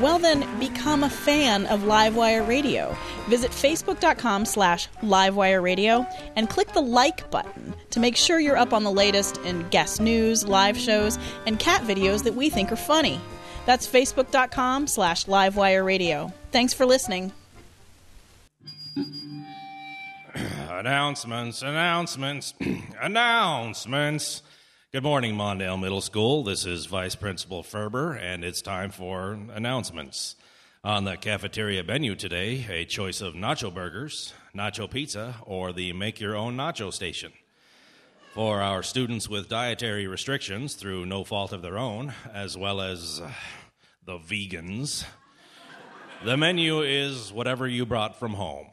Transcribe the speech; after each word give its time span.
Well 0.00 0.20
then, 0.20 0.46
become 0.60 1.02
a 1.02 1.10
fan 1.10 1.66
of 1.66 1.80
Livewire 1.80 2.46
Radio. 2.46 2.96
Visit 3.26 3.50
facebook.com 3.50 4.44
slash 4.44 4.88
livewire 5.02 5.60
radio 5.60 6.06
and 6.36 6.48
click 6.48 6.72
the 6.72 6.80
like 6.80 7.28
button 7.32 7.74
to 7.90 7.98
make 7.98 8.16
sure 8.16 8.38
you're 8.38 8.56
up 8.56 8.72
on 8.72 8.84
the 8.84 8.92
latest 8.92 9.38
in 9.38 9.68
guest 9.70 10.00
news, 10.00 10.46
live 10.46 10.78
shows, 10.78 11.18
and 11.46 11.58
cat 11.58 11.82
videos 11.82 12.22
that 12.22 12.34
we 12.34 12.48
think 12.48 12.70
are 12.70 12.76
funny. 12.76 13.20
That's 13.66 13.88
facebook.com 13.88 14.86
slash 14.86 15.24
livewire 15.24 15.84
radio. 15.84 16.32
Thanks 16.52 16.72
for 16.72 16.86
listening. 16.86 17.32
announcements, 20.70 21.62
announcements, 21.62 22.54
announcements. 23.00 24.42
Good 24.90 25.02
morning, 25.02 25.36
Mondale 25.36 25.78
Middle 25.78 26.00
School. 26.00 26.44
This 26.44 26.64
is 26.64 26.86
Vice 26.86 27.14
Principal 27.14 27.62
Ferber, 27.62 28.14
and 28.14 28.42
it's 28.42 28.62
time 28.62 28.90
for 28.90 29.38
announcements. 29.52 30.34
On 30.82 31.04
the 31.04 31.18
cafeteria 31.18 31.84
menu 31.84 32.14
today, 32.14 32.64
a 32.70 32.86
choice 32.86 33.20
of 33.20 33.34
nacho 33.34 33.72
burgers, 33.72 34.32
nacho 34.56 34.90
pizza, 34.90 35.34
or 35.42 35.74
the 35.74 35.92
make 35.92 36.20
your 36.20 36.34
own 36.34 36.56
nacho 36.56 36.90
station. 36.90 37.32
For 38.32 38.62
our 38.62 38.82
students 38.82 39.28
with 39.28 39.50
dietary 39.50 40.06
restrictions 40.06 40.72
through 40.72 41.04
no 41.04 41.22
fault 41.22 41.52
of 41.52 41.60
their 41.60 41.76
own, 41.76 42.14
as 42.32 42.56
well 42.56 42.80
as 42.80 43.20
uh, 43.20 43.30
the 44.06 44.16
vegans, 44.16 45.04
the 46.24 46.38
menu 46.38 46.80
is 46.80 47.30
whatever 47.30 47.68
you 47.68 47.84
brought 47.84 48.18
from 48.18 48.32
home. 48.32 48.68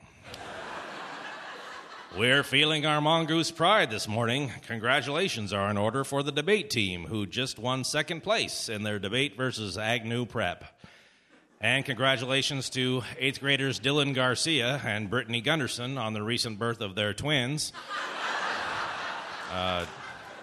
We're 2.18 2.44
feeling 2.44 2.86
our 2.86 3.02
mongoose 3.02 3.52
pride 3.52 3.92
this 3.92 4.08
morning. 4.08 4.50
Congratulations 4.68 5.52
are 5.52 5.70
in 5.70 5.76
order 5.76 6.06
for 6.06 6.24
the 6.24 6.32
debate 6.32 6.70
team 6.70 7.04
who 7.08 7.26
just 7.26 7.60
won 7.60 7.84
second 7.84 8.24
place 8.24 8.70
in 8.70 8.84
their 8.84 9.00
debate 9.00 9.36
versus 9.36 9.78
Agnew 9.78 10.26
Prep. 10.26 10.64
And 11.60 11.84
congratulations 11.84 12.70
to 12.70 13.04
eighth 13.20 13.42
graders 13.42 13.82
Dylan 13.82 14.16
Garcia 14.16 14.82
and 14.86 15.10
Brittany 15.10 15.42
Gunderson 15.42 15.98
on 15.98 16.14
the 16.14 16.24
recent 16.24 16.58
birth 16.58 16.80
of 16.80 16.96
their 16.96 17.14
twins. 17.14 17.74
Uh, 19.54 19.86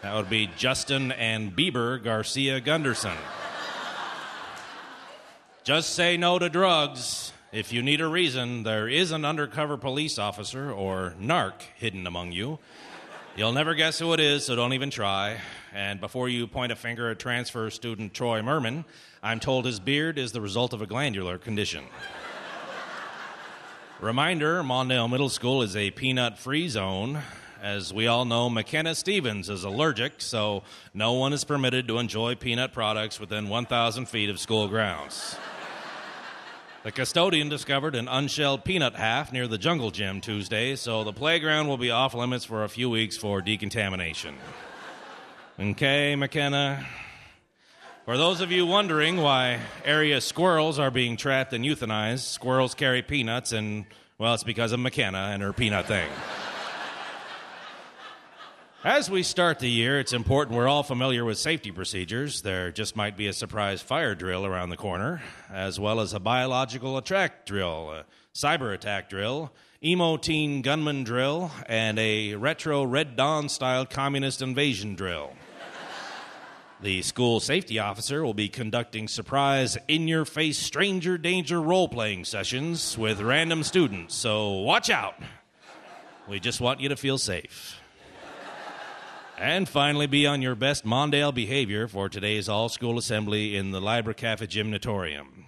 that 0.01 0.15
would 0.15 0.31
be 0.31 0.49
Justin 0.57 1.13
and 1.13 1.55
Bieber 1.55 2.03
Garcia 2.03 2.61
Gunderson. 2.61 3.17
Just 5.65 5.95
say 5.95 6.17
no 6.17 6.39
to 6.39 6.49
drugs. 6.49 7.33
If 7.53 7.71
you 7.71 7.83
need 7.83 8.01
a 8.01 8.07
reason, 8.07 8.63
there 8.63 8.89
is 8.89 9.13
an 9.13 9.27
undercover 9.27 9.77
police 9.77 10.19
officer 10.19 10.73
or 10.73 11.13
narc 11.21 11.53
hidden 11.77 12.07
among 12.07 12.33
you. 12.33 12.59
You'll 13.37 13.53
never 13.53 13.75
guess 13.75 13.99
who 13.99 14.15
it 14.15 14.21
is, 14.21 14.47
so 14.47 14.57
don't 14.57 14.73
even 14.73 14.89
try. 14.89 15.39
And 15.75 16.01
before 16.01 16.31
you 16.31 16.47
point 16.47 16.73
a 16.73 16.77
finger 16.77 17.11
at 17.11 17.19
transfer 17.19 17.69
student 17.69 18.15
Troy 18.15 18.41
Merman, 18.41 18.87
I'm 19.23 19.39
told 19.39 19.67
his 19.67 19.81
beard 19.81 20.19
is 20.19 20.33
the 20.33 20.41
result 20.41 20.73
of 20.73 20.81
a 20.81 20.87
glandular 20.87 21.37
condition. 21.37 21.85
Reminder 24.01 24.63
Mondale 24.63 25.11
Middle 25.11 25.29
School 25.29 25.61
is 25.61 25.77
a 25.77 25.91
peanut 25.91 26.39
free 26.39 26.71
zone. 26.71 27.21
As 27.63 27.93
we 27.93 28.07
all 28.07 28.25
know, 28.25 28.49
McKenna 28.49 28.95
Stevens 28.95 29.51
is 29.51 29.65
allergic, 29.65 30.23
so 30.23 30.63
no 30.95 31.13
one 31.13 31.35
is 31.35 31.45
permitted 31.45 31.87
to 31.89 31.99
enjoy 31.99 32.35
peanut 32.35 32.73
products 32.73 33.21
within 33.21 33.51
1,000 33.51 34.07
feet 34.07 34.31
of 34.31 34.41
school 34.41 34.69
grounds. 34.69 35.37
The 36.85 36.91
custodian 36.91 37.49
discovered 37.49 37.95
an 37.95 38.09
unshelled 38.09 38.65
peanut 38.65 38.97
half 38.97 39.33
near 39.33 39.47
the 39.47 39.57
jungle 39.57 39.93
gym 39.93 40.21
Tuesday, 40.21 40.75
so 40.75 41.05
the 41.05 41.13
playground 41.13 41.69
will 41.69 41.77
be 41.77 41.93
off 41.93 42.13
limits 42.13 42.45
for 42.45 42.65
a 42.65 42.69
few 42.69 42.91
weeks 42.91 43.17
for 43.17 43.41
decontamination. 43.41 44.35
Okay, 45.61 46.17
McKenna. 46.17 46.85
For 48.05 48.17
those 48.17 48.41
of 48.41 48.51
you 48.51 48.67
wondering 48.67 49.19
why 49.19 49.61
area 49.85 50.21
squirrels 50.21 50.81
are 50.81 50.91
being 50.91 51.17
trapped 51.17 51.53
and 51.53 51.65
euthanized, 51.65 52.27
squirrels 52.27 52.75
carry 52.75 53.01
peanuts, 53.01 53.53
and, 53.53 53.87
well, 54.19 54.35
it's 54.35 54.43
because 54.43 54.73
of 54.73 54.81
McKenna 54.81 55.31
and 55.33 55.41
her 55.41 55.53
peanut 55.53 55.87
thing. 55.87 56.11
As 58.85 59.09
we 59.09 59.23
start 59.23 59.61
the 59.61 59.71
year, 59.71 60.01
it's 60.01 60.13
important 60.13 60.57
we're 60.57 60.67
all 60.67 60.83
familiar 60.83 61.25
with 61.25 61.39
safety 61.39 61.71
procedures. 61.71 62.43
There 62.43 62.73
just 62.73 62.97
might 62.97 63.17
be 63.17 63.29
a 63.29 63.33
surprise 63.33 63.81
fire 63.81 64.17
drill 64.17 64.45
around 64.45 64.71
the 64.71 64.77
corner, 64.77 65.23
as 65.53 65.79
well 65.79 66.01
as 66.01 66.15
a 66.15 66.19
biological 66.19 66.99
attack 66.99 67.47
drill, 67.47 67.93
a 67.93 68.05
cyber 68.35 68.75
attack 68.75 69.09
drill, 69.09 69.53
emo 69.85 70.17
teen 70.17 70.63
gunman 70.63 71.05
drill, 71.05 71.53
and 71.67 71.97
a 71.97 72.35
retro 72.35 72.83
Red 72.83 73.15
Dawn 73.15 73.49
style 73.49 73.87
communist 73.87 74.43
invasion 74.43 74.97
drill. 74.97 75.31
The 76.81 77.03
school 77.03 77.39
safety 77.39 77.79
officer 77.79 78.25
will 78.25 78.35
be 78.35 78.49
conducting 78.49 79.07
surprise, 79.07 79.79
in 79.87 80.09
your 80.09 80.25
face 80.25 80.59
stranger 80.59 81.17
danger 81.17 81.63
role 81.63 81.87
playing 81.87 82.25
sessions 82.25 82.99
with 82.99 83.21
random 83.21 83.63
students, 83.63 84.17
so 84.17 84.55
watch 84.55 84.91
out. 84.91 85.15
We 86.29 86.41
just 86.41 86.61
want 86.61 86.81
you 86.81 86.89
to 86.89 86.97
feel 86.97 87.19
safe. 87.19 87.79
And 89.39 89.69
finally, 89.69 90.07
be 90.07 90.27
on 90.27 90.43
your 90.43 90.55
best 90.55 90.85
Mondale 90.85 91.35
behavior 91.35 91.89
for 91.89 92.09
today's 92.09 92.49
all 92.49 92.69
school 92.69 92.99
assembly 92.99 93.57
in 93.57 93.71
the 93.73 93.81
Libra 93.81 94.15
Cafe 94.15 94.47
Gymnatorium. 94.47 95.47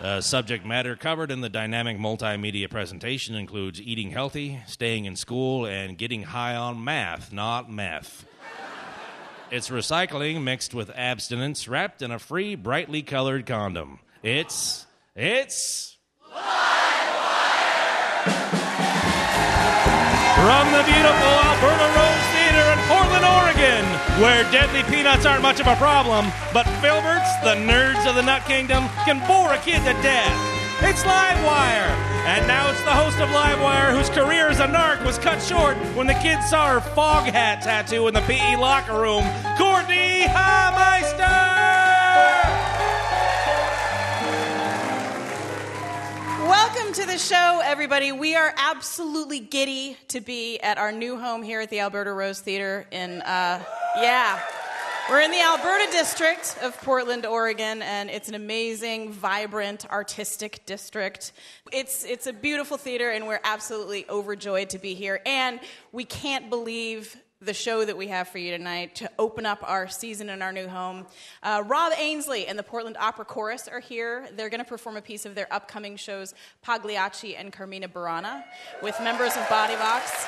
Uh, 0.00 0.20
subject 0.20 0.64
matter 0.64 0.96
covered 0.96 1.30
in 1.30 1.42
the 1.42 1.50
dynamic 1.50 1.98
multimedia 1.98 2.70
presentation 2.70 3.34
includes 3.34 3.80
eating 3.80 4.10
healthy, 4.10 4.58
staying 4.66 5.04
in 5.04 5.14
school, 5.14 5.66
and 5.66 5.98
getting 5.98 6.22
high 6.22 6.56
on 6.56 6.82
math, 6.82 7.32
not 7.32 7.70
meth. 7.70 8.24
It's 9.50 9.68
recycling 9.68 10.42
mixed 10.42 10.72
with 10.72 10.90
abstinence 10.94 11.68
wrapped 11.68 12.02
in 12.02 12.10
a 12.10 12.18
free, 12.18 12.54
brightly 12.54 13.02
colored 13.02 13.44
condom. 13.46 13.98
It's. 14.22 14.86
It's. 15.14 15.98
From 20.40 20.72
the 20.72 20.82
beautiful 20.86 21.32
Alberta 21.44 21.92
Rose 21.98 22.29
Portland, 23.20 23.44
Oregon, 23.44 23.84
where 24.20 24.42
deadly 24.50 24.82
peanuts 24.84 25.26
aren't 25.26 25.42
much 25.42 25.60
of 25.60 25.66
a 25.66 25.76
problem, 25.76 26.26
but 26.52 26.66
Filberts, 26.80 27.42
the 27.42 27.54
nerds 27.54 28.08
of 28.08 28.14
the 28.14 28.22
Nut 28.22 28.42
Kingdom, 28.46 28.88
can 29.04 29.18
bore 29.26 29.52
a 29.52 29.58
kid 29.58 29.78
to 29.80 29.92
death. 30.02 30.36
It's 30.82 31.02
Livewire! 31.02 31.90
And 32.26 32.46
now 32.46 32.70
it's 32.70 32.82
the 32.82 32.90
host 32.90 33.18
of 33.18 33.28
Livewire, 33.30 33.96
whose 33.96 34.08
career 34.10 34.48
as 34.48 34.60
a 34.60 34.66
narc 34.66 35.04
was 35.04 35.18
cut 35.18 35.42
short 35.42 35.76
when 35.94 36.06
the 36.06 36.14
kids 36.14 36.48
saw 36.48 36.68
her 36.68 36.80
fog 36.94 37.24
hat 37.24 37.62
tattoo 37.62 38.08
in 38.08 38.14
the 38.14 38.20
PE 38.22 38.56
locker 38.56 38.98
room, 38.98 39.24
Courtenay 39.58 40.22
Hameister! 40.22 41.59
Welcome 46.50 46.92
to 46.94 47.06
the 47.06 47.16
show, 47.16 47.60
everybody. 47.62 48.10
We 48.10 48.34
are 48.34 48.52
absolutely 48.56 49.38
giddy 49.38 49.96
to 50.08 50.20
be 50.20 50.58
at 50.58 50.78
our 50.78 50.90
new 50.90 51.16
home 51.16 51.44
here 51.44 51.60
at 51.60 51.70
the 51.70 51.78
Alberta 51.78 52.12
Rose 52.12 52.40
Theater 52.40 52.88
in, 52.90 53.22
uh, 53.22 53.62
yeah. 53.94 54.40
We're 55.08 55.20
in 55.20 55.30
the 55.30 55.40
Alberta 55.40 55.92
district 55.92 56.58
of 56.60 56.76
Portland, 56.82 57.24
Oregon, 57.24 57.82
and 57.82 58.10
it's 58.10 58.28
an 58.28 58.34
amazing, 58.34 59.12
vibrant, 59.12 59.88
artistic 59.92 60.66
district. 60.66 61.30
It's, 61.70 62.04
it's 62.04 62.26
a 62.26 62.32
beautiful 62.32 62.76
theater, 62.76 63.10
and 63.10 63.28
we're 63.28 63.40
absolutely 63.44 64.04
overjoyed 64.10 64.70
to 64.70 64.80
be 64.80 64.94
here. 64.94 65.20
And 65.24 65.60
we 65.92 66.04
can't 66.04 66.50
believe 66.50 67.16
the 67.42 67.54
show 67.54 67.84
that 67.84 67.96
we 67.96 68.08
have 68.08 68.28
for 68.28 68.36
you 68.36 68.50
tonight 68.50 68.94
to 68.96 69.10
open 69.18 69.46
up 69.46 69.60
our 69.62 69.88
season 69.88 70.28
in 70.28 70.42
our 70.42 70.52
new 70.52 70.68
home. 70.68 71.06
Uh, 71.42 71.62
Rob 71.66 71.92
Ainsley 71.96 72.46
and 72.46 72.58
the 72.58 72.62
Portland 72.62 72.98
Opera 73.00 73.24
Chorus 73.24 73.66
are 73.66 73.80
here. 73.80 74.28
They're 74.34 74.50
going 74.50 74.62
to 74.62 74.68
perform 74.68 74.98
a 74.98 75.02
piece 75.02 75.24
of 75.24 75.34
their 75.34 75.50
upcoming 75.50 75.96
shows, 75.96 76.34
Pagliacci 76.60 77.36
and 77.36 77.50
Carmina 77.50 77.88
Burana, 77.88 78.44
with 78.82 78.94
members 79.00 79.36
of 79.38 79.48
Body 79.48 79.74
Vox. 79.76 80.26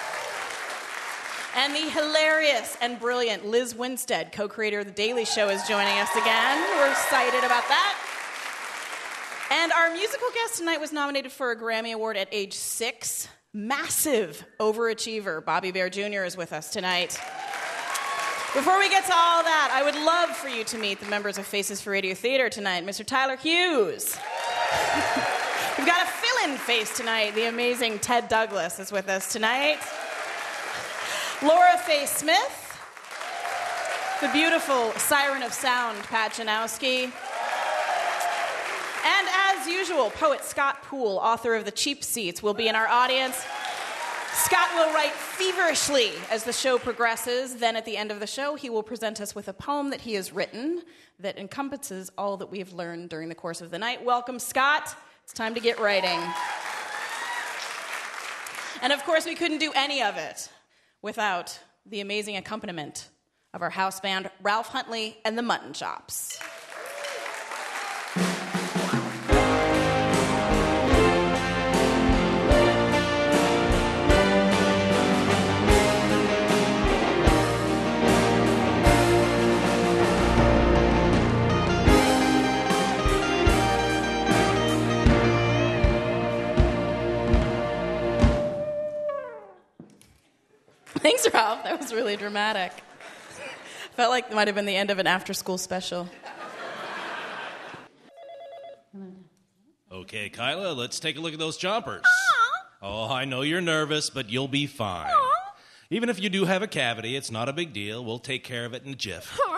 And 1.54 1.74
the 1.74 1.90
hilarious 1.90 2.78
and 2.80 2.98
brilliant 2.98 3.44
Lizz 3.44 3.74
Winstead, 3.74 4.32
co 4.32 4.48
creator 4.48 4.78
of 4.78 4.86
The 4.86 4.92
Daily 4.92 5.26
Show, 5.26 5.50
is 5.50 5.62
joining 5.68 5.98
us 5.98 6.10
again. 6.16 6.62
We're 6.78 6.90
excited 6.90 7.44
about 7.44 7.68
that. 7.68 7.98
And 9.50 9.70
our 9.72 9.92
musical 9.92 10.28
guest 10.32 10.56
tonight 10.56 10.80
was 10.80 10.92
nominated 10.92 11.30
for 11.30 11.50
a 11.50 11.56
Grammy 11.56 11.92
Award 11.92 12.16
at 12.16 12.28
age 12.32 12.54
six. 12.54 13.28
Massive 13.54 14.46
overachiever, 14.58 15.44
Bobby 15.44 15.72
Bare 15.72 15.90
Jr., 15.90 16.24
is 16.24 16.38
with 16.38 16.54
us 16.54 16.70
tonight. 16.70 17.20
Before 18.54 18.78
we 18.78 18.88
get 18.88 19.04
to 19.04 19.12
all 19.14 19.42
that, 19.42 19.70
I 19.74 19.82
would 19.82 19.94
love 19.94 20.30
for 20.30 20.48
you 20.48 20.64
to 20.64 20.78
meet 20.78 21.00
the 21.00 21.06
members 21.06 21.36
of 21.36 21.44
Faces 21.44 21.78
for 21.78 21.90
Radio 21.90 22.14
Theater 22.14 22.48
tonight. 22.48 22.86
Mr. 22.86 23.04
Tyler 23.04 23.36
Hughes. 23.36 24.16
We've 25.76 25.86
got 25.86 26.02
a 26.02 26.10
fill 26.10 26.50
in 26.50 26.56
face 26.56 26.96
tonight. 26.96 27.34
The 27.34 27.48
amazing 27.48 27.98
Ted 27.98 28.28
Douglas 28.28 28.78
is 28.78 28.90
with 28.90 29.10
us 29.10 29.30
tonight. 29.30 29.80
Laura 31.42 31.76
Faye 31.76 32.06
Smith. 32.06 32.78
The 34.22 34.28
beautiful 34.28 34.92
Siren 34.92 35.42
of 35.42 35.52
Sound, 35.52 35.98
Pat 36.04 36.32
Janowski. 36.32 37.12
Usual, 39.82 40.10
poet 40.10 40.44
Scott 40.44 40.80
Poole, 40.84 41.18
author 41.18 41.56
of 41.56 41.64
The 41.64 41.72
Cheap 41.72 42.04
Seats, 42.04 42.40
will 42.40 42.54
be 42.54 42.68
in 42.68 42.76
our 42.76 42.86
audience. 42.86 43.44
Scott 44.32 44.68
will 44.76 44.94
write 44.94 45.10
feverishly 45.10 46.12
as 46.30 46.44
the 46.44 46.52
show 46.52 46.78
progresses. 46.78 47.56
Then, 47.56 47.74
at 47.74 47.84
the 47.84 47.96
end 47.96 48.12
of 48.12 48.20
the 48.20 48.26
show, 48.28 48.54
he 48.54 48.70
will 48.70 48.84
present 48.84 49.20
us 49.20 49.34
with 49.34 49.48
a 49.48 49.52
poem 49.52 49.90
that 49.90 50.02
he 50.02 50.14
has 50.14 50.32
written 50.32 50.82
that 51.18 51.36
encompasses 51.36 52.12
all 52.16 52.36
that 52.36 52.48
we 52.48 52.60
have 52.60 52.72
learned 52.72 53.08
during 53.08 53.28
the 53.28 53.34
course 53.34 53.60
of 53.60 53.72
the 53.72 53.78
night. 53.80 54.04
Welcome, 54.04 54.38
Scott. 54.38 54.94
It's 55.24 55.32
time 55.32 55.52
to 55.54 55.60
get 55.60 55.80
writing. 55.80 56.20
And 58.82 58.92
of 58.92 59.02
course, 59.02 59.26
we 59.26 59.34
couldn't 59.34 59.58
do 59.58 59.72
any 59.74 60.00
of 60.00 60.16
it 60.16 60.48
without 61.02 61.58
the 61.86 61.98
amazing 61.98 62.36
accompaniment 62.36 63.08
of 63.52 63.62
our 63.62 63.70
house 63.70 63.98
band, 63.98 64.30
Ralph 64.42 64.68
Huntley 64.68 65.18
and 65.24 65.36
the 65.36 65.42
Mutton 65.42 65.72
Chops. 65.72 66.38
Thanks, 91.02 91.26
Ralph. 91.34 91.64
That 91.64 91.80
was 91.80 91.92
really 91.92 92.16
dramatic. 92.16 92.72
Felt 93.96 94.10
like 94.10 94.30
it 94.30 94.34
might 94.34 94.48
have 94.48 94.54
been 94.54 94.66
the 94.66 94.76
end 94.76 94.90
of 94.90 94.98
an 94.98 95.06
after 95.06 95.34
school 95.34 95.58
special. 95.58 96.08
Okay, 99.90 100.30
Kyla, 100.30 100.72
let's 100.72 100.98
take 101.00 101.16
a 101.18 101.20
look 101.20 101.34
at 101.34 101.38
those 101.38 101.58
chompers. 101.58 102.00
Oh, 102.80 103.10
I 103.12 103.24
know 103.26 103.42
you're 103.42 103.60
nervous, 103.60 104.08
but 104.10 104.30
you'll 104.30 104.48
be 104.48 104.66
fine. 104.66 105.12
Even 105.90 106.08
if 106.08 106.18
you 106.20 106.30
do 106.30 106.46
have 106.46 106.62
a 106.62 106.66
cavity, 106.66 107.16
it's 107.16 107.30
not 107.30 107.48
a 107.48 107.52
big 107.52 107.74
deal. 107.74 108.02
We'll 108.02 108.18
take 108.18 108.42
care 108.44 108.64
of 108.64 108.72
it 108.72 108.84
in 108.84 108.92
a 108.92 108.96
jiff. 108.96 109.38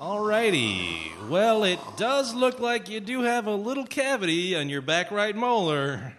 Alrighty. 0.00 1.28
Well, 1.28 1.64
it 1.64 1.80
does 1.96 2.34
look 2.34 2.60
like 2.60 2.88
you 2.88 3.00
do 3.00 3.22
have 3.22 3.46
a 3.46 3.54
little 3.54 3.86
cavity 3.86 4.54
on 4.56 4.68
your 4.68 4.82
back 4.82 5.10
right 5.10 5.34
molar. 5.34 6.14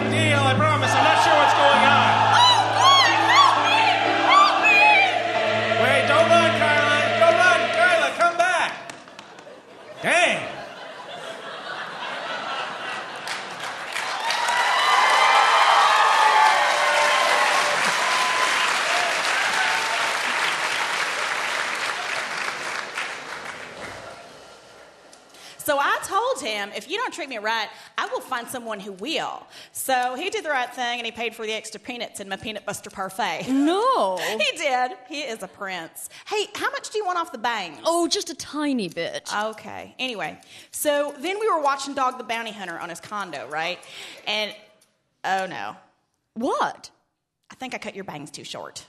Big 0.00 0.10
deal, 0.10 0.40
I 0.40 0.54
promise. 0.54 0.90
I'm 0.92 1.04
not 1.04 1.22
sure 1.22 1.34
what's 1.36 1.54
going 1.54 1.84
on. 1.84 2.10
Oh, 2.40 2.60
God, 2.80 3.10
help 3.28 3.56
me! 3.68 3.80
Help 4.30 4.56
me! 4.64 4.80
Wait, 5.82 6.08
don't 6.08 6.28
run. 6.28 6.50
Don't 7.20 7.36
run. 7.36 7.60
Come 8.16 8.36
back. 8.36 8.72
Dang. 10.02 10.46
So 25.58 25.78
I 25.78 25.98
told 26.02 26.42
him, 26.42 26.72
if 26.74 26.90
you 26.90 26.96
don't 26.96 27.14
treat 27.14 27.28
me 27.28 27.38
right, 27.38 27.68
will 28.12 28.20
find 28.20 28.48
someone 28.48 28.80
who 28.80 28.92
will. 28.92 29.46
So 29.72 30.14
he 30.16 30.30
did 30.30 30.44
the 30.44 30.50
right 30.50 30.72
thing 30.72 30.98
and 30.98 31.06
he 31.06 31.12
paid 31.12 31.34
for 31.34 31.46
the 31.46 31.52
extra 31.52 31.80
peanuts 31.80 32.20
in 32.20 32.28
my 32.28 32.36
peanut 32.36 32.64
buster 32.66 32.90
parfait. 32.90 33.46
No. 33.48 34.18
He 34.40 34.56
did. 34.56 34.92
He 35.08 35.20
is 35.20 35.42
a 35.42 35.48
prince. 35.48 36.08
Hey, 36.26 36.46
how 36.54 36.70
much 36.70 36.90
do 36.90 36.98
you 36.98 37.04
want 37.04 37.18
off 37.18 37.30
the 37.32 37.38
bangs? 37.38 37.78
Oh, 37.84 38.08
just 38.08 38.30
a 38.30 38.34
tiny 38.34 38.88
bit. 38.88 39.28
Okay. 39.34 39.94
Anyway, 39.98 40.38
so 40.70 41.14
then 41.20 41.38
we 41.38 41.48
were 41.48 41.60
watching 41.60 41.94
Dog 41.94 42.18
the 42.18 42.24
Bounty 42.24 42.52
Hunter 42.52 42.78
on 42.78 42.88
his 42.88 43.00
condo, 43.00 43.48
right? 43.48 43.78
And 44.26 44.54
oh 45.24 45.46
no, 45.46 45.76
What? 46.34 46.90
I 47.50 47.54
think 47.56 47.74
I 47.74 47.78
cut 47.78 47.94
your 47.94 48.04
bangs 48.04 48.30
too 48.30 48.44
short. 48.44 48.84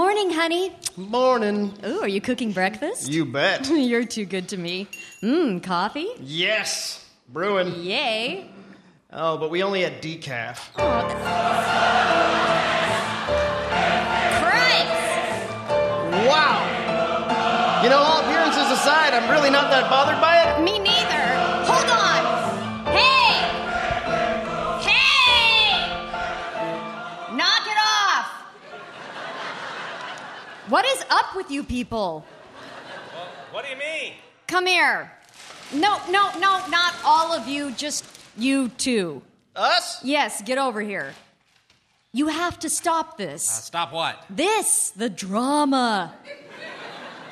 Morning, 0.00 0.30
honey. 0.30 0.72
Morning. 0.96 1.74
Ooh, 1.84 2.00
are 2.00 2.08
you 2.08 2.22
cooking 2.22 2.52
breakfast? 2.52 3.10
You 3.10 3.26
bet. 3.26 3.68
You're 3.90 4.06
too 4.06 4.24
good 4.24 4.48
to 4.48 4.56
me. 4.56 4.88
Mmm, 5.22 5.62
coffee? 5.62 6.08
yes. 6.18 7.04
Brewing. 7.28 7.74
Yay. 7.82 8.50
Oh, 9.12 9.36
but 9.36 9.50
we 9.50 9.62
only 9.62 9.82
had 9.82 10.00
decaf. 10.00 10.72
Christ! 14.40 14.90
Wow. 16.26 17.80
You 17.84 17.90
know, 17.90 17.98
all 17.98 18.22
appearances 18.22 18.70
aside, 18.72 19.12
I'm 19.12 19.30
really 19.30 19.50
not 19.50 19.70
that 19.70 19.90
bothered 19.90 20.18
by 20.20 20.34
it. 20.42 20.64
Me 20.64 20.78
neither. 20.78 20.89
What 30.70 30.86
is 30.86 31.04
up 31.10 31.34
with 31.34 31.50
you 31.50 31.64
people? 31.64 32.24
What 33.50 33.64
do 33.64 33.70
you 33.72 33.76
mean? 33.76 34.12
Come 34.46 34.66
here. 34.66 35.10
No, 35.74 35.98
no, 36.08 36.30
no, 36.38 36.64
not 36.68 36.94
all 37.04 37.32
of 37.32 37.48
you, 37.48 37.72
just 37.72 38.04
you 38.38 38.68
two. 38.68 39.20
Us? 39.56 39.98
Yes, 40.04 40.42
get 40.42 40.58
over 40.58 40.80
here. 40.80 41.12
You 42.12 42.28
have 42.28 42.56
to 42.60 42.70
stop 42.70 43.18
this. 43.18 43.42
Stop 43.42 43.92
what? 43.92 44.24
This, 44.30 44.90
the 44.90 45.10
drama. 45.10 46.14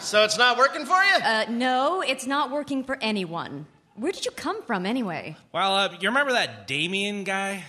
So 0.00 0.24
it's 0.24 0.36
not 0.36 0.58
working 0.58 0.84
for 0.84 1.00
you? 1.00 1.14
Uh, 1.22 1.44
no, 1.48 2.02
it's 2.02 2.26
not 2.26 2.50
working 2.50 2.82
for 2.82 2.98
anyone. 3.00 3.66
Where 3.94 4.10
did 4.10 4.24
you 4.24 4.32
come 4.32 4.64
from 4.64 4.84
anyway? 4.84 5.36
Well, 5.52 5.76
uh, 5.76 5.96
you 6.00 6.08
remember 6.08 6.32
that 6.32 6.66
Damien 6.66 7.22
guy? 7.22 7.62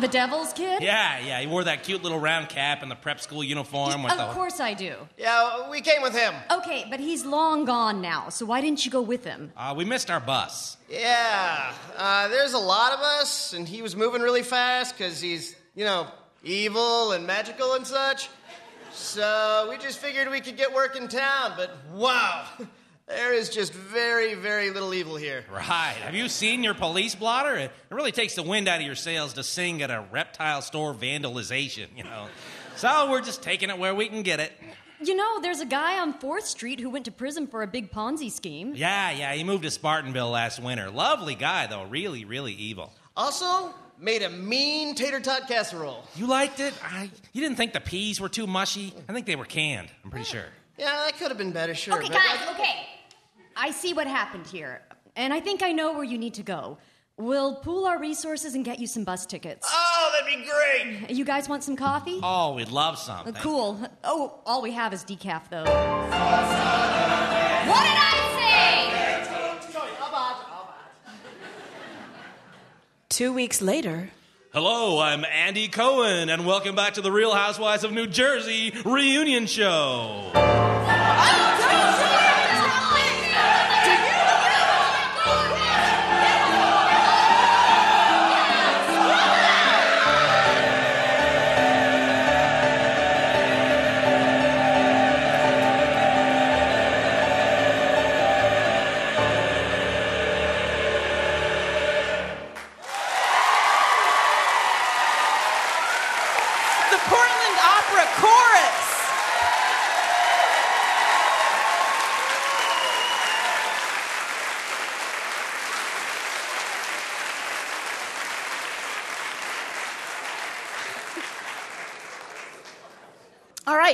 The 0.00 0.08
devil's 0.08 0.52
kid? 0.52 0.82
Yeah, 0.82 1.18
yeah. 1.20 1.40
He 1.40 1.46
wore 1.46 1.64
that 1.64 1.82
cute 1.82 2.02
little 2.02 2.18
round 2.18 2.48
cap 2.50 2.82
and 2.82 2.90
the 2.90 2.94
prep 2.96 3.18
school 3.20 3.42
uniform 3.42 4.02
with 4.02 4.12
Of 4.12 4.18
the. 4.18 4.26
course 4.34 4.60
I 4.60 4.74
do. 4.74 4.94
Yeah, 5.16 5.70
we 5.70 5.80
came 5.80 6.02
with 6.02 6.14
him. 6.14 6.34
Okay, 6.50 6.84
but 6.90 7.00
he's 7.00 7.24
long 7.24 7.64
gone 7.64 8.02
now, 8.02 8.28
so 8.28 8.44
why 8.44 8.60
didn't 8.60 8.84
you 8.84 8.90
go 8.90 9.00
with 9.00 9.24
him? 9.24 9.52
Uh, 9.56 9.72
we 9.76 9.86
missed 9.86 10.10
our 10.10 10.20
bus. 10.20 10.76
Yeah, 10.90 11.72
uh, 11.96 12.28
there's 12.28 12.52
a 12.52 12.58
lot 12.58 12.92
of 12.92 13.00
us, 13.00 13.54
and 13.54 13.66
he 13.66 13.80
was 13.80 13.96
moving 13.96 14.20
really 14.20 14.42
fast 14.42 14.96
because 14.98 15.18
he's, 15.20 15.56
you 15.74 15.84
know, 15.86 16.08
evil 16.44 17.12
and 17.12 17.26
magical 17.26 17.72
and 17.72 17.86
such. 17.86 18.28
So 18.92 19.66
we 19.70 19.78
just 19.78 19.98
figured 19.98 20.30
we 20.30 20.40
could 20.40 20.56
get 20.58 20.74
work 20.74 20.96
in 20.96 21.08
town, 21.08 21.54
but 21.56 21.70
wow, 21.94 22.44
there 23.08 23.32
is 23.32 23.50
just 23.50 23.72
very, 23.72 24.34
very 24.34 24.70
little 24.70 24.92
evil 24.92 25.16
here. 25.16 25.44
Right. 25.52 25.94
Have 26.02 26.14
you 26.14 26.28
seen 26.28 26.64
your 26.64 26.74
police 26.74 27.14
blotter? 27.14 27.56
It 27.56 27.70
really 27.90 28.12
takes 28.12 28.34
the 28.34 28.42
wind 28.42 28.68
out 28.68 28.80
of 28.80 28.86
your 28.86 28.96
sails 28.96 29.34
to 29.34 29.42
sing 29.44 29.82
at 29.82 29.90
a 29.90 30.04
reptile 30.10 30.60
store 30.60 30.92
vandalization, 30.92 31.86
you 31.96 32.04
know. 32.04 32.26
So 32.76 33.10
we're 33.10 33.22
just 33.22 33.42
taking 33.42 33.70
it 33.70 33.78
where 33.78 33.94
we 33.94 34.08
can 34.08 34.22
get 34.22 34.40
it. 34.40 34.52
You 35.00 35.14
know, 35.14 35.40
there's 35.40 35.60
a 35.60 35.66
guy 35.66 35.98
on 35.98 36.18
4th 36.18 36.42
Street 36.42 36.80
who 36.80 36.90
went 36.90 37.04
to 37.04 37.12
prison 37.12 37.46
for 37.46 37.62
a 37.62 37.66
big 37.66 37.92
Ponzi 37.92 38.30
scheme. 38.30 38.74
Yeah, 38.74 39.10
yeah. 39.10 39.34
He 39.34 39.44
moved 39.44 39.62
to 39.64 39.68
Spartanville 39.68 40.32
last 40.32 40.60
winter. 40.60 40.90
Lovely 40.90 41.34
guy, 41.34 41.66
though. 41.66 41.84
Really, 41.84 42.24
really 42.24 42.54
evil. 42.54 42.92
Also, 43.16 43.74
made 43.98 44.22
a 44.22 44.30
mean 44.30 44.94
tater 44.94 45.20
tot 45.20 45.48
casserole. 45.48 46.04
You 46.16 46.26
liked 46.26 46.60
it? 46.60 46.74
I, 46.82 47.10
you 47.32 47.42
didn't 47.42 47.56
think 47.56 47.72
the 47.72 47.80
peas 47.80 48.20
were 48.20 48.28
too 48.28 48.46
mushy? 48.46 48.94
I 49.08 49.12
think 49.12 49.26
they 49.26 49.36
were 49.36 49.44
canned. 49.44 49.88
I'm 50.02 50.10
pretty 50.10 50.26
eh. 50.26 50.32
sure. 50.32 50.46
Yeah, 50.78 50.92
that 51.06 51.16
could 51.18 51.28
have 51.28 51.38
been 51.38 51.52
better, 51.52 51.74
sure. 51.74 51.94
Okay, 51.98 52.08
but 52.08 52.16
I 52.18 52.26
guys, 52.36 52.38
think- 52.46 52.58
okay. 52.60 52.86
I 53.56 53.70
see 53.70 53.94
what 53.94 54.06
happened 54.06 54.46
here, 54.46 54.82
and 55.16 55.32
I 55.32 55.40
think 55.40 55.62
I 55.62 55.72
know 55.72 55.94
where 55.94 56.04
you 56.04 56.18
need 56.18 56.34
to 56.34 56.42
go. 56.42 56.78
We'll 57.18 57.54
pool 57.56 57.86
our 57.86 57.98
resources 57.98 58.54
and 58.54 58.62
get 58.62 58.78
you 58.78 58.86
some 58.86 59.04
bus 59.04 59.24
tickets. 59.24 59.66
Oh, 59.72 60.12
that'd 60.12 60.26
be 60.26 60.44
great! 60.46 61.10
You 61.16 61.24
guys 61.24 61.48
want 61.48 61.64
some 61.64 61.74
coffee? 61.76 62.20
Oh, 62.22 62.52
we'd 62.54 62.68
love 62.68 62.98
some. 62.98 63.28
Uh, 63.28 63.32
cool. 63.40 63.80
Oh, 64.04 64.40
all 64.44 64.60
we 64.60 64.72
have 64.72 64.92
is 64.92 65.02
decaf, 65.02 65.48
though. 65.48 65.64
What 65.64 65.70
did 67.82 67.96
I 67.96 68.12
say? 68.38 69.26
Two 73.08 73.32
weeks 73.32 73.62
later, 73.62 74.10
Hello, 74.52 74.98
I'm 75.00 75.24
Andy 75.24 75.68
Cohen, 75.68 76.28
and 76.28 76.46
welcome 76.46 76.74
back 76.74 76.94
to 76.94 77.00
the 77.02 77.12
Real 77.12 77.34
Housewives 77.34 77.84
of 77.84 77.92
New 77.92 78.06
Jersey 78.06 78.72
reunion 78.84 79.46
show. 79.46 80.30
The 81.16 81.75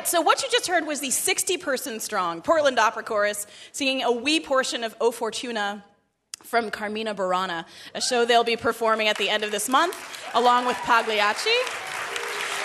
right, 0.02 0.08
so 0.08 0.20
what 0.20 0.42
you 0.42 0.48
just 0.50 0.66
heard 0.66 0.84
was 0.84 0.98
the 0.98 1.10
60 1.10 1.58
person 1.58 2.00
strong 2.00 2.42
Portland 2.42 2.78
Opera 2.78 3.04
Chorus 3.04 3.46
singing 3.70 4.02
a 4.02 4.10
wee 4.10 4.40
portion 4.40 4.82
of 4.82 4.96
O 5.00 5.12
Fortuna 5.12 5.84
from 6.42 6.72
Carmina 6.72 7.14
Burana, 7.14 7.64
a 7.94 8.00
show 8.00 8.24
they'll 8.24 8.42
be 8.42 8.56
performing 8.56 9.06
at 9.06 9.16
the 9.16 9.30
end 9.30 9.44
of 9.44 9.52
this 9.52 9.68
month, 9.68 9.96
along 10.34 10.66
with 10.66 10.76
Pagliacci. 10.78 11.50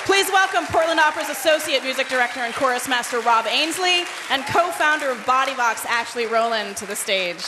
Please 0.05 0.27
welcome 0.29 0.65
Portland 0.65 0.99
Opera's 0.99 1.29
Associate 1.29 1.83
Music 1.83 2.07
Director 2.07 2.39
and 2.39 2.55
Chorus 2.55 2.87
Master 2.87 3.19
Rob 3.19 3.45
Ainsley 3.45 4.03
and 4.31 4.43
co 4.47 4.71
founder 4.71 5.11
of 5.11 5.17
Bodyvox 5.19 5.85
Ashley 5.85 6.25
Roland 6.25 6.75
to 6.77 6.87
the 6.87 6.95
stage. 6.95 7.43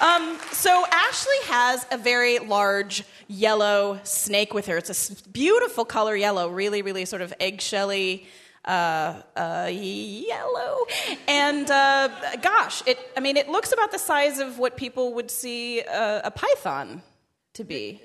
Um, 0.00 0.38
so 0.50 0.84
Ashley 0.90 1.36
has 1.44 1.86
a 1.90 1.98
very 1.98 2.38
large 2.38 3.04
yellow 3.30 4.00
snake 4.02 4.52
with 4.52 4.66
her. 4.66 4.76
It's 4.76 5.10
a 5.10 5.28
beautiful 5.28 5.84
color 5.84 6.16
yellow, 6.16 6.48
really, 6.48 6.82
really 6.82 7.04
sort 7.04 7.22
of 7.22 7.32
eggshelly 7.38 8.26
uh, 8.64 9.22
uh, 9.36 9.70
yellow. 9.72 10.78
And 11.28 11.70
uh, 11.70 12.08
gosh, 12.42 12.82
it, 12.86 12.98
I 13.16 13.20
mean, 13.20 13.36
it 13.36 13.48
looks 13.48 13.72
about 13.72 13.92
the 13.92 13.98
size 13.98 14.38
of 14.40 14.58
what 14.58 14.76
people 14.76 15.14
would 15.14 15.30
see 15.30 15.82
uh, 15.82 16.22
a 16.24 16.30
python 16.30 17.02
to 17.54 17.64
be. 17.64 18.02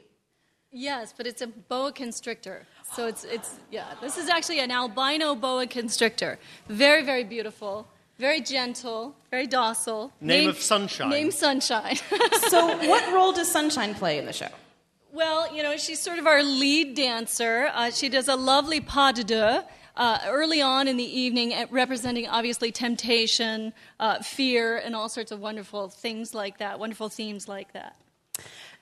Yes, 0.72 1.14
but 1.16 1.26
it's 1.26 1.42
a 1.42 1.48
boa 1.48 1.92
constrictor. 1.92 2.68
So 2.94 3.08
it's 3.08 3.24
it's 3.24 3.56
yeah. 3.72 3.94
This 4.02 4.18
is 4.18 4.30
actually 4.30 4.60
an 4.60 4.72
albino 4.72 5.34
boa 5.34 5.68
constrictor. 5.68 6.38
Very 6.68 7.02
very 7.02 7.24
beautiful, 7.24 7.88
very 8.20 8.42
gentle, 8.42 9.16
very 9.32 9.48
docile. 9.48 10.12
Name 10.20 10.50
of 10.50 10.58
Sunshine. 10.58 11.10
Name 11.10 11.32
Sunshine. 11.32 11.98
So, 12.50 12.78
what 12.88 13.12
role 13.12 13.34
does 13.34 13.52
Sunshine 13.52 13.96
play 13.96 14.20
in 14.20 14.26
the 14.26 14.34
show? 14.34 14.50
Well, 15.16 15.56
you 15.56 15.64
know 15.64 15.78
she's 15.78 16.02
sort 16.02 16.20
of 16.20 16.28
our 16.28 16.44
lead 16.44 16.94
dancer. 16.94 17.72
Uh, 17.74 17.90
she 17.90 18.10
does 18.10 18.28
a 18.28 18.36
lovely 18.36 18.82
pas 18.82 19.14
de 19.14 19.24
deux. 19.24 19.64
Uh, 19.98 20.20
early 20.28 20.62
on 20.62 20.90
in 20.90 20.98
the 20.98 21.20
evening, 21.20 21.54
uh, 21.54 21.66
representing 21.72 22.28
obviously 22.28 22.70
temptation, 22.70 23.72
uh, 24.02 24.22
fear, 24.22 24.76
and 24.76 24.94
all 24.94 25.08
sorts 25.08 25.32
of 25.32 25.40
wonderful 25.40 25.88
things 25.88 26.34
like 26.34 26.58
that, 26.58 26.78
wonderful 26.80 27.08
themes 27.08 27.48
like 27.48 27.72
that. 27.72 27.96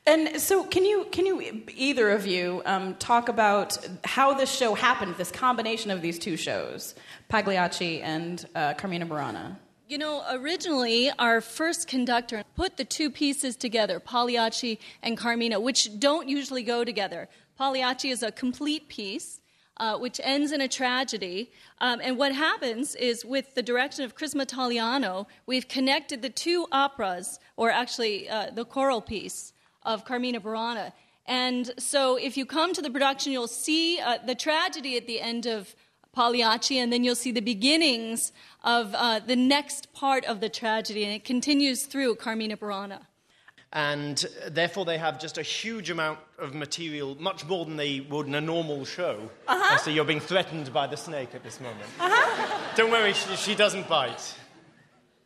And 0.07 0.41
so, 0.41 0.63
can 0.63 0.83
you, 0.83 1.05
can 1.11 1.27
you 1.27 1.61
either 1.75 2.09
of 2.09 2.25
you 2.25 2.63
um, 2.65 2.95
talk 2.95 3.29
about 3.29 3.77
how 4.03 4.33
this 4.33 4.51
show 4.51 4.73
happened, 4.73 5.13
this 5.19 5.29
combination 5.29 5.91
of 5.91 6.01
these 6.01 6.17
two 6.17 6.35
shows, 6.35 6.95
Pagliacci 7.29 8.01
and 8.01 8.43
uh, 8.55 8.73
Carmina 8.73 9.05
Burana? 9.05 9.57
You 9.93 9.99
know, 9.99 10.23
originally 10.31 11.11
our 11.19 11.39
first 11.39 11.87
conductor 11.87 12.43
put 12.55 12.77
the 12.77 12.83
two 12.83 13.11
pieces 13.11 13.55
together, 13.55 13.99
Pagliacci 13.99 14.79
and 15.03 15.15
Carmina, 15.15 15.59
which 15.59 15.99
don't 15.99 16.27
usually 16.27 16.63
go 16.63 16.83
together. 16.83 17.29
Pagliacci 17.59 18.09
is 18.09 18.23
a 18.23 18.31
complete 18.31 18.89
piece. 18.89 19.39
Uh, 19.77 19.97
which 19.97 20.21
ends 20.23 20.51
in 20.51 20.61
a 20.61 20.67
tragedy. 20.67 21.51
Um, 21.79 21.99
and 22.03 22.15
what 22.15 22.31
happens 22.31 22.93
is, 22.93 23.25
with 23.25 23.55
the 23.55 23.63
direction 23.63 24.05
of 24.05 24.13
Chris 24.13 24.35
Mattaliano, 24.35 25.25
we've 25.47 25.67
connected 25.67 26.21
the 26.21 26.29
two 26.29 26.67
operas, 26.71 27.39
or 27.57 27.71
actually 27.71 28.29
uh, 28.29 28.51
the 28.51 28.65
choral 28.65 29.01
piece 29.01 29.51
of 29.81 30.05
Carmina 30.05 30.39
Burana. 30.39 30.93
And 31.25 31.71
so, 31.79 32.17
if 32.17 32.37
you 32.37 32.45
come 32.45 32.73
to 32.73 32.83
the 32.83 32.91
production, 32.91 33.31
you'll 33.31 33.47
see 33.47 33.99
uh, 33.99 34.19
the 34.23 34.35
tragedy 34.35 34.95
at 34.95 35.07
the 35.07 35.19
end 35.19 35.47
of 35.47 35.75
Pagliacci, 36.13 36.77
and 36.77 36.91
then 36.93 37.03
you'll 37.03 37.15
see 37.15 37.31
the 37.31 37.41
beginnings 37.41 38.31
of 38.63 38.93
uh, 38.95 39.19
the 39.19 39.35
next 39.35 39.91
part 39.93 40.23
of 40.25 40.39
the 40.39 40.49
tragedy, 40.49 41.03
and 41.03 41.13
it 41.13 41.23
continues 41.23 41.85
through 41.85 42.15
Carmina 42.15 42.55
Burana. 42.57 42.99
and 43.75 44.25
therefore 44.51 44.85
they 44.85 44.99
have 44.99 45.19
just 45.19 45.37
a 45.39 45.41
huge 45.41 45.89
amount 45.89 46.19
of 46.37 46.53
material, 46.53 47.15
much 47.19 47.43
more 47.47 47.65
than 47.65 47.75
they 47.75 47.99
would 48.01 48.27
in 48.27 48.35
a 48.35 48.41
normal 48.41 48.85
show. 48.85 49.15
Uh-huh. 49.47 49.77
So 49.77 49.89
you're 49.89 50.05
being 50.05 50.19
threatened 50.19 50.71
by 50.71 50.85
the 50.85 50.95
snake 50.97 51.33
at 51.33 51.43
this 51.43 51.59
moment. 51.59 51.87
Uh-huh. 51.99 52.75
Don't 52.77 52.91
worry, 52.91 53.13
she, 53.13 53.35
she 53.35 53.55
doesn't 53.55 53.87
bite. 53.89 54.35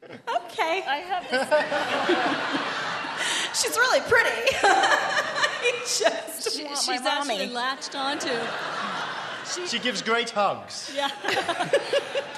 Okay. 0.06 0.84
I 0.88 0.98
have 1.12 1.24
She's 3.60 3.76
really 3.76 4.00
pretty. 4.02 4.42
Just 5.86 6.56
she, 6.58 6.64
want 6.64 6.78
she's 6.78 7.02
my 7.02 7.18
mommy. 7.20 7.34
actually 7.34 7.48
latched 7.54 7.96
onto. 7.96 8.30
She 9.68 9.80
gives 9.80 10.02
great 10.02 10.30
hugs. 10.30 10.92
Yeah. 10.96 11.10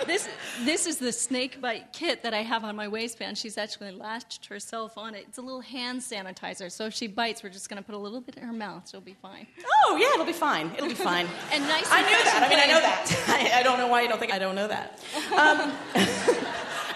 this 0.05 0.27
this 0.63 0.87
is 0.87 0.97
the 0.97 1.11
snake 1.11 1.61
bite 1.61 1.93
kit 1.93 2.23
that 2.23 2.33
I 2.33 2.41
have 2.43 2.63
on 2.63 2.75
my 2.75 2.87
waistband. 2.87 3.37
She's 3.37 3.57
actually 3.57 3.91
latched 3.91 4.47
herself 4.47 4.97
on 4.97 5.15
it. 5.15 5.25
It's 5.27 5.37
a 5.37 5.41
little 5.41 5.61
hand 5.61 6.01
sanitizer. 6.01 6.71
So 6.71 6.85
if 6.85 6.93
she 6.93 7.07
bites, 7.07 7.43
we're 7.43 7.49
just 7.49 7.69
going 7.69 7.81
to 7.81 7.85
put 7.85 7.95
a 7.95 7.97
little 7.97 8.21
bit 8.21 8.35
in 8.35 8.43
her 8.43 8.53
mouth. 8.53 8.89
She'll 8.89 9.01
be 9.01 9.15
fine. 9.21 9.47
Oh, 9.85 9.97
yeah, 9.97 10.13
it'll 10.13 10.25
be 10.25 10.33
fine. 10.33 10.71
It'll 10.75 10.89
be 10.89 10.93
fine. 11.11 11.27
And 11.51 11.63
nice. 11.67 11.89
I 11.91 11.99
and 11.99 12.07
knew 12.07 12.23
that. 12.23 12.43
I 12.45 12.49
mean, 12.49 12.59
I 12.59 12.67
know 12.67 12.81
that. 12.81 13.25
I, 13.55 13.59
I 13.59 13.63
don't 13.63 13.77
know 13.77 13.87
why 13.87 14.01
you 14.01 14.09
don't 14.09 14.19
think 14.19 14.33
I 14.33 14.39
don't 14.39 14.55
know 14.55 14.67
that. 14.67 14.99
Um, 15.33 15.73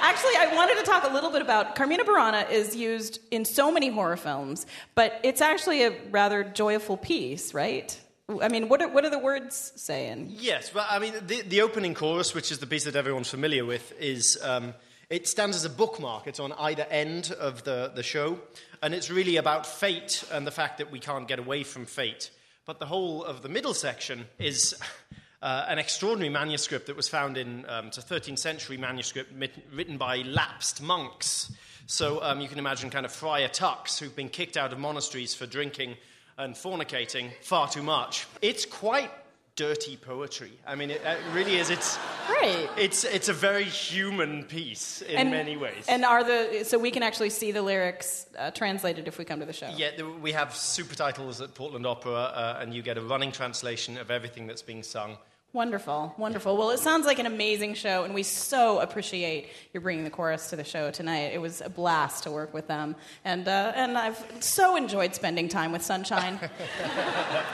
actually, 0.02 0.36
I 0.38 0.52
wanted 0.54 0.76
to 0.78 0.84
talk 0.84 1.10
a 1.10 1.14
little 1.14 1.32
bit 1.32 1.42
about 1.42 1.76
Carmina 1.76 2.04
Burana 2.04 2.50
is 2.50 2.76
used 2.76 3.20
in 3.32 3.46
so 3.46 3.72
many 3.72 3.90
horror 3.90 4.18
films, 4.18 4.66
but 4.96 5.20
it's 5.24 5.42
actually 5.42 5.84
a 5.84 5.96
rather 6.12 6.44
joyful 6.44 6.98
piece, 6.98 7.54
right? 7.54 8.00
I 8.42 8.48
mean, 8.48 8.70
what 8.70 8.82
are, 8.82 8.88
what 8.88 9.04
are 9.04 9.10
the 9.10 9.20
words 9.20 9.74
saying? 9.76 10.36
Yes, 10.40 10.74
well, 10.74 10.86
I 10.90 11.00
mean, 11.00 11.14
the, 11.28 11.42
the 11.42 11.62
opening 11.62 11.94
chorus, 11.94 12.34
which 12.34 12.52
is 12.52 12.60
the 12.60 12.68
piece 12.68 12.86
that 12.86 12.96
everyone's 12.96 13.30
familiar 13.30 13.66
with, 13.66 13.94
is, 14.00 14.38
um, 14.42 14.74
It 15.10 15.28
stands 15.28 15.56
as 15.56 15.66
a 15.66 15.70
bookmark. 15.70 16.26
It's 16.26 16.40
on 16.40 16.54
either 16.54 16.88
end 16.90 17.32
of 17.34 17.64
the, 17.64 17.92
the 17.94 18.02
show. 18.02 18.40
And 18.82 18.96
it's 18.96 19.12
really 19.12 19.36
about 19.36 19.68
fate 19.68 20.24
and 20.32 20.48
the 20.48 20.52
fact 20.52 20.80
that 20.80 20.92
we 20.92 21.00
can't 21.00 21.28
get 21.28 21.38
away 21.38 21.64
from 21.64 21.86
fate. 21.86 22.32
But 22.66 22.80
the 22.80 22.86
whole 22.86 23.24
of 23.24 23.44
the 23.44 23.50
middle 23.50 23.76
section 23.76 24.26
is 24.40 24.74
uh, 25.44 25.66
an 25.68 25.78
extraordinary 25.78 26.34
manuscript 26.34 26.88
that 26.88 26.96
was 26.96 27.10
found 27.10 27.38
in 27.38 27.66
um, 27.68 27.88
it's 27.88 27.98
a 27.98 28.02
13th 28.02 28.40
century 28.40 28.78
manuscript 28.78 29.34
mit- 29.34 29.68
written 29.72 29.98
by 29.98 30.24
lapsed 30.24 30.82
monks. 30.82 31.52
So 31.86 32.24
um, 32.24 32.40
you 32.40 32.48
can 32.48 32.58
imagine 32.58 32.90
kind 32.90 33.06
of 33.06 33.12
friar 33.12 33.50
tucks 33.50 34.00
who've 34.00 34.16
been 34.16 34.30
kicked 34.30 34.58
out 34.58 34.72
of 34.72 34.80
monasteries 34.80 35.36
for 35.36 35.46
drinking 35.46 35.98
and 36.38 36.56
fornicating 36.56 37.32
far 37.42 37.68
too 37.68 37.84
much. 37.84 38.28
It's 38.42 38.66
quite 38.66 39.12
dirty 39.56 39.98
poetry. 39.98 40.52
I 40.66 40.76
mean, 40.76 40.90
it, 40.90 41.02
it 41.06 41.20
really 41.34 41.58
is. 41.58 41.70
It's 41.70 41.98
Right. 42.30 42.70
It's 42.78 43.04
it's 43.04 43.30
a 43.30 43.34
very 43.34 43.66
human 43.66 44.44
piece 44.46 45.02
in 45.02 45.18
and, 45.18 45.32
many 45.32 45.58
ways. 45.58 45.86
And 45.88 46.06
are 46.06 46.24
the 46.24 46.64
so 46.64 46.80
we 46.80 46.90
can 46.90 47.04
actually 47.04 47.30
see 47.30 47.52
the 47.52 47.62
lyrics 47.62 48.28
uh, 48.38 48.52
translated 48.52 49.08
if 49.08 49.18
we 49.18 49.26
come 49.26 49.40
to 49.42 49.46
the 49.46 49.54
show. 49.54 49.70
yeah, 49.76 49.92
we 50.22 50.32
have 50.32 50.56
super 50.56 50.96
titles 50.96 51.42
at 51.42 51.54
Portland 51.54 51.86
Opera, 51.86 52.14
uh, 52.14 52.60
and 52.62 52.74
you 52.74 52.82
get 52.82 52.98
a 52.98 53.02
running 53.02 53.32
translation 53.32 53.98
of 53.98 54.10
everything 54.10 54.48
that's 54.48 54.62
being 54.62 54.84
sung. 54.84 55.18
Wonderful, 55.54 56.16
wonderful. 56.18 56.58
Well, 56.58 56.72
it 56.72 56.80
sounds 56.80 57.06
like 57.06 57.20
an 57.20 57.28
amazing 57.28 57.76
show, 57.76 58.06
and 58.06 58.16
we 58.16 58.24
so 58.24 58.80
appreciate 58.80 59.50
your 59.72 59.82
bringing 59.82 60.04
the 60.04 60.10
chorus 60.10 60.50
to 60.50 60.56
the 60.56 60.64
show 60.64 60.90
tonight. 60.90 61.32
It 61.32 61.40
was 61.40 61.62
a 61.62 61.70
blast 61.70 62.24
to 62.24 62.32
work 62.32 62.56
with 62.56 62.68
them, 62.68 62.96
and 63.24 63.48
uh, 63.48 63.72
and 63.76 63.96
I've 63.96 64.18
so 64.40 64.76
enjoyed 64.76 65.14
spending 65.14 65.48
time 65.48 65.72
with 65.72 65.84
Sunshine. 65.84 66.40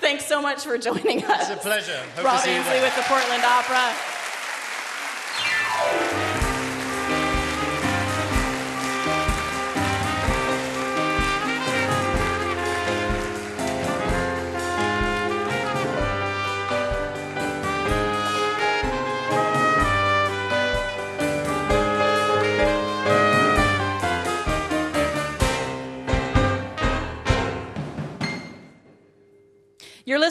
Thanks 0.00 0.24
so 0.24 0.40
much 0.40 0.64
for 0.64 0.78
joining 0.78 1.22
us. 1.22 1.50
It's 1.50 1.60
a 1.60 1.68
pleasure. 1.68 1.98
Hope 1.98 2.14
to 2.16 2.22
Rob 2.22 2.40
see 2.40 2.50
Ainsley 2.50 2.80
with 2.80 2.96
the 2.96 3.02
Portland 3.02 3.42
Opera. 3.44 4.15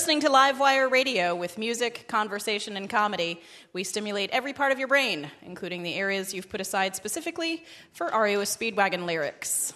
Listening 0.06 0.22
to 0.22 0.30
Livewire 0.30 0.92
Radio 0.92 1.34
with 1.34 1.58
music, 1.58 2.08
conversation, 2.08 2.78
and 2.78 2.88
comedy. 2.88 3.42
We 3.74 3.84
stimulate 3.84 4.30
every 4.30 4.54
part 4.54 4.72
of 4.72 4.78
your 4.78 4.88
brain, 4.88 5.32
including 5.42 5.82
the 5.82 5.96
areas 5.96 6.32
you've 6.32 6.48
put 6.48 6.62
aside 6.62 6.96
specifically 6.96 7.64
for 7.92 8.12
REO 8.14 8.42
Speedwagon 8.42 9.08
lyrics. 9.08 9.74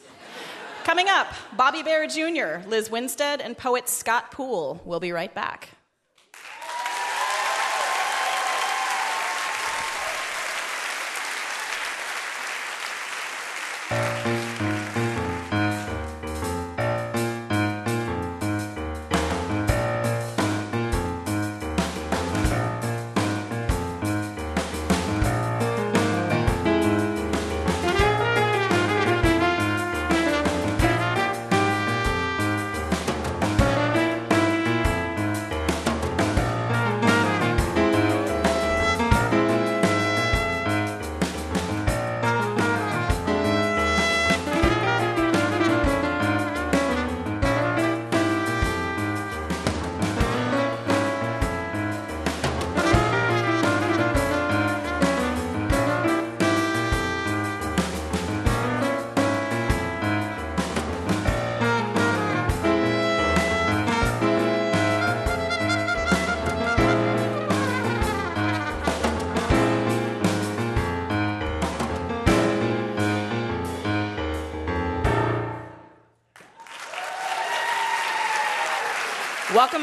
Coming 0.84 1.08
up, 1.10 1.34
Bobby 1.58 1.82
Bare 1.82 2.06
Jr., 2.06 2.70
Lizz 2.70 2.92
Winstead, 2.92 3.42
and 3.42 3.58
poet 3.58 3.90
Scott 3.90 4.30
Poole. 4.30 4.80
We'll 4.86 5.00
be 5.00 5.12
right 5.12 5.34
back. 5.34 5.70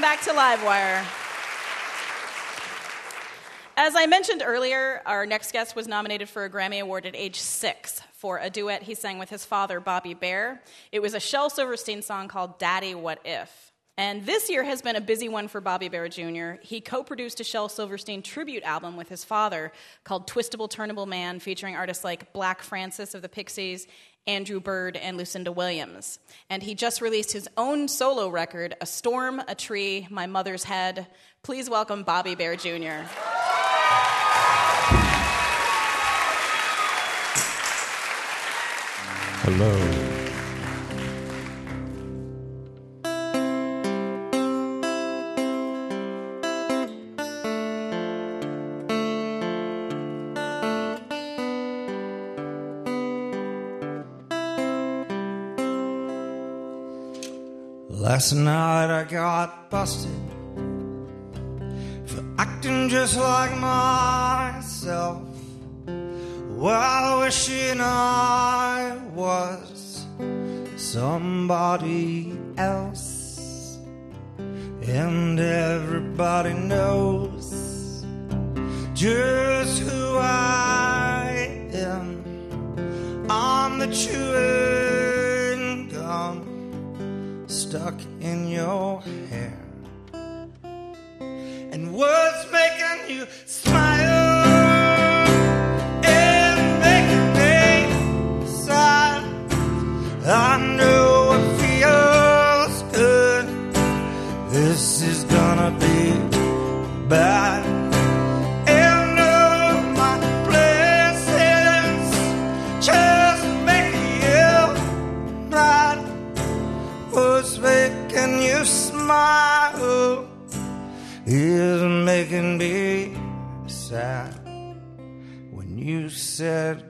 Back 0.07 0.23
to 0.23 0.31
Livewire. 0.31 1.05
As 3.77 3.97
I 3.97 4.07
mentioned 4.07 4.41
earlier, 4.47 5.03
our 5.05 5.27
next 5.27 5.51
guest 5.51 5.75
was 5.75 5.89
nominated 5.89 6.29
for 6.29 6.45
a 6.45 6.49
Grammy 6.49 6.81
Award 6.81 7.07
at 7.07 7.17
age 7.17 7.41
six 7.41 8.01
for 8.13 8.39
a 8.39 8.49
duet 8.49 8.85
he 8.85 8.95
sang 8.95 9.19
with 9.19 9.31
his 9.31 9.45
father, 9.45 9.81
Bobby 9.81 10.15
Bare. 10.15 10.63
It 10.93 11.03
was 11.03 11.15
a 11.15 11.19
Shel 11.19 11.51
Silverstein 11.51 12.03
song 12.03 12.29
called 12.29 12.61
Daddy 12.61 12.95
What 12.95 13.19
If. 13.25 13.73
And 13.99 14.25
this 14.25 14.49
year 14.49 14.63
has 14.63 14.81
been 14.81 14.95
a 14.95 15.01
busy 15.01 15.29
one 15.29 15.49
for 15.49 15.61
Bobby 15.61 15.89
Bare 15.89 16.09
Jr. 16.09 16.61
He 16.63 16.81
co 16.81 17.03
produced 17.03 17.41
a 17.41 17.45
Shel 17.45 17.69
Silverstein 17.69 18.23
tribute 18.23 18.63
album 18.63 18.97
with 18.97 19.09
his 19.09 19.25
father 19.25 19.73
called 20.05 20.29
Twistable 20.29 20.71
Turnable 20.71 21.09
Man, 21.09 21.41
featuring 21.41 21.75
artists 21.75 22.05
like 22.05 22.33
Black 22.33 22.63
Francis 22.63 23.13
of 23.13 23.23
the 23.23 23.29
Pixies, 23.29 23.89
Andrew 24.27 24.61
Bird, 24.61 24.97
and 24.97 25.17
Lucinda 25.17 25.53
Williams. 25.53 26.19
And 26.51 26.63
he 26.63 26.75
just 26.75 27.01
released 27.01 27.33
his 27.33 27.49
own 27.57 27.89
solo 27.89 28.29
record, 28.29 28.75
A 28.81 28.87
Storm, 28.87 29.41
a 29.47 29.55
Tree, 29.55 30.07
My 30.11 30.27
Mother's 30.27 30.65
Head. 30.65 31.07
Please 31.43 31.71
welcome 31.71 32.03
Bobby 32.03 32.35
Bare 32.35 32.57
Jr. 32.57 33.07
Hello. 39.43 40.06
Last 58.17 58.33
night 58.33 58.89
I 58.89 59.05
got 59.05 59.69
busted 59.69 60.11
for 62.07 62.25
acting 62.39 62.89
just 62.89 63.19
like 63.19 63.55
myself 63.59 65.21
while 66.49 67.21
wishing 67.21 67.79
I 67.79 68.99
was 69.13 70.07
somebody 70.79 72.39
else. 72.57 73.77
And 74.81 75.39
everybody 75.39 76.55
knows 76.55 78.03
just 78.95 79.83
who 79.83 80.17
I 80.17 81.69
am. 81.75 82.25
I'm 83.29 83.79
the 83.79 83.89
chewing 83.89 85.91
gum 85.91 86.46
stuck 87.69 88.01
in 88.21 88.49
your 88.49 89.03
hair. 89.29 89.59
And 91.73 91.93
what's 91.93 92.53
making 92.53 93.17
you 93.17 93.27
smile 93.45 93.96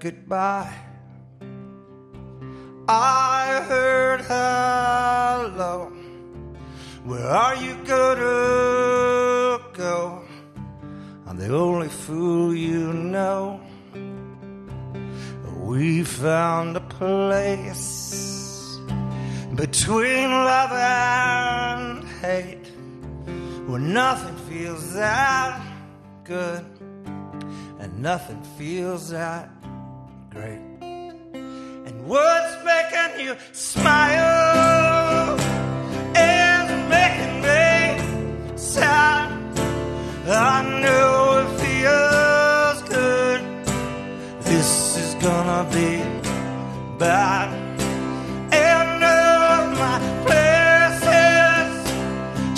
goodbye. 0.06 0.72
I 2.88 3.60
heard 3.68 4.20
hello. 4.20 5.90
Where 7.04 7.26
are 7.26 7.56
you 7.56 7.74
gonna 7.84 9.58
go? 9.72 10.22
I'm 11.26 11.36
the 11.38 11.52
only 11.52 11.88
fool 11.88 12.54
you 12.54 12.92
know. 12.92 13.60
We 15.70 16.04
found 16.04 16.76
a 16.76 16.86
place 16.98 18.78
between 19.56 20.30
love 20.30 20.70
and 20.70 22.04
hate 22.22 22.68
where 23.66 23.80
nothing 23.80 24.36
feels 24.48 24.94
that 24.94 25.60
good 26.22 26.64
and 27.80 27.98
nothing 27.98 28.40
feels 28.56 29.10
that 29.10 29.55
great. 30.36 30.60
And 31.88 32.06
what's 32.06 32.54
making 32.64 33.24
you 33.24 33.36
smile 33.52 35.34
is 36.14 36.66
making 36.94 37.36
me 37.46 38.56
sad. 38.56 39.30
I 40.28 40.56
know 40.82 41.12
it 41.40 41.50
feels 41.62 42.78
good. 42.96 43.40
This 44.42 44.70
is 45.02 45.14
gonna 45.26 45.62
be 45.78 45.90
bad. 46.98 47.48
And 48.52 49.04
all 49.16 49.62
my 49.84 49.98
places 50.26 51.72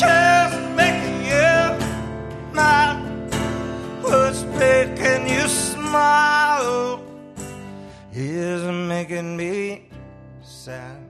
just 0.02 0.58
making 0.80 1.18
you 1.32 1.54
mad. 2.58 2.96
What's 4.02 4.42
making 4.64 5.28
you 5.34 5.46
smile 5.46 6.97
is 8.20 8.62
making 8.64 9.36
me 9.36 9.88
sad. 10.42 11.08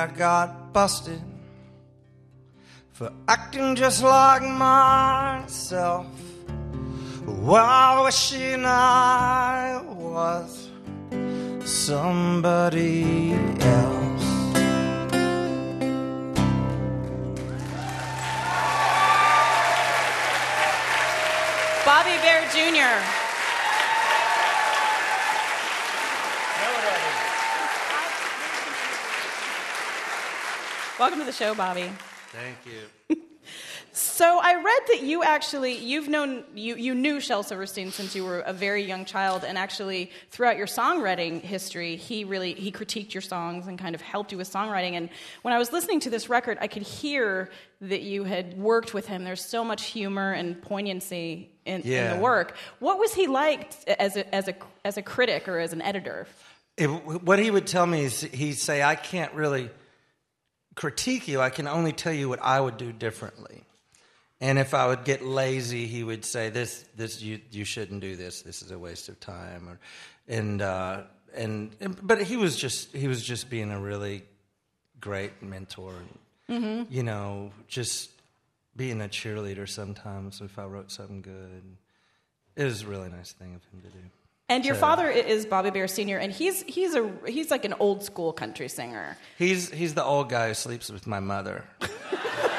I 0.00 0.06
got 0.06 0.72
busted 0.72 1.20
for 2.92 3.12
acting 3.28 3.74
just 3.74 4.02
like 4.02 4.40
myself 4.42 6.06
while 7.40 8.04
wishing 8.04 8.66
I 8.66 9.82
was 9.88 10.68
somebody 11.64 13.32
else. 13.60 14.26
Bobby 21.86 22.16
Bare 22.20 22.46
Jr. 22.52 23.00
Welcome 30.98 31.20
to 31.20 31.24
the 31.24 31.32
show, 31.32 31.54
Bobby. 31.54 31.90
Thank 32.32 32.58
you. 32.66 33.16
So 34.00 34.40
I 34.42 34.54
read 34.54 34.80
that 34.88 35.02
you 35.02 35.22
actually 35.22 35.76
you've 35.76 36.08
known 36.08 36.44
you 36.54 36.74
you 36.76 36.94
knew 36.94 37.20
Shel 37.20 37.42
Silverstein 37.42 37.90
since 37.90 38.14
you 38.14 38.24
were 38.24 38.40
a 38.40 38.52
very 38.52 38.82
young 38.82 39.04
child, 39.04 39.44
and 39.44 39.58
actually 39.58 40.10
throughout 40.30 40.56
your 40.56 40.66
songwriting 40.66 41.42
history, 41.42 41.96
he 41.96 42.24
really 42.24 42.54
he 42.54 42.72
critiqued 42.72 43.12
your 43.12 43.20
songs 43.20 43.66
and 43.66 43.78
kind 43.78 43.94
of 43.94 44.00
helped 44.00 44.32
you 44.32 44.38
with 44.38 44.50
songwriting. 44.50 44.92
And 44.92 45.10
when 45.42 45.52
I 45.52 45.58
was 45.58 45.70
listening 45.70 46.00
to 46.00 46.10
this 46.10 46.30
record, 46.30 46.56
I 46.62 46.66
could 46.66 46.82
hear 46.82 47.50
that 47.82 48.00
you 48.00 48.24
had 48.24 48.58
worked 48.58 48.94
with 48.94 49.06
him. 49.06 49.24
There's 49.24 49.44
so 49.44 49.64
much 49.64 49.84
humor 49.84 50.32
and 50.32 50.60
poignancy 50.62 51.50
in, 51.66 51.82
in 51.82 52.16
the 52.16 52.22
work. 52.22 52.56
What 52.78 52.98
was 52.98 53.12
he 53.12 53.26
like 53.26 53.72
as 53.86 54.16
a 54.16 54.34
as 54.34 54.48
a 54.48 54.54
as 54.82 54.96
a 54.96 55.02
critic 55.02 55.46
or 55.46 55.58
as 55.58 55.74
an 55.74 55.82
editor? 55.82 56.26
It, 56.78 56.86
what 56.86 57.38
he 57.38 57.50
would 57.50 57.66
tell 57.66 57.86
me 57.86 58.04
is 58.04 58.22
he'd 58.22 58.54
say, 58.54 58.82
I 58.82 58.94
can't 58.94 59.34
really 59.34 59.68
critique 60.74 61.28
you. 61.28 61.40
I 61.40 61.50
can 61.50 61.68
only 61.68 61.92
tell 61.92 62.14
you 62.14 62.30
what 62.30 62.40
I 62.42 62.58
would 62.60 62.78
do 62.78 62.92
differently. 62.92 63.64
And 64.42 64.58
if 64.58 64.72
I 64.72 64.86
would 64.86 65.04
get 65.04 65.22
lazy, 65.22 65.86
he 65.86 66.02
would 66.02 66.24
say, 66.24 66.48
"This, 66.48 66.84
this, 66.96 67.20
you, 67.20 67.40
you 67.50 67.64
shouldn't 67.64 68.00
do 68.00 68.16
this. 68.16 68.40
This 68.42 68.62
is 68.62 68.70
a 68.70 68.78
waste 68.78 69.08
of 69.10 69.20
time." 69.20 69.68
Or, 69.68 69.78
and, 70.28 70.62
uh, 70.62 71.02
and, 71.34 71.70
and, 71.80 71.96
but 72.06 72.22
he 72.22 72.36
was 72.36 72.56
just, 72.56 72.94
he 72.96 73.06
was 73.06 73.22
just 73.22 73.50
being 73.50 73.70
a 73.70 73.78
really 73.78 74.24
great 75.00 75.42
mentor. 75.42 75.94
Mhm. 76.48 76.86
You 76.90 77.02
know, 77.02 77.52
just 77.68 78.10
being 78.76 79.00
a 79.02 79.08
cheerleader 79.08 79.68
sometimes. 79.68 80.40
If 80.40 80.58
I 80.58 80.64
wrote 80.64 80.90
something 80.90 81.20
good, 81.20 81.62
it 82.56 82.64
was 82.64 82.82
a 82.82 82.86
really 82.86 83.10
nice 83.10 83.32
thing 83.32 83.54
of 83.54 83.62
him 83.72 83.82
to 83.82 83.88
do. 83.96 84.04
And 84.48 84.64
your 84.64 84.74
So- 84.74 84.80
father 84.80 85.08
is 85.10 85.44
Bobby 85.46 85.70
Bare 85.70 85.86
Senior, 85.86 86.16
and 86.18 86.32
he's 86.32 86.62
he's 86.62 86.94
a 86.94 87.12
he's 87.26 87.50
like 87.50 87.64
an 87.66 87.74
old 87.78 88.02
school 88.02 88.32
country 88.32 88.68
singer. 88.68 89.16
He's 89.38 89.70
he's 89.70 89.92
the 89.94 90.02
old 90.02 90.30
guy 90.30 90.48
who 90.48 90.54
sleeps 90.54 90.90
with 90.90 91.06
my 91.06 91.20
mother. 91.20 91.64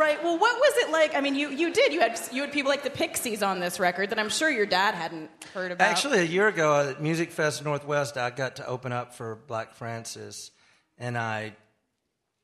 Right. 0.00 0.24
Well, 0.24 0.38
what 0.38 0.56
was 0.58 0.72
it 0.78 0.90
like? 0.90 1.14
I 1.14 1.20
mean, 1.20 1.34
you, 1.34 1.50
you 1.50 1.70
did. 1.70 1.92
You 1.92 2.00
had 2.00 2.18
you 2.32 2.40
had 2.40 2.52
people 2.54 2.70
like 2.70 2.82
the 2.82 2.88
Pixies 2.88 3.42
on 3.42 3.60
this 3.60 3.78
record 3.78 4.08
that 4.08 4.18
I'm 4.18 4.30
sure 4.30 4.48
your 4.48 4.64
dad 4.64 4.94
hadn't 4.94 5.28
heard 5.52 5.72
about. 5.72 5.86
Actually, 5.86 6.20
a 6.20 6.24
year 6.24 6.48
ago 6.48 6.88
at 6.88 7.02
Music 7.02 7.30
Fest 7.30 7.62
Northwest, 7.62 8.16
I 8.16 8.30
got 8.30 8.56
to 8.56 8.66
open 8.66 8.92
up 8.92 9.14
for 9.14 9.34
Black 9.46 9.74
Francis, 9.74 10.52
and 10.96 11.18
I 11.18 11.54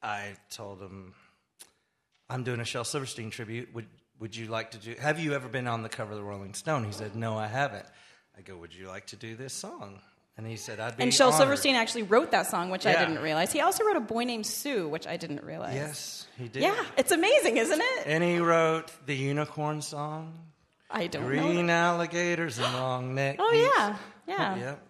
I 0.03 0.37
told 0.51 0.83
him 0.83 1.15
I'm 2.29 2.45
doing 2.45 2.61
a 2.61 2.65
Shel 2.67 2.85
Silverstein 2.85 3.31
tribute. 3.31 3.73
Would 3.73 3.87
would 4.21 4.37
you 4.37 4.49
like 4.49 4.73
to 4.73 4.79
do? 4.79 4.95
Have 5.01 5.19
you 5.19 5.33
ever 5.33 5.49
been 5.49 5.67
on 5.67 5.83
the 5.83 5.89
cover 5.89 6.13
of 6.13 6.19
the 6.19 6.25
Rolling 6.25 6.53
Stone? 6.53 6.85
He 6.85 6.93
said, 6.93 7.17
No, 7.17 7.39
I 7.39 7.47
haven't. 7.47 7.87
I 8.37 8.43
go, 8.43 8.59
Would 8.59 8.75
you 8.75 8.89
like 8.89 9.07
to 9.07 9.17
do 9.17 9.35
this 9.35 9.55
song? 9.55 10.01
And 10.39 10.47
he 10.47 10.57
said, 10.57 10.81
I'd 10.81 10.97
be 10.97 11.03
and 11.03 11.15
Shel 11.15 11.29
honored." 11.29 11.39
Silverstein 11.39 11.77
actually 11.77 12.03
wrote 12.03 12.31
that 12.33 12.47
song, 12.47 12.71
which 12.71 12.85
I 12.87 12.93
didn't 12.93 13.23
realize. 13.23 13.53
He 13.53 13.61
also 13.61 13.85
wrote 13.85 13.97
a 13.97 14.01
boy 14.01 14.25
named 14.25 14.47
Sue, 14.47 14.87
which 14.87 15.07
I 15.07 15.17
didn't 15.17 15.43
realize. 15.43 15.75
Yes, 15.75 16.27
he 16.37 16.49
did. 16.49 16.63
Yeah, 16.63 16.85
it's 16.99 17.11
amazing, 17.11 17.57
isn't 17.57 17.81
it? 17.81 18.07
And 18.07 18.23
he 18.23 18.39
wrote 18.39 18.93
the 19.07 19.17
Unicorn 19.17 19.81
song. 19.81 20.35
I 20.91 21.07
don't 21.07 21.23
know 21.23 21.29
Green 21.29 21.71
alligators 21.71 22.59
and 22.59 22.73
long 22.75 23.15
neck. 23.15 23.37
Oh 23.39 23.51
yeah, 23.53 23.97
yeah. 24.29 24.57
Yep. 24.57 24.83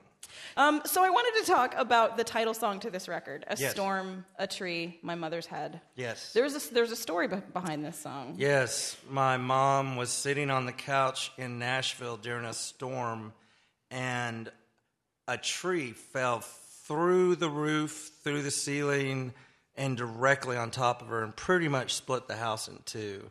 Um, 0.58 0.80
so 0.86 1.04
I 1.04 1.10
wanted 1.10 1.44
to 1.44 1.52
talk 1.52 1.74
about 1.76 2.16
the 2.16 2.24
title 2.24 2.52
song 2.54 2.80
to 2.80 2.90
this 2.90 3.08
record: 3.08 3.44
"A 3.48 3.56
Yes. 3.56 3.70
Storm, 3.70 4.24
a 4.38 4.46
Tree, 4.46 4.98
My 5.02 5.14
Mother's 5.14 5.46
Head." 5.46 5.80
Yes. 5.94 6.32
There's 6.32 6.54
a 6.56 6.74
there's 6.74 6.90
a 6.92 6.96
story 6.96 7.28
be- 7.28 7.36
behind 7.52 7.84
this 7.84 7.98
song. 7.98 8.34
Yes, 8.36 8.96
my 9.08 9.36
mom 9.36 9.96
was 9.96 10.10
sitting 10.10 10.50
on 10.50 10.66
the 10.66 10.72
couch 10.72 11.30
in 11.38 11.58
Nashville 11.58 12.16
during 12.16 12.44
a 12.46 12.52
storm, 12.54 13.32
and 13.90 14.50
a 15.28 15.36
tree 15.36 15.92
fell 15.92 16.40
through 16.40 17.36
the 17.36 17.50
roof, 17.50 18.12
through 18.22 18.42
the 18.42 18.50
ceiling, 18.50 19.32
and 19.76 19.96
directly 19.96 20.56
on 20.56 20.70
top 20.70 21.02
of 21.02 21.08
her, 21.08 21.22
and 21.22 21.34
pretty 21.34 21.68
much 21.68 21.94
split 21.94 22.28
the 22.28 22.36
house 22.36 22.68
in 22.68 22.78
two. 22.84 23.30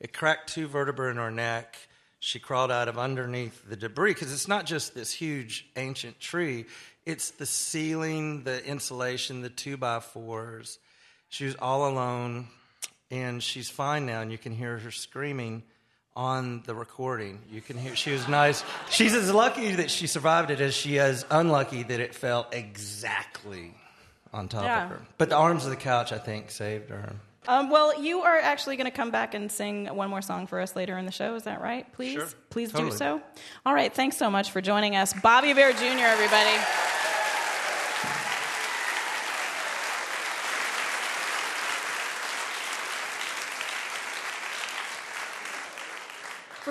It 0.00 0.12
cracked 0.12 0.52
two 0.52 0.66
vertebrae 0.66 1.10
in 1.10 1.16
her 1.16 1.30
neck. 1.30 1.76
She 2.20 2.38
crawled 2.38 2.70
out 2.70 2.88
of 2.88 2.98
underneath 2.98 3.68
the 3.68 3.76
debris 3.76 4.14
because 4.14 4.32
it's 4.32 4.48
not 4.48 4.66
just 4.66 4.94
this 4.94 5.12
huge 5.12 5.66
ancient 5.76 6.20
tree, 6.20 6.66
it's 7.04 7.32
the 7.32 7.46
ceiling, 7.46 8.44
the 8.44 8.64
insulation, 8.64 9.42
the 9.42 9.50
two 9.50 9.76
by 9.76 9.98
fours. 9.98 10.78
She 11.28 11.44
was 11.44 11.56
all 11.56 11.88
alone, 11.88 12.46
and 13.10 13.42
she's 13.42 13.68
fine 13.68 14.06
now, 14.06 14.20
and 14.20 14.30
you 14.30 14.38
can 14.38 14.52
hear 14.52 14.78
her 14.78 14.92
screaming 14.92 15.64
on 16.14 16.62
the 16.66 16.74
recording. 16.74 17.38
You 17.50 17.60
can 17.60 17.76
hear 17.78 17.96
she 17.96 18.12
was 18.12 18.28
nice. 18.28 18.62
She's 18.90 19.14
as 19.14 19.32
lucky 19.32 19.72
that 19.76 19.90
she 19.90 20.06
survived 20.06 20.50
it 20.50 20.60
as 20.60 20.74
she 20.74 20.96
is 20.96 21.24
unlucky 21.30 21.82
that 21.84 22.00
it 22.00 22.14
fell 22.14 22.46
exactly 22.52 23.74
on 24.32 24.48
top 24.48 24.64
Yeah. 24.64 24.84
of 24.84 24.90
her. 24.90 25.00
But 25.18 25.30
the 25.30 25.36
arms 25.36 25.64
of 25.64 25.70
the 25.70 25.76
couch, 25.76 26.12
I 26.12 26.18
think, 26.18 26.50
saved 26.50 26.90
her. 26.90 27.14
Um, 27.48 27.70
well, 27.70 28.00
you 28.00 28.20
are 28.20 28.38
actually 28.38 28.76
going 28.76 28.84
to 28.90 28.96
come 28.96 29.10
back 29.10 29.34
and 29.34 29.50
sing 29.50 29.86
one 29.86 30.08
more 30.10 30.22
song 30.22 30.46
for 30.46 30.60
us 30.60 30.76
later 30.76 30.96
in 30.96 31.06
the 31.06 31.10
show. 31.12 31.34
Is 31.34 31.42
that 31.42 31.60
right? 31.60 31.90
Please, 31.94 32.12
Sure. 32.12 32.28
please 32.50 32.70
do 32.72 32.92
so. 32.92 33.20
All 33.66 33.74
right. 33.74 33.92
Thanks 33.92 34.16
so 34.16 34.30
much 34.30 34.52
for 34.52 34.60
joining 34.60 34.94
us, 34.94 35.12
Bobby 35.12 35.52
Bare 35.52 35.72
Jr. 35.72 35.82
Everybody. 36.04 36.56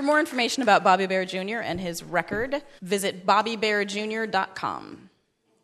For 0.01 0.05
more 0.05 0.19
information 0.19 0.63
about 0.63 0.83
Bobby 0.83 1.05
Bare 1.05 1.25
Jr. 1.25 1.59
and 1.59 1.79
his 1.79 2.03
record, 2.03 2.63
visit 2.81 3.23
bobbybarejr.com. 3.23 5.09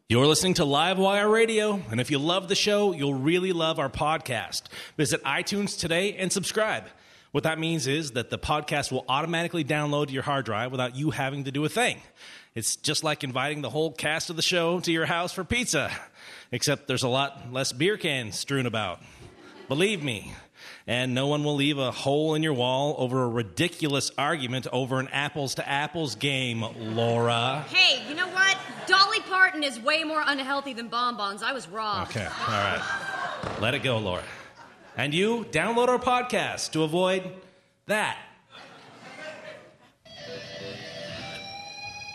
You're 0.10 0.28
listening 0.28 0.54
to 0.54 0.62
Livewire 0.62 1.32
Radio, 1.32 1.82
and 1.90 2.00
if 2.00 2.12
you 2.12 2.20
love 2.20 2.48
the 2.48 2.54
show, 2.54 2.94
you'll 2.94 3.16
really 3.16 3.52
love 3.52 3.80
our 3.80 3.90
podcast. 3.90 4.66
Visit 4.96 5.24
iTunes 5.24 5.76
today 5.80 6.14
and 6.18 6.32
subscribe. 6.32 6.84
What 7.32 7.46
that 7.46 7.58
means 7.58 7.88
is 7.88 8.12
that 8.12 8.30
the 8.30 8.38
podcast 8.38 8.92
will 8.92 9.06
automatically 9.10 9.64
download 9.64 10.10
to 10.10 10.14
your 10.14 10.22
hard 10.22 10.46
drive 10.46 10.70
without 10.72 10.96
you 10.96 11.10
having 11.10 11.46
to 11.46 11.52
do 11.52 11.66
a 11.66 11.70
thing. 11.70 12.00
It's 12.54 12.76
just 12.76 13.04
like 13.04 13.24
inviting 13.24 13.64
the 13.64 13.72
whole 13.72 13.92
cast 13.92 14.30
of 14.30 14.36
the 14.36 14.44
show 14.44 14.80
to 14.82 14.92
your 14.92 15.08
house 15.08 15.34
for 15.34 15.44
pizza, 15.44 15.90
except 16.52 16.88
there's 16.88 17.02
a 17.02 17.10
lot 17.10 17.52
less 17.52 17.72
beer 17.72 17.98
cans 17.98 18.38
strewn 18.38 18.68
about. 18.68 19.02
Believe 19.68 20.04
me. 20.04 20.34
And 20.90 21.14
no 21.14 21.28
one 21.28 21.44
will 21.44 21.56
leave 21.56 21.78
a 21.78 21.92
hole 21.92 22.34
in 22.34 22.44
your 22.44 22.54
wall 22.54 22.96
over 22.98 23.24
a 23.24 23.28
ridiculous 23.28 24.10
argument 24.18 24.68
over 24.72 25.00
an 25.00 25.10
apples 25.10 25.56
to 25.56 25.68
apples 25.68 26.16
game, 26.16 26.66
Laura. 26.96 27.66
Hey, 27.68 28.08
you 28.08 28.16
know 28.16 28.30
what? 28.30 28.58
Dolly 28.88 29.20
Parton 29.22 29.64
is 29.64 29.80
way 29.80 30.06
more 30.06 30.24
unhealthy 30.26 30.72
than 30.74 30.88
bonbons. 30.88 31.44
I 31.44 31.52
was 31.52 31.68
wrong. 31.68 32.04
Okay, 32.04 32.26
all 32.26 32.48
right. 32.48 32.82
Let 33.60 33.74
it 33.74 33.84
go, 33.84 33.98
Laura. 33.98 34.24
And 34.96 35.14
you, 35.14 35.46
download 35.52 35.90
our 35.90 36.00
podcast 36.00 36.72
to 36.72 36.84
avoid 36.84 37.24
that. 37.88 38.18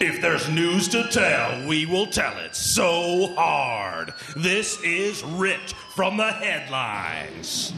If 0.00 0.20
there's 0.20 0.48
news 0.48 0.88
to 0.88 1.04
tell, 1.10 1.68
we 1.68 1.86
will 1.86 2.06
tell 2.06 2.36
it 2.38 2.56
so 2.56 3.32
hard. 3.36 4.12
This 4.36 4.82
is 4.82 5.22
ripped 5.22 5.74
from 5.94 6.16
the 6.16 6.32
headlines. 6.32 7.72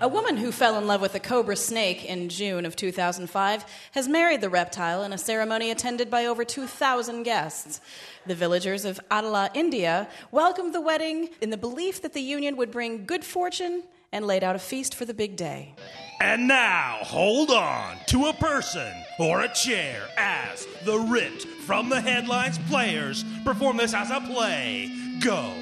A 0.00 0.06
woman 0.06 0.36
who 0.36 0.52
fell 0.52 0.76
in 0.78 0.86
love 0.86 1.00
with 1.00 1.14
a 1.14 1.20
cobra 1.20 1.56
snake 1.56 2.04
in 2.04 2.28
June 2.28 2.66
of 2.66 2.76
2005 2.76 3.64
has 3.92 4.06
married 4.06 4.42
the 4.42 4.50
reptile 4.50 5.02
in 5.02 5.12
a 5.12 5.18
ceremony 5.18 5.70
attended 5.70 6.10
by 6.10 6.26
over 6.26 6.44
2,000 6.44 7.22
guests. 7.22 7.80
The 8.26 8.34
villagers 8.34 8.84
of 8.84 9.00
Adela, 9.10 9.50
India, 9.54 10.06
welcomed 10.30 10.74
the 10.74 10.82
wedding 10.82 11.30
in 11.40 11.48
the 11.50 11.56
belief 11.56 12.02
that 12.02 12.12
the 12.12 12.20
union 12.20 12.56
would 12.58 12.70
bring 12.70 13.06
good 13.06 13.24
fortune 13.24 13.84
and 14.12 14.26
laid 14.26 14.44
out 14.44 14.54
a 14.54 14.60
feast 14.60 14.94
for 14.94 15.06
the 15.06 15.14
big 15.14 15.34
day. 15.34 15.74
And 16.20 16.46
now, 16.46 16.98
hold 17.00 17.50
on 17.50 17.96
to 18.08 18.26
a 18.26 18.34
person 18.34 18.92
or 19.18 19.40
a 19.40 19.48
chair 19.48 20.08
as 20.18 20.66
the 20.84 20.98
ripped 20.98 21.44
from 21.66 21.88
the 21.88 22.00
headlines 22.00 22.58
players 22.68 23.24
perform 23.44 23.78
this 23.78 23.94
as 23.94 24.10
a 24.10 24.20
play. 24.20 24.92
Go. 25.20 25.54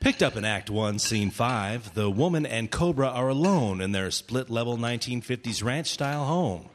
Picked 0.00 0.22
up 0.22 0.34
in 0.34 0.46
Act 0.46 0.70
1, 0.70 0.98
Scene 0.98 1.30
5, 1.30 1.92
the 1.92 2.08
woman 2.08 2.46
and 2.46 2.70
Cobra 2.70 3.08
are 3.08 3.28
alone 3.28 3.82
in 3.82 3.92
their 3.92 4.10
split 4.10 4.48
level 4.48 4.78
1950s 4.78 5.62
ranch 5.62 5.88
style 5.88 6.24
home. 6.24 6.70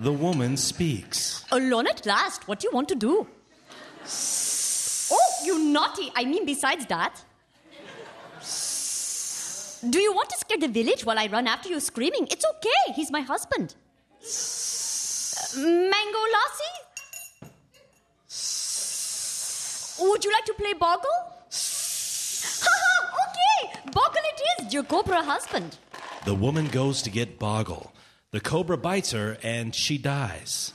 The 0.00 0.10
woman 0.10 0.56
speaks. 0.56 1.44
Alone 1.52 1.86
at 1.86 2.04
last. 2.04 2.48
What 2.48 2.58
do 2.58 2.66
you 2.66 2.74
want 2.74 2.88
to 2.88 2.96
do? 2.96 3.28
Oh, 5.12 5.44
you 5.44 5.60
naughty. 5.60 6.10
I 6.16 6.24
mean, 6.24 6.44
besides 6.44 6.86
that. 6.86 7.22
Do 9.88 10.00
you 10.00 10.12
want 10.12 10.30
to 10.30 10.38
scare 10.38 10.58
the 10.58 10.66
village 10.66 11.04
while 11.06 11.20
I 11.20 11.28
run 11.28 11.46
after 11.46 11.68
you 11.68 11.78
screaming? 11.78 12.26
It's 12.32 12.44
okay. 12.56 12.92
He's 12.94 13.12
my 13.12 13.20
husband. 13.20 13.76
Uh, 14.20 15.60
Mango 15.60 16.18
Lassie? 16.34 16.76
Would 20.00 20.24
you 20.24 20.32
like 20.32 20.44
to 20.46 20.54
play 20.54 20.72
Boggle? 20.72 21.35
Okay, 23.86 23.92
Boggle 23.92 24.20
it 24.24 24.66
is, 24.66 24.74
your 24.74 24.84
cobra 24.84 25.22
husband. 25.22 25.78
The 26.24 26.34
woman 26.34 26.66
goes 26.68 27.02
to 27.02 27.10
get 27.10 27.38
Boggle. 27.38 27.92
The 28.32 28.40
cobra 28.40 28.76
bites 28.76 29.12
her 29.12 29.38
and 29.42 29.74
she 29.74 29.98
dies. 29.98 30.72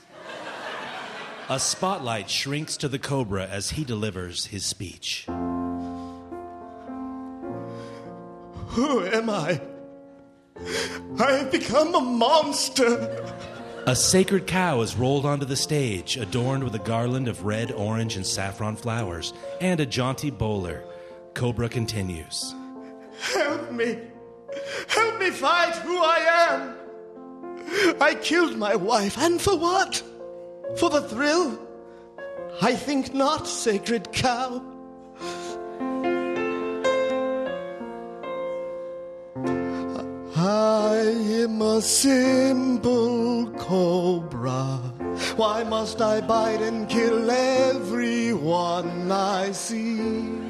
A 1.50 1.60
spotlight 1.60 2.30
shrinks 2.30 2.78
to 2.78 2.88
the 2.88 3.00
cobra 3.00 3.46
as 3.46 3.72
he 3.72 3.84
delivers 3.84 4.46
his 4.46 4.66
speech. 4.66 5.26
Who 8.68 9.06
am 9.06 9.30
I? 9.30 9.62
I 11.20 11.32
have 11.34 11.52
become 11.52 11.94
a 11.94 12.00
monster. 12.00 13.26
A 13.86 13.96
sacred 13.96 14.48
cow 14.48 14.80
is 14.82 14.96
rolled 14.96 15.26
onto 15.26 15.46
the 15.46 15.56
stage, 15.56 16.16
adorned 16.16 16.64
with 16.64 16.76
a 16.76 16.80
garland 16.80 17.28
of 17.28 17.44
red, 17.44 17.72
orange, 17.72 18.16
and 18.16 18.26
saffron 18.26 18.78
flowers, 18.78 19.34
and 19.60 19.80
a 19.80 19.86
jaunty 19.86 20.30
bowler. 20.30 20.84
Cobra 21.34 21.68
continues. 21.68 22.56
Help 23.20 23.72
me. 23.72 24.00
Help 24.88 25.20
me 25.20 25.30
fight 25.30 25.76
who 25.76 25.98
I 25.98 26.20
am. 26.50 26.76
I 28.02 28.16
killed 28.16 28.58
my 28.58 28.76
wife, 28.76 29.18
and 29.18 29.42
for 29.42 29.58
what? 29.58 30.04
For 30.78 30.90
the 30.90 31.02
thrill? 31.02 31.60
I 32.62 32.76
think 32.76 33.14
not, 33.14 33.48
sacred 33.48 34.12
cow. 34.12 34.62
I 40.36 40.96
am 41.44 41.62
a 41.62 41.82
simple 41.82 43.52
cobra. 43.52 44.78
Why 45.36 45.64
must 45.64 46.02
I 46.02 46.22
bite 46.22 46.62
and 46.62 46.90
kill 46.90 47.30
everyone 47.30 49.12
I 49.12 49.52
see? 49.52 50.41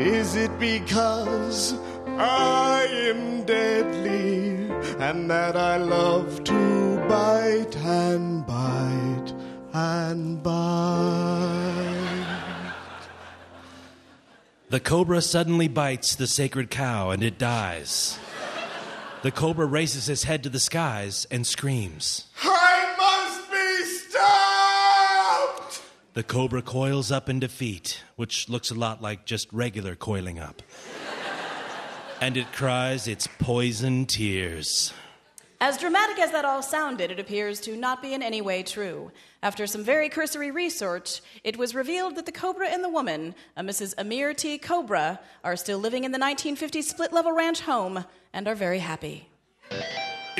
Is 0.00 0.34
it 0.34 0.58
because 0.58 1.74
I 2.06 2.86
am 2.90 3.44
deadly 3.44 4.70
and 4.98 5.30
that 5.30 5.56
I 5.58 5.76
love 5.76 6.42
to 6.44 6.96
bite 7.06 7.76
and 7.76 8.46
bite 8.46 9.34
and 9.74 10.42
bite? 10.42 11.60
The 14.70 14.80
cobra 14.80 15.20
suddenly 15.20 15.68
bites 15.68 16.14
the 16.14 16.26
sacred 16.26 16.70
cow 16.70 17.10
and 17.10 17.22
it 17.22 17.36
dies. 17.36 18.18
The 19.20 19.30
cobra 19.30 19.66
raises 19.66 20.06
his 20.06 20.22
head 20.22 20.42
to 20.44 20.48
the 20.48 20.60
skies 20.60 21.26
and 21.30 21.46
screams. 21.46 22.24
The 26.12 26.24
cobra 26.24 26.60
coils 26.60 27.12
up 27.12 27.28
in 27.28 27.38
defeat, 27.38 28.02
which 28.16 28.48
looks 28.48 28.70
a 28.70 28.74
lot 28.74 29.00
like 29.00 29.26
just 29.26 29.52
regular 29.52 29.94
coiling 29.94 30.40
up. 30.40 30.60
and 32.20 32.36
it 32.36 32.52
cries 32.52 33.06
its 33.06 33.28
poison 33.38 34.06
tears. 34.06 34.92
As 35.60 35.78
dramatic 35.78 36.18
as 36.18 36.32
that 36.32 36.44
all 36.44 36.62
sounded, 36.62 37.12
it 37.12 37.20
appears 37.20 37.60
to 37.60 37.76
not 37.76 38.02
be 38.02 38.12
in 38.12 38.22
any 38.22 38.40
way 38.40 38.64
true. 38.64 39.12
After 39.40 39.68
some 39.68 39.84
very 39.84 40.08
cursory 40.08 40.50
research, 40.50 41.20
it 41.44 41.56
was 41.56 41.76
revealed 41.76 42.16
that 42.16 42.26
the 42.26 42.32
Cobra 42.32 42.66
and 42.68 42.82
the 42.82 42.88
woman, 42.88 43.34
a 43.56 43.62
Mrs. 43.62 43.94
Amir 43.96 44.34
T. 44.34 44.58
Cobra, 44.58 45.20
are 45.44 45.56
still 45.56 45.78
living 45.78 46.02
in 46.02 46.10
the 46.10 46.18
1950s 46.18 46.84
split 46.84 47.12
level 47.12 47.32
ranch 47.32 47.60
home 47.60 48.04
and 48.32 48.48
are 48.48 48.54
very 48.56 48.80
happy. 48.80 49.28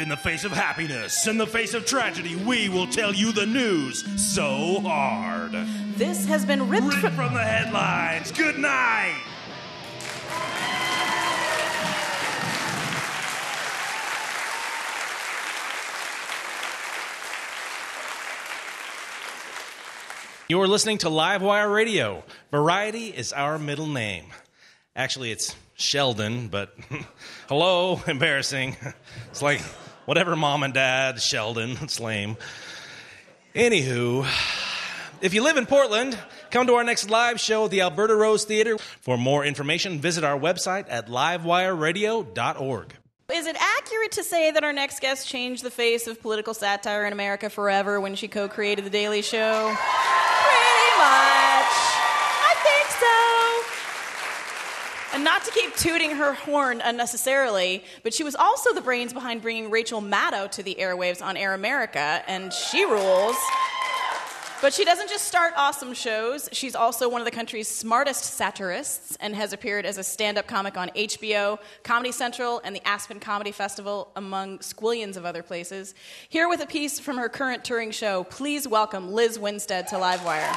In 0.01 0.09
the 0.09 0.17
face 0.17 0.45
of 0.45 0.53
happiness, 0.53 1.27
in 1.27 1.37
the 1.37 1.47
face 1.47 1.75
of 1.75 1.85
tragedy, 1.85 2.35
we 2.35 2.71
will 2.71 2.87
tell 2.87 3.15
you 3.15 3.33
the 3.33 3.45
news 3.45 4.03
so 4.17 4.81
hard. 4.81 5.53
This 5.95 6.25
has 6.25 6.47
been 6.47 6.71
ripped, 6.71 6.87
ripped 6.87 7.01
from-, 7.01 7.17
from 7.17 7.35
the 7.35 7.45
headlines. 7.45 8.33
Good 8.33 8.59
night. 8.59 9.21
You're 20.49 20.67
listening 20.67 20.97
to 20.99 21.09
Livewire 21.09 21.71
Radio. 21.71 22.25
Variety 22.51 23.09
is 23.09 23.35
our 23.35 23.59
middle 23.59 23.87
name. 23.87 24.25
Actually, 24.97 25.31
it's 25.31 25.55
Sheldon, 25.75 26.49
but 26.49 26.75
hello, 27.51 28.01
embarrassing. 28.07 28.79
It's 29.29 29.43
like 29.43 29.61
whatever 30.07 30.37
mom 30.37 30.63
and 30.63 30.75
dad, 30.75 31.21
Sheldon. 31.21 31.79
It's 31.83 32.01
lame. 32.01 32.37
Anywho, 33.55 34.27
if 35.21 35.35
you 35.35 35.43
live 35.43 35.57
in 35.57 35.67
Portland, 35.67 36.17
come 36.51 36.67
to 36.69 36.75
our 36.75 36.85
next 36.85 37.11
live 37.11 37.41
show 37.41 37.65
at 37.65 37.71
the 37.71 37.81
Alberta 37.81 38.15
Rose 38.15 38.45
Theater. 38.45 38.79
For 38.79 39.19
more 39.19 39.45
information, 39.45 40.01
visit 40.01 40.23
our 40.25 40.39
website 40.39 40.87
at 40.89 41.09
livewireradio.org. 41.09 42.95
Is 43.33 43.47
it 43.47 43.57
accurate 43.59 44.13
to 44.13 44.25
say 44.25 44.51
that 44.51 44.65
our 44.65 44.73
next 44.73 45.01
guest 45.01 45.29
changed 45.29 45.63
the 45.63 45.71
face 45.71 46.07
of 46.09 46.21
political 46.21 46.53
satire 46.55 47.05
in 47.07 47.13
America 47.13 47.49
forever 47.49 48.01
when 48.01 48.15
she 48.17 48.27
co 48.29 48.49
created 48.49 48.85
The 48.85 48.91
Daily 48.91 49.23
Show? 49.23 49.67
Pretty 49.67 50.91
much. 50.99 51.71
I 52.43 52.55
think 52.67 52.89
so. 52.99 53.17
And 55.10 55.10
not 55.25 55.45
to 55.45 55.51
keep 55.51 55.75
tooting 55.77 56.13
her 56.13 56.35
horn 56.35 56.81
unnecessarily, 56.83 57.85
but 58.03 58.15
she 58.15 58.25
was 58.25 58.35
also 58.35 58.73
the 58.73 58.81
brains 58.81 59.13
behind 59.13 59.43
bringing 59.43 59.71
Rachel 59.71 60.01
Maddow 60.01 60.51
to 60.53 60.63
the 60.63 60.77
airwaves 60.79 61.23
on 61.23 61.37
Air 61.37 61.55
America, 61.55 62.23
and 62.27 62.53
she 62.53 62.85
rules. 62.85 63.37
But 64.63 64.75
she 64.75 64.85
doesn't 64.85 65.09
just 65.09 65.25
start 65.25 65.55
awesome 65.57 65.95
shows. 65.95 66.49
She's 66.53 66.75
also 66.75 67.09
one 67.09 67.23
of 67.23 67.25
the 67.25 67.31
country's 67.31 67.67
smartest 67.67 68.25
satirists 68.25 69.17
and 69.19 69.35
has 69.35 69.55
appeared 69.55 69.87
as 69.87 69.97
a 69.97 70.05
stand 70.05 70.37
up 70.37 70.47
comic 70.47 70.77
on 70.77 70.91
HBO, 70.91 71.59
Comedy 71.83 72.13
Central, 72.13 72.61
and 72.63 72.77
the 72.77 72.87
Aspen 72.87 73.21
Comedy 73.21 73.53
Festival, 73.53 74.11
among 74.17 74.59
squillions 74.59 75.17
of 75.17 75.25
other 75.25 75.43
places. 75.43 75.95
Here 76.29 76.47
with 76.47 76.61
a 76.61 76.67
piece 76.67 77.01
from 77.01 77.17
her 77.17 77.31
current 77.31 77.65
touring 77.65 77.91
show, 77.91 78.25
please 78.25 78.69
welcome 78.69 79.13
Lizz 79.13 79.39
Winstead 79.39 79.89
to 79.89 79.95
Livewire. 79.95 80.55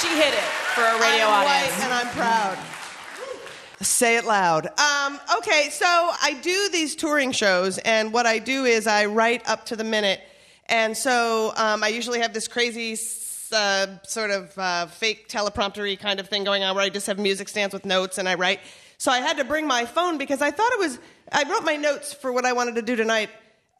She 0.00 0.06
hit 0.08 0.32
it 0.32 0.44
for 0.74 0.82
a 0.82 1.00
radio 1.00 1.26
I'm 1.26 1.46
audience. 1.46 1.72
white 1.72 1.84
and 1.84 1.92
I'm 1.92 2.08
proud. 2.14 2.58
Say 3.80 4.16
it 4.16 4.24
loud. 4.24 4.66
Um, 4.78 5.18
okay, 5.38 5.70
so 5.70 5.86
I 5.86 6.38
do 6.40 6.68
these 6.70 6.94
touring 6.94 7.32
shows, 7.32 7.78
and 7.78 8.12
what 8.12 8.24
I 8.24 8.38
do 8.38 8.64
is 8.64 8.86
I 8.86 9.06
write 9.06 9.48
up 9.48 9.66
to 9.66 9.76
the 9.76 9.82
minute. 9.82 10.20
And 10.66 10.96
so 10.96 11.52
um, 11.56 11.82
I 11.82 11.88
usually 11.88 12.20
have 12.20 12.32
this 12.32 12.46
crazy 12.46 12.96
uh, 13.52 13.98
sort 14.04 14.30
of 14.30 14.56
uh, 14.56 14.86
fake 14.86 15.28
telepromptery 15.28 15.98
kind 15.98 16.20
of 16.20 16.28
thing 16.28 16.44
going 16.44 16.62
on 16.62 16.76
where 16.76 16.84
I 16.84 16.90
just 16.90 17.08
have 17.08 17.18
music 17.18 17.48
stands 17.48 17.72
with 17.72 17.84
notes 17.84 18.18
and 18.18 18.28
I 18.28 18.36
write. 18.36 18.60
So 18.98 19.10
I 19.10 19.18
had 19.18 19.38
to 19.38 19.44
bring 19.44 19.66
my 19.66 19.84
phone 19.84 20.16
because 20.16 20.42
I 20.42 20.52
thought 20.52 20.70
it 20.74 20.78
was, 20.78 21.00
I 21.32 21.42
wrote 21.50 21.64
my 21.64 21.74
notes 21.74 22.12
for 22.12 22.32
what 22.32 22.44
I 22.44 22.52
wanted 22.52 22.76
to 22.76 22.82
do 22.82 22.94
tonight 22.94 23.30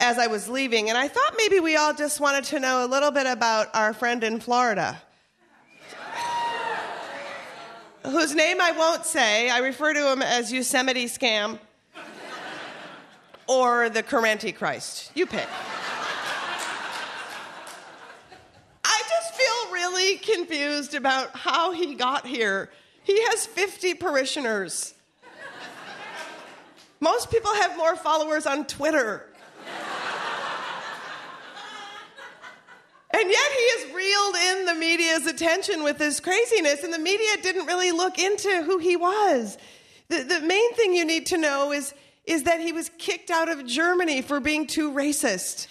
as 0.01 0.17
I 0.17 0.27
was 0.27 0.49
leaving. 0.49 0.89
And 0.89 0.97
I 0.97 1.07
thought 1.07 1.35
maybe 1.37 1.61
we 1.61 1.77
all 1.77 1.93
just 1.93 2.19
wanted 2.19 2.43
to 2.45 2.59
know 2.59 2.85
a 2.85 2.87
little 2.87 3.11
bit 3.11 3.25
about 3.25 3.73
our 3.73 3.93
friend 3.93 4.21
in 4.21 4.41
Florida 4.41 5.01
whose 8.05 8.35
name 8.35 8.61
I 8.61 8.71
won't 8.71 9.05
say. 9.05 9.49
I 9.49 9.59
refer 9.59 9.93
to 9.93 10.11
him 10.11 10.21
as 10.21 10.51
Yosemite 10.51 11.05
Scam 11.05 11.59
or 13.47 13.89
the 13.89 14.03
Carenti 14.03 14.55
Christ. 14.55 15.11
You 15.15 15.25
pick. 15.25 15.47
I 18.83 19.01
just 19.09 19.33
feel 19.33 19.73
really 19.73 20.17
confused 20.17 20.93
about 20.93 21.35
how 21.35 21.71
he 21.71 21.95
got 21.95 22.27
here. 22.27 22.69
He 23.03 23.21
has 23.25 23.45
50 23.45 23.95
parishioners. 23.95 24.93
Most 26.99 27.31
people 27.31 27.53
have 27.55 27.77
more 27.77 27.95
followers 27.95 28.45
on 28.45 28.65
Twitter. 28.65 29.28
And 33.19 33.29
yet 33.29 33.51
he 33.51 33.69
has 33.71 33.93
reeled 33.93 34.35
in 34.35 34.65
the 34.65 34.75
media's 34.75 35.25
attention 35.25 35.83
with 35.83 35.97
this 35.97 36.21
craziness, 36.21 36.85
and 36.85 36.93
the 36.93 36.99
media 36.99 37.35
didn't 37.43 37.65
really 37.65 37.91
look 37.91 38.17
into 38.17 38.63
who 38.63 38.77
he 38.77 38.95
was. 38.95 39.57
The, 40.07 40.23
the 40.23 40.39
main 40.39 40.73
thing 40.75 40.93
you 40.93 41.03
need 41.03 41.25
to 41.27 41.37
know 41.37 41.73
is, 41.73 41.93
is 42.23 42.43
that 42.43 42.61
he 42.61 42.71
was 42.71 42.89
kicked 42.97 43.29
out 43.29 43.49
of 43.49 43.65
Germany 43.65 44.21
for 44.21 44.39
being 44.39 44.67
too 44.67 44.91
racist. 44.91 45.67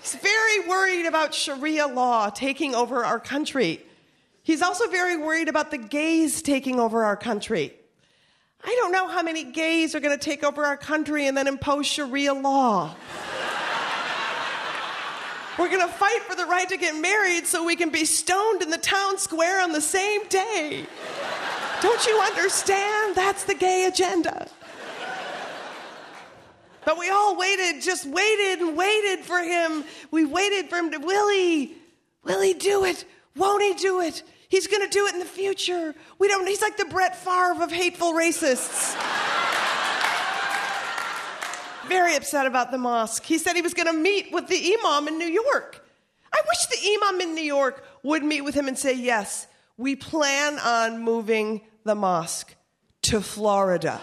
He's 0.00 0.14
very 0.14 0.68
worried 0.68 1.06
about 1.06 1.34
Sharia 1.34 1.88
law 1.88 2.30
taking 2.30 2.76
over 2.76 3.04
our 3.04 3.18
country. 3.18 3.84
He's 4.44 4.62
also 4.62 4.86
very 4.88 5.16
worried 5.16 5.48
about 5.48 5.72
the 5.72 5.78
gays 5.78 6.42
taking 6.42 6.78
over 6.78 7.04
our 7.04 7.16
country. 7.16 7.74
I 8.66 8.74
don't 8.80 8.92
know 8.92 9.08
how 9.08 9.22
many 9.22 9.44
gays 9.44 9.94
are 9.94 10.00
going 10.00 10.18
to 10.18 10.24
take 10.24 10.42
over 10.42 10.64
our 10.64 10.76
country 10.76 11.26
and 11.26 11.36
then 11.36 11.46
impose 11.46 11.86
Sharia 11.86 12.32
law. 12.32 12.94
We're 15.58 15.68
going 15.68 15.86
to 15.86 15.92
fight 15.92 16.22
for 16.22 16.34
the 16.34 16.46
right 16.46 16.68
to 16.68 16.76
get 16.76 16.96
married 17.00 17.46
so 17.46 17.64
we 17.64 17.76
can 17.76 17.90
be 17.90 18.04
stoned 18.04 18.62
in 18.62 18.70
the 18.70 18.78
town 18.78 19.18
square 19.18 19.62
on 19.62 19.72
the 19.72 19.80
same 19.80 20.26
day. 20.28 20.86
Don't 21.80 22.06
you 22.06 22.18
understand? 22.18 23.14
That's 23.14 23.44
the 23.44 23.54
gay 23.54 23.84
agenda. 23.86 24.48
But 26.84 26.98
we 26.98 27.08
all 27.08 27.36
waited, 27.36 27.82
just 27.82 28.04
waited 28.06 28.60
and 28.60 28.76
waited 28.76 29.20
for 29.24 29.38
him. 29.38 29.84
We 30.10 30.24
waited 30.24 30.68
for 30.68 30.76
him 30.76 30.90
to, 30.90 30.98
will 30.98 31.30
he? 31.30 31.76
Will 32.24 32.40
he 32.40 32.54
do 32.54 32.84
it? 32.84 33.04
Won't 33.36 33.62
he 33.62 33.74
do 33.74 34.00
it? 34.00 34.22
He's 34.54 34.68
going 34.68 34.88
to 34.88 34.88
do 34.88 35.08
it 35.08 35.14
in 35.14 35.18
the 35.18 35.26
future. 35.26 35.96
We 36.20 36.28
don't, 36.28 36.46
he's 36.46 36.62
like 36.62 36.76
the 36.76 36.84
Brett 36.84 37.16
Favre 37.16 37.60
of 37.60 37.72
hateful 37.72 38.12
racists. 38.12 38.94
Very 41.88 42.14
upset 42.14 42.46
about 42.46 42.70
the 42.70 42.78
mosque. 42.78 43.24
He 43.24 43.38
said 43.38 43.56
he 43.56 43.62
was 43.62 43.74
going 43.74 43.88
to 43.88 43.92
meet 43.92 44.30
with 44.30 44.46
the 44.46 44.76
imam 44.78 45.08
in 45.08 45.18
New 45.18 45.26
York. 45.26 45.84
I 46.32 46.40
wish 46.46 46.66
the 46.66 46.78
imam 47.02 47.20
in 47.20 47.34
New 47.34 47.42
York 47.42 47.84
would 48.04 48.22
meet 48.22 48.42
with 48.42 48.54
him 48.54 48.68
and 48.68 48.78
say, 48.78 48.94
Yes, 48.94 49.48
we 49.76 49.96
plan 49.96 50.60
on 50.60 51.02
moving 51.02 51.62
the 51.82 51.96
mosque 51.96 52.54
to 53.02 53.20
Florida. 53.20 54.00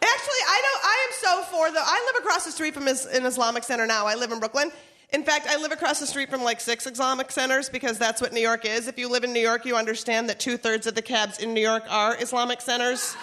Actually, 0.00 0.42
I 0.48 0.62
don't. 0.62 0.84
I 0.84 1.06
am 1.08 1.12
so 1.12 1.42
for 1.50 1.70
the. 1.72 1.80
I 1.80 2.12
live 2.12 2.22
across 2.24 2.44
the 2.44 2.52
street 2.52 2.72
from 2.72 2.86
is- 2.86 3.04
an 3.06 3.26
Islamic 3.26 3.64
center 3.64 3.84
now. 3.84 4.06
I 4.06 4.14
live 4.14 4.30
in 4.30 4.38
Brooklyn. 4.38 4.70
In 5.12 5.22
fact, 5.22 5.46
I 5.48 5.56
live 5.56 5.70
across 5.72 6.00
the 6.00 6.06
street 6.06 6.28
from 6.28 6.42
like 6.42 6.60
six 6.60 6.86
Islamic 6.86 7.30
centers 7.30 7.68
because 7.68 7.96
that's 7.98 8.20
what 8.20 8.32
New 8.32 8.40
York 8.40 8.64
is. 8.64 8.88
If 8.88 8.98
you 8.98 9.08
live 9.08 9.22
in 9.24 9.32
New 9.32 9.40
York, 9.40 9.64
you 9.64 9.76
understand 9.76 10.28
that 10.28 10.40
two 10.40 10.56
thirds 10.56 10.86
of 10.86 10.94
the 10.94 11.02
cabs 11.02 11.38
in 11.38 11.54
New 11.54 11.60
York 11.60 11.84
are 11.88 12.20
Islamic 12.20 12.60
centers. 12.60 13.16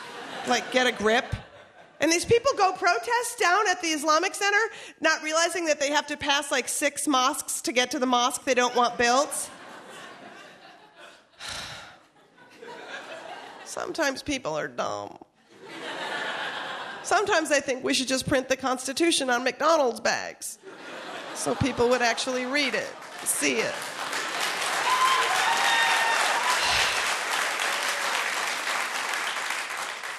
Like, 0.47 0.71
get 0.71 0.87
a 0.87 0.91
grip. 0.91 1.25
And 1.99 2.11
these 2.11 2.25
people 2.25 2.51
go 2.57 2.71
protest 2.73 3.39
down 3.39 3.67
at 3.69 3.81
the 3.81 3.89
Islamic 3.89 4.33
Center, 4.35 4.59
not 4.99 5.23
realizing 5.23 5.65
that 5.65 5.79
they 5.79 5.89
have 5.91 6.07
to 6.07 6.17
pass 6.17 6.51
like 6.51 6.67
six 6.67 7.07
mosques 7.07 7.61
to 7.61 7.71
get 7.71 7.91
to 7.91 7.99
the 7.99 8.05
mosque 8.05 8.43
they 8.43 8.53
don't 8.53 8.75
want 8.75 8.97
built. 8.97 9.49
Sometimes 13.65 14.21
people 14.21 14.57
are 14.57 14.67
dumb. 14.67 15.17
Sometimes 17.03 17.51
I 17.51 17.59
think 17.59 17.83
we 17.83 17.93
should 17.93 18.07
just 18.07 18.27
print 18.27 18.47
the 18.47 18.57
Constitution 18.57 19.29
on 19.29 19.43
McDonald's 19.43 19.99
bags 19.99 20.59
so 21.35 21.55
people 21.55 21.89
would 21.89 22.01
actually 22.01 22.45
read 22.45 22.73
it, 22.73 22.89
see 23.23 23.55
it. 23.55 23.73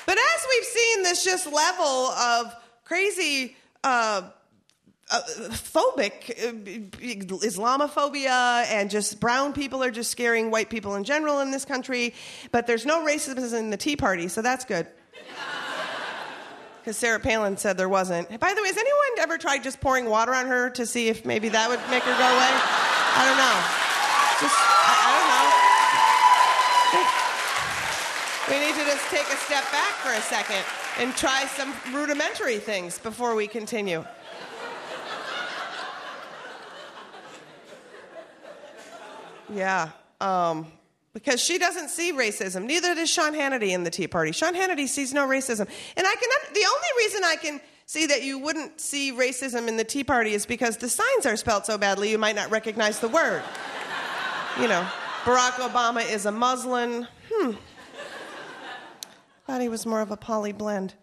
But 0.06 0.18
as 0.18 0.46
we've 0.50 0.64
seen 0.64 1.02
this 1.02 1.24
just 1.24 1.46
level 1.46 1.84
of 1.84 2.54
crazy 2.84 3.56
uh, 3.82 4.22
uh, 5.10 5.20
phobic 5.50 6.30
uh, 6.30 6.52
Islamophobia 7.38 8.64
and 8.66 8.90
just 8.90 9.20
brown 9.20 9.52
people 9.52 9.82
are 9.82 9.90
just 9.90 10.10
scaring 10.10 10.50
white 10.50 10.70
people 10.70 10.94
in 10.94 11.04
general 11.04 11.40
in 11.40 11.50
this 11.50 11.64
country, 11.64 12.14
but 12.52 12.66
there's 12.66 12.86
no 12.86 13.04
racism 13.04 13.58
in 13.58 13.70
the 13.70 13.76
Tea 13.76 13.96
Party, 13.96 14.28
so 14.28 14.42
that's 14.42 14.64
good. 14.64 14.86
Because 16.84 16.98
Sarah 16.98 17.18
Palin 17.18 17.56
said 17.56 17.78
there 17.78 17.88
wasn't. 17.88 18.28
By 18.38 18.52
the 18.52 18.60
way, 18.60 18.68
has 18.68 18.76
anyone 18.76 19.00
ever 19.20 19.38
tried 19.38 19.62
just 19.62 19.80
pouring 19.80 20.04
water 20.04 20.34
on 20.34 20.44
her 20.44 20.68
to 20.68 20.84
see 20.84 21.08
if 21.08 21.24
maybe 21.24 21.48
that 21.48 21.70
would 21.70 21.80
make 21.88 22.02
her 22.02 22.12
go 22.12 22.28
away? 22.28 22.52
I 23.16 23.24
don't 23.24 23.40
know. 23.40 23.56
Just, 24.44 24.52
I, 24.52 24.92
I 25.00 25.16
don't 25.16 25.28
know. 25.32 25.64
We 28.50 28.60
need 28.66 28.74
to 28.74 28.84
just 28.84 29.08
take 29.08 29.26
a 29.32 29.36
step 29.38 29.64
back 29.72 29.92
for 30.02 30.12
a 30.12 30.20
second 30.20 30.62
and 30.98 31.16
try 31.16 31.46
some 31.46 31.72
rudimentary 31.94 32.58
things 32.58 32.98
before 32.98 33.34
we 33.34 33.46
continue. 33.46 34.04
Yeah. 39.50 39.88
Um, 40.20 40.66
because 41.14 41.40
she 41.40 41.58
doesn't 41.58 41.88
see 41.88 42.12
racism. 42.12 42.64
Neither 42.66 42.94
does 42.94 43.08
Sean 43.08 43.32
Hannity 43.32 43.70
in 43.70 43.84
the 43.84 43.90
Tea 43.90 44.08
Party. 44.08 44.32
Sean 44.32 44.52
Hannity 44.52 44.88
sees 44.88 45.14
no 45.14 45.26
racism. 45.26 45.66
And 45.96 46.06
I 46.06 46.14
can 46.14 46.28
the 46.52 46.66
only 46.66 46.88
reason 46.98 47.24
I 47.24 47.36
can 47.36 47.60
see 47.86 48.06
that 48.06 48.22
you 48.22 48.38
wouldn't 48.38 48.80
see 48.80 49.12
racism 49.12 49.68
in 49.68 49.76
the 49.76 49.84
Tea 49.84 50.04
Party 50.04 50.34
is 50.34 50.44
because 50.44 50.76
the 50.76 50.88
signs 50.88 51.24
are 51.24 51.36
spelled 51.36 51.64
so 51.64 51.78
badly 51.78 52.10
you 52.10 52.18
might 52.18 52.36
not 52.36 52.50
recognize 52.50 52.98
the 52.98 53.08
word. 53.08 53.42
you 54.60 54.68
know, 54.68 54.86
Barack 55.22 55.52
Obama 55.52 56.04
is 56.12 56.26
a 56.26 56.32
Muslim. 56.32 57.06
Hmm. 57.32 57.52
Thought 59.46 59.60
he 59.60 59.68
was 59.68 59.86
more 59.86 60.00
of 60.00 60.10
a 60.10 60.16
poly 60.16 60.52
blend. 60.52 60.94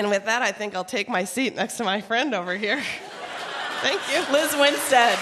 And 0.00 0.08
with 0.08 0.24
that, 0.24 0.40
I 0.40 0.50
think 0.50 0.74
I'll 0.74 0.82
take 0.82 1.10
my 1.10 1.24
seat 1.24 1.54
next 1.54 1.76
to 1.76 1.84
my 1.84 2.00
friend 2.00 2.34
over 2.34 2.56
here. 2.56 2.80
Thank 3.82 4.00
you. 4.10 4.20
Lizz 4.32 4.56
Winstead. 4.56 5.18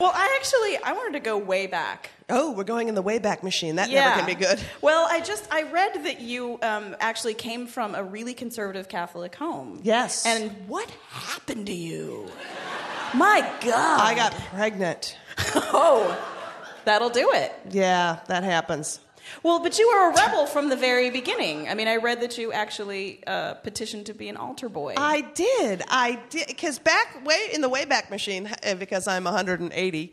Well, 0.00 0.12
I 0.14 0.34
actually 0.68 0.90
I 0.90 0.92
wanted 0.96 1.12
to 1.14 1.20
go 1.20 1.38
way 1.38 1.66
back. 1.66 2.10
Oh, 2.28 2.52
we're 2.52 2.64
going 2.64 2.88
in 2.88 2.94
the 2.94 3.02
Wayback 3.02 3.42
Machine. 3.42 3.76
That 3.76 3.90
yeah. 3.90 4.04
never 4.04 4.20
can 4.20 4.26
be 4.26 4.34
good. 4.34 4.60
Well, 4.82 5.06
I 5.10 5.20
just 5.20 5.52
I 5.52 5.62
read 5.62 6.04
that 6.04 6.20
you 6.20 6.58
um, 6.62 6.96
actually 7.00 7.34
came 7.34 7.66
from 7.66 7.94
a 7.94 8.02
really 8.02 8.34
conservative 8.34 8.88
Catholic 8.88 9.34
home. 9.34 9.80
Yes. 9.82 10.24
And 10.24 10.50
what 10.66 10.88
happened 11.10 11.66
to 11.66 11.74
you? 11.74 12.30
My 13.14 13.40
God. 13.60 14.00
I 14.00 14.14
got 14.14 14.32
pregnant. 14.34 15.16
oh, 15.54 16.16
that'll 16.84 17.10
do 17.10 17.32
it. 17.32 17.52
Yeah, 17.70 18.20
that 18.28 18.44
happens. 18.44 19.00
Well, 19.42 19.60
but 19.60 19.78
you 19.78 19.88
were 19.88 20.10
a 20.10 20.14
rebel 20.14 20.46
from 20.46 20.68
the 20.70 20.76
very 20.76 21.10
beginning. 21.10 21.68
I 21.68 21.74
mean, 21.74 21.88
I 21.88 21.96
read 21.96 22.22
that 22.22 22.38
you 22.38 22.52
actually 22.52 23.22
uh, 23.26 23.54
petitioned 23.54 24.06
to 24.06 24.14
be 24.14 24.28
an 24.28 24.36
altar 24.36 24.68
boy. 24.68 24.94
I 24.96 25.20
did. 25.20 25.82
I 25.88 26.18
did. 26.30 26.46
Because 26.46 26.78
back 26.78 27.24
way 27.26 27.50
in 27.52 27.60
the 27.60 27.68
Wayback 27.68 28.10
Machine, 28.10 28.50
because 28.78 29.06
I'm 29.06 29.24
180, 29.24 30.12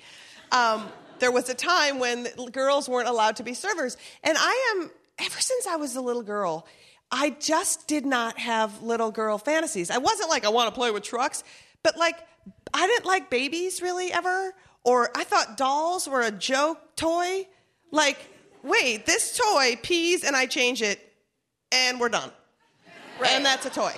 um, 0.52 0.88
there 1.20 1.32
was 1.32 1.50
a 1.50 1.54
time 1.54 2.00
when 2.00 2.28
girls 2.52 2.90
weren't 2.90 3.08
allowed 3.08 3.38
to 3.38 3.44
be 3.44 3.54
servers. 3.54 3.98
And 4.24 4.38
I 4.40 4.76
am, 4.76 4.92
ever 5.20 5.40
since 5.40 5.68
I 5.68 5.76
was 5.76 5.96
a 5.96 6.02
little 6.02 6.24
girl, 6.24 6.68
I 7.12 7.32
just 7.40 7.88
did 7.88 8.06
not 8.06 8.40
have 8.40 8.82
little 8.82 9.12
girl 9.12 9.38
fantasies. 9.38 9.90
I 9.90 9.98
wasn't 9.98 10.30
like, 10.30 10.46
I 10.46 10.50
want 10.50 10.70
to 10.70 10.76
play 10.76 10.92
with 10.92 11.04
trucks, 11.04 11.44
but 11.84 11.98
like, 11.98 12.18
I 12.74 12.88
didn't 12.88 13.06
like 13.06 13.30
babies 13.30 13.82
really 13.82 14.12
ever. 14.12 14.54
Or 14.84 15.10
I 15.16 15.24
thought 15.24 15.58
dolls 15.58 16.08
were 16.08 16.22
a 16.22 16.32
joke 16.32 16.96
toy. 16.96 17.48
Like, 17.92 18.18
wait, 18.64 19.06
this 19.06 19.38
toy 19.38 19.80
pees 19.82 20.24
and 20.24 20.36
I 20.36 20.46
change 20.46 20.82
it 20.82 21.00
and 21.72 22.00
we're 22.00 22.10
done. 22.10 22.32
And 23.26 23.46
that's 23.46 23.66
a 23.66 23.70
toy. 23.70 23.94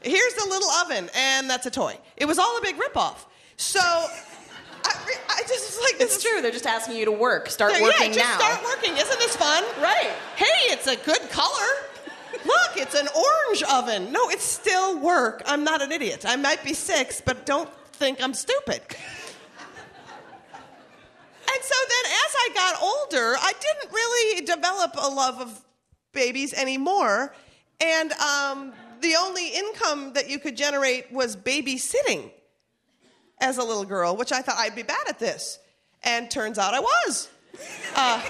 Here's 0.00 0.34
the 0.34 0.46
little 0.48 0.70
oven 0.70 1.10
and 1.14 1.48
that's 1.50 1.66
a 1.66 1.70
toy. 1.70 1.98
It 2.16 2.26
was 2.26 2.38
all 2.38 2.56
a 2.58 2.60
big 2.60 2.76
ripoff. 2.76 3.26
So 3.56 3.80
I, 4.84 5.14
I 5.28 5.42
just 5.42 5.66
was 5.66 5.78
like, 5.82 5.98
this 5.98 6.14
It's 6.16 6.24
is- 6.24 6.30
true. 6.30 6.42
They're 6.42 6.50
just 6.50 6.66
asking 6.66 6.96
you 6.96 7.04
to 7.06 7.12
work. 7.12 7.48
Start 7.50 7.72
yeah, 7.74 7.82
working 7.82 8.12
yeah, 8.12 8.14
just 8.14 8.40
now. 8.40 8.46
start 8.46 8.64
working. 8.64 8.96
Isn't 8.96 9.18
this 9.18 9.36
fun? 9.36 9.64
Right. 9.80 10.12
Hey, 10.36 10.72
it's 10.72 10.86
a 10.86 10.96
good 10.96 11.28
color. 11.30 11.66
Look, 12.44 12.76
it's 12.76 12.94
an 12.94 13.08
orange 13.08 13.62
oven. 13.64 14.12
No, 14.12 14.28
it's 14.30 14.44
still 14.44 14.98
work. 15.00 15.42
I'm 15.46 15.64
not 15.64 15.82
an 15.82 15.92
idiot. 15.92 16.24
I 16.26 16.36
might 16.36 16.62
be 16.62 16.72
six, 16.74 17.20
but 17.20 17.44
don't 17.46 17.68
think 17.92 18.22
I'm 18.22 18.34
stupid. 18.34 18.80
And 21.50 21.62
so 21.64 21.74
then 21.88 22.12
as 22.12 22.34
I 22.36 22.50
got 22.54 22.82
older, 22.82 23.36
I 23.40 23.52
didn't 23.58 23.92
really 23.92 24.40
develop 24.44 24.94
a 24.98 25.08
love 25.08 25.40
of 25.40 25.60
babies 26.12 26.52
anymore. 26.54 27.34
And 27.80 28.12
um, 28.12 28.72
the 29.00 29.14
only 29.18 29.48
income 29.48 30.12
that 30.12 30.28
you 30.28 30.38
could 30.38 30.56
generate 30.56 31.10
was 31.10 31.36
babysitting 31.36 32.30
as 33.40 33.58
a 33.58 33.64
little 33.64 33.84
girl, 33.84 34.16
which 34.16 34.32
I 34.32 34.42
thought 34.42 34.56
I'd 34.58 34.74
be 34.74 34.82
bad 34.82 35.08
at 35.08 35.18
this. 35.18 35.58
And 36.02 36.30
turns 36.30 36.58
out 36.58 36.74
I 36.74 36.80
was. 36.80 37.28
Uh, 37.94 38.22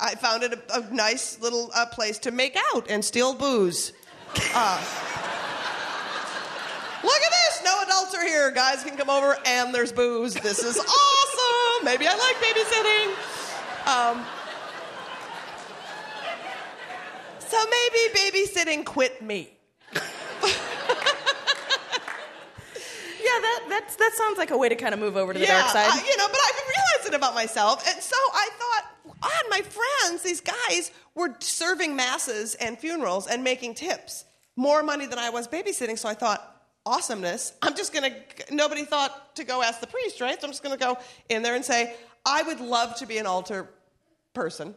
I 0.00 0.14
found 0.16 0.42
it 0.42 0.52
a, 0.52 0.80
a 0.80 0.94
nice 0.94 1.40
little 1.40 1.70
uh, 1.74 1.86
place 1.86 2.18
to 2.20 2.30
make 2.30 2.56
out 2.72 2.90
and 2.90 3.04
steal 3.04 3.34
booze. 3.34 3.92
Uh, 4.54 4.84
look 7.02 7.22
at 7.22 7.30
this! 7.30 7.62
No 7.64 7.82
adults 7.82 8.14
are 8.14 8.24
here. 8.24 8.50
Guys 8.50 8.84
can 8.84 8.96
come 8.96 9.08
over 9.08 9.36
and 9.46 9.74
there's 9.74 9.92
booze. 9.92 10.34
This 10.34 10.62
is 10.62 10.76
awesome. 10.78 11.84
Maybe 11.84 12.06
I 12.06 12.14
like 12.14 12.36
babysitting. 12.36 13.14
Um, 13.86 14.26
so 17.38 17.56
maybe 17.70 18.18
babysitting 18.18 18.84
quit 18.84 19.22
me. 19.22 19.55
Yeah, 23.36 23.42
that 23.42 23.66
that's, 23.68 23.96
that 23.96 24.12
sounds 24.14 24.38
like 24.38 24.50
a 24.50 24.56
way 24.56 24.68
to 24.68 24.74
kind 24.76 24.94
of 24.94 25.00
move 25.00 25.16
over 25.16 25.32
to 25.32 25.38
the 25.38 25.44
yeah, 25.44 25.60
dark 25.60 25.72
side. 25.72 25.88
I- 25.90 26.06
you 26.08 26.16
know, 26.16 26.26
but 26.28 26.38
I've 26.46 26.56
been 26.56 26.74
realizing 26.76 27.14
about 27.14 27.34
myself, 27.34 27.86
and 27.88 28.02
so 28.02 28.16
I 28.16 28.48
thought, 28.58 29.20
God, 29.20 29.42
my 29.50 29.62
friends, 29.62 30.22
these 30.22 30.40
guys 30.40 30.90
were 31.14 31.34
serving 31.40 31.96
masses 31.96 32.54
and 32.56 32.78
funerals 32.78 33.26
and 33.26 33.42
making 33.44 33.74
tips, 33.74 34.24
more 34.56 34.82
money 34.82 35.06
than 35.06 35.18
I 35.18 35.30
was 35.30 35.48
babysitting. 35.48 35.98
So 35.98 36.08
I 36.08 36.14
thought, 36.14 36.56
awesomeness. 36.84 37.52
I'm 37.62 37.74
just 37.74 37.92
gonna. 37.92 38.10
Nobody 38.50 38.84
thought 38.84 39.34
to 39.36 39.44
go 39.44 39.62
ask 39.62 39.80
the 39.80 39.86
priest, 39.86 40.20
right? 40.20 40.40
So 40.40 40.46
I'm 40.46 40.52
just 40.52 40.62
gonna 40.62 40.76
go 40.76 40.96
in 41.28 41.42
there 41.42 41.54
and 41.54 41.64
say, 41.64 41.94
I 42.24 42.42
would 42.42 42.60
love 42.60 42.96
to 42.96 43.06
be 43.06 43.18
an 43.18 43.26
altar 43.26 43.68
person. 44.34 44.74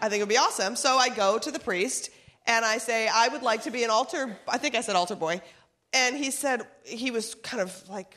I 0.00 0.08
think 0.08 0.20
it 0.20 0.22
would 0.22 0.28
be 0.28 0.38
awesome. 0.38 0.76
So 0.76 0.96
I 0.96 1.08
go 1.08 1.38
to 1.38 1.50
the 1.50 1.58
priest 1.58 2.10
and 2.46 2.64
I 2.64 2.78
say, 2.78 3.08
I 3.08 3.28
would 3.28 3.42
like 3.42 3.64
to 3.64 3.70
be 3.70 3.84
an 3.84 3.90
altar. 3.90 4.38
I 4.46 4.56
think 4.58 4.74
I 4.74 4.80
said 4.80 4.96
altar 4.96 5.16
boy. 5.16 5.40
And 5.92 6.16
he 6.16 6.30
said, 6.30 6.66
he 6.84 7.10
was 7.10 7.34
kind 7.36 7.62
of 7.62 7.88
like, 7.88 8.16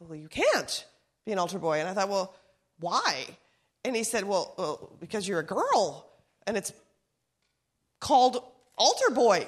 well, 0.00 0.16
you 0.18 0.28
can't 0.28 0.86
be 1.26 1.32
an 1.32 1.38
altar 1.38 1.58
boy. 1.58 1.78
And 1.78 1.88
I 1.88 1.94
thought, 1.94 2.08
well, 2.08 2.34
why? 2.80 3.26
And 3.84 3.94
he 3.94 4.04
said, 4.04 4.24
well, 4.24 4.54
well 4.56 4.92
because 5.00 5.28
you're 5.28 5.40
a 5.40 5.44
girl 5.44 6.08
and 6.46 6.56
it's 6.56 6.72
called 8.00 8.42
altar 8.76 9.10
boy. 9.14 9.46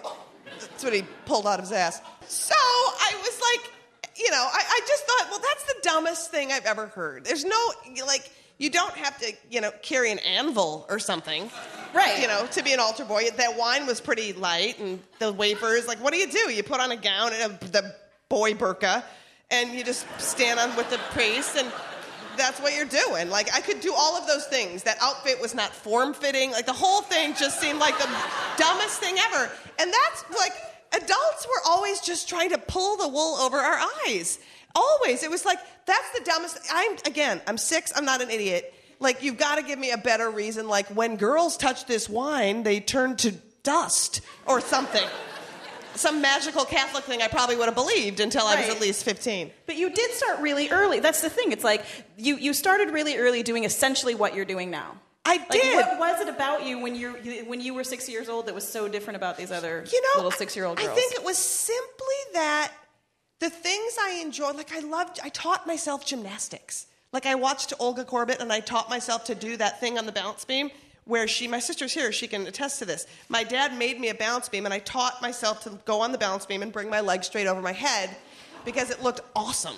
That's 0.61 0.85
what 0.85 0.93
he 0.93 1.03
pulled 1.25 1.47
out 1.47 1.59
of 1.59 1.65
his 1.65 1.73
ass. 1.73 2.01
So 2.29 2.55
I 2.55 3.13
was 3.23 3.41
like, 3.41 3.73
you 4.17 4.31
know, 4.31 4.37
I, 4.37 4.63
I 4.67 4.81
just 4.87 5.05
thought, 5.05 5.31
well, 5.31 5.41
that's 5.41 5.65
the 5.65 5.77
dumbest 5.83 6.31
thing 6.31 6.53
I've 6.53 6.67
ever 6.67 6.87
heard. 6.87 7.25
There's 7.25 7.45
no, 7.45 7.73
like, 8.07 8.31
you 8.59 8.71
don't 8.71 8.95
have 8.95 9.19
to, 9.19 9.33
you 9.51 9.61
know, 9.61 9.71
carry 9.83 10.13
an 10.13 10.19
anvil 10.21 10.87
or 10.89 10.99
something. 10.99 11.51
Right. 11.93 12.21
You 12.21 12.29
know, 12.29 12.47
to 12.53 12.63
be 12.63 12.73
an 12.73 12.81
altar 12.81 13.05
boy. 13.05 13.29
That 13.37 13.57
wine 13.57 13.87
was 13.87 14.01
pretty 14.01 14.33
light 14.33 14.79
and 14.79 15.01
the 15.19 15.33
wafers, 15.33 15.87
like, 15.87 15.99
what 15.99 16.13
do 16.13 16.19
you 16.19 16.29
do? 16.29 16.53
You 16.53 16.63
put 16.63 16.81
on 16.81 16.91
a 16.93 16.97
gown 16.97 17.33
and 17.33 17.53
a, 17.53 17.67
the 17.67 17.95
boy 18.29 18.55
burqa 18.55 19.03
and 19.51 19.73
you 19.73 19.85
just 19.85 20.07
stand 20.21 20.59
on 20.59 20.75
with 20.77 20.91
the 20.91 20.99
priest 21.11 21.57
and 21.57 21.71
that's 22.37 22.61
what 22.61 22.75
you're 22.75 22.87
doing. 22.87 23.31
Like, 23.31 23.53
I 23.55 23.61
could 23.61 23.81
do 23.81 23.95
all 23.97 24.17
of 24.17 24.27
those 24.27 24.47
things. 24.47 24.83
That 24.83 24.99
outfit 25.01 25.41
was 25.41 25.55
not 25.55 25.71
form 25.71 26.15
fitting. 26.15 26.51
Like, 26.51 26.67
the 26.67 26.73
whole 26.73 27.03
thing 27.03 27.35
just 27.35 27.61
seemed 27.61 27.79
like 27.79 27.97
the 27.99 28.09
dumbest 28.57 29.01
thing 29.01 29.17
ever. 29.19 29.51
And 29.79 29.93
that's 29.93 30.25
like, 30.37 30.53
adults 30.93 31.47
were 31.47 31.71
always 31.71 32.01
just 32.01 32.29
trying 32.29 32.51
to 32.51 32.59
pull 32.59 32.97
the 32.97 33.09
wool 33.09 33.37
over 33.37 33.57
our 33.57 33.81
eyes. 34.07 34.39
Always. 34.75 35.23
It 35.23 35.31
was 35.31 35.45
like, 35.45 35.59
that's 35.87 36.11
the 36.19 36.25
dumbest. 36.25 36.59
I'm, 36.73 36.97
again, 37.07 37.41
I'm 37.47 37.59
six, 37.59 37.93
I'm 37.95 38.05
not 38.05 38.21
an 38.23 38.31
idiot. 38.31 38.73
Like, 39.01 39.23
you've 39.23 39.37
got 39.39 39.57
to 39.57 39.63
give 39.63 39.79
me 39.79 39.91
a 39.91 39.99
better 39.99 40.31
reason. 40.31 40.69
Like, 40.69 40.89
when 40.89 41.17
girls 41.17 41.57
touch 41.57 41.87
this 41.87 42.09
wine, 42.09 42.63
they 42.63 42.81
turn 42.81 43.17
to 43.19 43.33
dust 43.63 44.21
or 44.47 44.61
something. 44.61 45.07
Some 45.97 46.21
magical 46.21 46.65
Catholic 46.65 47.05
thing 47.05 47.23
I 47.23 47.29
probably 47.29 47.55
would 47.57 47.67
have 47.67 47.77
believed 47.77 48.19
until 48.19 48.45
I 48.47 48.57
was 48.57 48.69
at 48.69 48.81
least 48.81 49.05
15. 49.05 49.51
But 49.67 49.77
you 49.77 49.91
did 49.91 50.11
start 50.11 50.41
really 50.41 50.69
early. 50.71 50.99
That's 50.99 51.21
the 51.21 51.31
thing. 51.31 51.53
It's 51.53 51.63
like 51.63 51.85
you, 52.17 52.37
you 52.37 52.53
started 52.53 52.91
really 52.91 53.17
early 53.17 53.45
doing 53.45 53.63
essentially 53.63 54.17
what 54.17 54.35
you're 54.35 54.45
doing 54.45 54.71
now. 54.73 54.97
I 55.25 55.37
Like, 55.37 55.51
did. 55.51 55.77
what 55.77 55.99
was 55.99 56.21
it 56.21 56.29
about 56.29 56.67
you 56.67 56.81
when 56.81 56.95
you 56.97 57.13
when 57.47 57.61
you 57.61 57.73
were 57.75 57.85
six 57.85 58.09
years 58.11 58.29
old 58.29 58.47
that 58.47 58.55
was 58.55 58.67
so 58.69 58.89
different 58.89 59.17
about 59.17 59.39
these 59.39 59.51
other 59.51 59.85
you 59.91 60.03
know, 60.03 60.09
little 60.17 60.31
six 60.31 60.55
year 60.57 60.65
old 60.67 60.77
girls? 60.79 60.89
I 60.91 60.93
think 60.95 61.15
it 61.15 61.25
was 61.25 61.39
simply 61.39 62.15
that 62.35 62.73
the 63.45 63.51
things 63.51 63.99
I 64.01 64.23
enjoy, 64.23 64.53
like 64.53 64.75
I 64.75 64.81
loved, 64.81 65.21
I 65.23 65.29
taught 65.29 65.67
myself 65.67 66.07
gymnastics. 66.07 66.87
Like 67.13 67.27
I 67.27 67.35
watched 67.35 67.75
Olga 67.79 68.03
Korbut 68.03 68.41
and 68.41 68.51
I 68.51 68.61
taught 68.61 68.89
myself 68.89 69.25
to 69.25 69.35
do 69.35 69.59
that 69.59 69.81
thing 69.81 69.99
on 69.99 70.07
the 70.07 70.13
balance 70.13 70.47
beam 70.47 70.71
where 71.05 71.29
she, 71.29 71.47
my 71.47 71.59
sister's 71.59 71.93
here, 71.93 72.11
she 72.11 72.27
can 72.27 72.47
attest 72.47 72.79
to 72.79 72.87
this. 72.87 73.07
My 73.29 73.45
dad 73.45 73.77
made 73.77 74.01
me 74.01 74.09
a 74.09 74.15
balance 74.15 74.49
beam 74.49 74.65
and 74.65 74.73
I 74.73 74.79
taught 74.79 75.21
myself 75.21 75.63
to 75.65 75.79
go 75.85 76.01
on 76.01 76.11
the 76.11 76.17
balance 76.17 76.47
beam 76.47 76.63
and 76.63 76.73
bring 76.73 76.89
my 76.89 77.03
legs 77.03 77.27
straight 77.27 77.47
over 77.47 77.61
my 77.61 77.73
head 77.73 78.17
because 78.65 78.89
it 78.89 79.03
looked 79.03 79.21
awesome. 79.37 79.77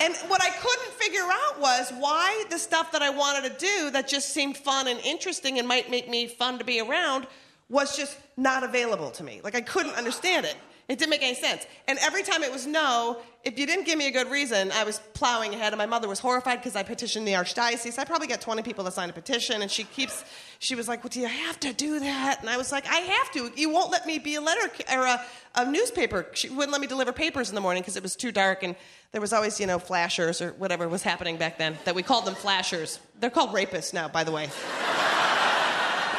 And 0.00 0.16
what 0.26 0.42
I 0.42 0.50
couldn't 0.50 0.92
figure 0.94 1.22
out 1.22 1.60
was 1.60 1.92
why 2.00 2.44
the 2.50 2.58
stuff 2.58 2.90
that 2.90 3.00
I 3.00 3.10
wanted 3.10 3.44
to 3.48 3.58
do 3.64 3.90
that 3.92 4.08
just 4.08 4.30
seemed 4.30 4.56
fun 4.56 4.88
and 4.88 4.98
interesting 5.00 5.60
and 5.60 5.68
might 5.68 5.88
make 5.88 6.08
me 6.10 6.26
fun 6.26 6.58
to 6.58 6.64
be 6.64 6.80
around 6.80 7.28
was 7.68 7.96
just 7.96 8.16
not 8.36 8.62
available 8.62 9.10
to 9.12 9.24
me. 9.24 9.40
Like 9.42 9.54
I 9.54 9.60
couldn't 9.60 9.94
understand 9.94 10.46
it. 10.46 10.56
It 10.86 10.98
didn't 10.98 11.10
make 11.10 11.22
any 11.22 11.34
sense. 11.34 11.66
And 11.88 11.98
every 12.00 12.22
time 12.22 12.42
it 12.42 12.52
was 12.52 12.66
no, 12.66 13.18
if 13.42 13.58
you 13.58 13.66
didn't 13.66 13.86
give 13.86 13.96
me 13.96 14.06
a 14.06 14.10
good 14.10 14.30
reason, 14.30 14.70
I 14.70 14.84
was 14.84 15.00
plowing 15.14 15.54
ahead. 15.54 15.72
And 15.72 15.78
my 15.78 15.86
mother 15.86 16.08
was 16.08 16.18
horrified 16.18 16.58
because 16.58 16.76
I 16.76 16.82
petitioned 16.82 17.26
the 17.26 17.32
archdiocese. 17.32 17.98
I 17.98 18.04
probably 18.04 18.26
got 18.26 18.42
20 18.42 18.62
people 18.62 18.84
to 18.84 18.90
sign 18.90 19.08
a 19.08 19.12
petition. 19.14 19.62
And 19.62 19.70
she 19.70 19.84
keeps, 19.84 20.24
she 20.58 20.74
was 20.74 20.86
like, 20.86 21.02
well, 21.02 21.08
do 21.08 21.20
you 21.20 21.26
have 21.26 21.58
to 21.60 21.72
do 21.72 22.00
that? 22.00 22.40
And 22.40 22.50
I 22.50 22.58
was 22.58 22.70
like, 22.70 22.86
I 22.86 22.96
have 22.96 23.32
to. 23.32 23.50
You 23.56 23.70
won't 23.70 23.90
let 23.90 24.04
me 24.04 24.18
be 24.18 24.34
a 24.34 24.42
letter 24.42 24.70
or 24.92 25.06
a, 25.06 25.24
a 25.54 25.70
newspaper. 25.70 26.26
She 26.34 26.50
wouldn't 26.50 26.72
let 26.72 26.82
me 26.82 26.86
deliver 26.86 27.12
papers 27.12 27.48
in 27.48 27.54
the 27.54 27.62
morning 27.62 27.82
because 27.82 27.96
it 27.96 28.02
was 28.02 28.14
too 28.14 28.30
dark. 28.30 28.62
And 28.62 28.76
there 29.12 29.22
was 29.22 29.32
always, 29.32 29.58
you 29.58 29.66
know, 29.66 29.78
flashers 29.78 30.42
or 30.42 30.50
whatever 30.52 30.86
was 30.86 31.02
happening 31.02 31.38
back 31.38 31.56
then 31.56 31.78
that 31.86 31.94
we 31.94 32.02
called 32.02 32.26
them 32.26 32.34
flashers. 32.34 32.98
They're 33.20 33.30
called 33.30 33.54
rapists 33.54 33.94
now, 33.94 34.08
by 34.08 34.24
the 34.24 34.32
way. 34.32 34.50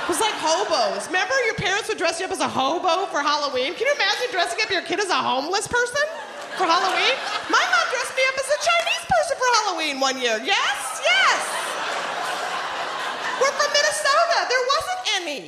It 0.05 0.09
was 0.13 0.21
like 0.21 0.37
hobos. 0.37 1.09
Remember 1.09 1.33
your 1.49 1.57
parents 1.57 1.89
would 1.89 1.97
dress 1.97 2.21
you 2.21 2.29
up 2.29 2.31
as 2.31 2.37
a 2.39 2.47
hobo 2.47 3.09
for 3.09 3.25
Halloween? 3.25 3.73
Can 3.73 3.89
you 3.89 3.95
imagine 3.97 4.29
dressing 4.29 4.61
up 4.61 4.69
your 4.69 4.85
kid 4.85 5.01
as 5.01 5.09
a 5.09 5.17
homeless 5.17 5.65
person 5.65 6.05
for 6.61 6.69
Halloween? 6.69 7.17
My 7.49 7.57
mom 7.57 7.85
dressed 7.89 8.13
me 8.13 8.21
up 8.29 8.37
as 8.37 8.45
a 8.53 8.59
Chinese 8.61 9.05
person 9.09 9.33
for 9.33 9.49
Halloween 9.57 9.97
one 9.97 10.21
year. 10.21 10.37
Yes, 10.45 11.01
yes. 11.01 11.41
We're 13.41 13.49
from 13.49 13.73
Minnesota. 13.73 14.37
There 14.45 14.65
wasn't 14.77 15.01
any. 15.25 15.41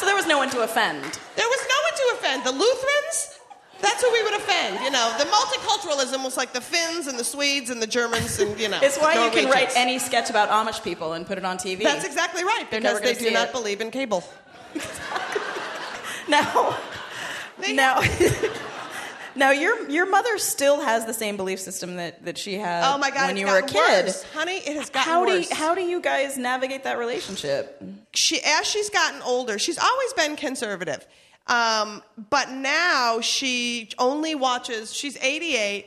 so 0.00 0.08
there 0.08 0.16
was 0.16 0.24
no 0.24 0.40
one 0.40 0.48
to 0.56 0.64
offend. 0.64 1.04
There 1.36 1.52
was 1.52 1.62
no 1.68 1.78
one 1.84 1.94
to 2.00 2.04
offend. 2.16 2.38
The 2.48 2.56
Lutherans, 2.56 3.37
that's 3.80 4.02
who 4.02 4.10
we 4.12 4.22
would 4.24 4.34
offend. 4.34 4.80
You 4.84 4.90
know, 4.90 5.14
the 5.18 5.24
multiculturalism 5.24 6.24
was 6.24 6.36
like 6.36 6.52
the 6.52 6.60
Finns 6.60 7.06
and 7.06 7.18
the 7.18 7.24
Swedes 7.24 7.70
and 7.70 7.80
the 7.80 7.86
Germans 7.86 8.38
and, 8.40 8.58
you 8.58 8.68
know. 8.68 8.78
It's 8.82 8.98
why 8.98 9.24
you 9.24 9.30
can 9.30 9.50
write 9.50 9.70
any 9.76 9.98
sketch 9.98 10.30
about 10.30 10.48
Amish 10.50 10.82
people 10.82 11.12
and 11.12 11.26
put 11.26 11.38
it 11.38 11.44
on 11.44 11.58
TV. 11.58 11.82
That's 11.82 12.04
exactly 12.04 12.44
right, 12.44 12.66
They're 12.70 12.80
because 12.80 13.00
they 13.00 13.14
do 13.14 13.30
not 13.30 13.48
it. 13.48 13.52
believe 13.52 13.80
in 13.80 13.90
cable. 13.90 14.24
Now, 16.28 16.76
now, 17.72 18.02
now 19.34 19.50
your 19.50 19.88
your 19.88 20.04
mother 20.08 20.36
still 20.36 20.80
has 20.80 21.06
the 21.06 21.14
same 21.14 21.38
belief 21.38 21.58
system 21.58 21.96
that, 21.96 22.22
that 22.24 22.36
she 22.36 22.54
had 22.54 22.84
Oh 22.84 22.98
my 22.98 23.10
God, 23.10 23.28
when 23.28 23.36
you 23.38 23.46
were 23.46 23.58
a 23.58 23.62
kid. 23.62 24.04
worse. 24.06 24.22
Honey, 24.34 24.56
it 24.58 24.76
has 24.76 24.90
gotten 24.90 25.10
how 25.10 25.20
worse. 25.26 25.48
do 25.48 25.54
you, 25.54 25.56
how 25.60 25.74
do 25.74 25.80
you 25.80 26.00
guys 26.02 26.36
navigate 26.36 26.84
that 26.84 26.98
relationship? 26.98 27.82
she 28.14 28.40
as 28.44 28.66
she's 28.66 28.90
gotten 28.90 29.22
older, 29.22 29.58
she's 29.58 29.78
always 29.78 30.12
been 30.12 30.36
conservative. 30.36 31.06
Um, 31.48 32.02
but 32.30 32.50
now 32.50 33.20
she 33.20 33.88
only 33.98 34.34
watches, 34.34 34.92
she's 34.94 35.16
88, 35.16 35.86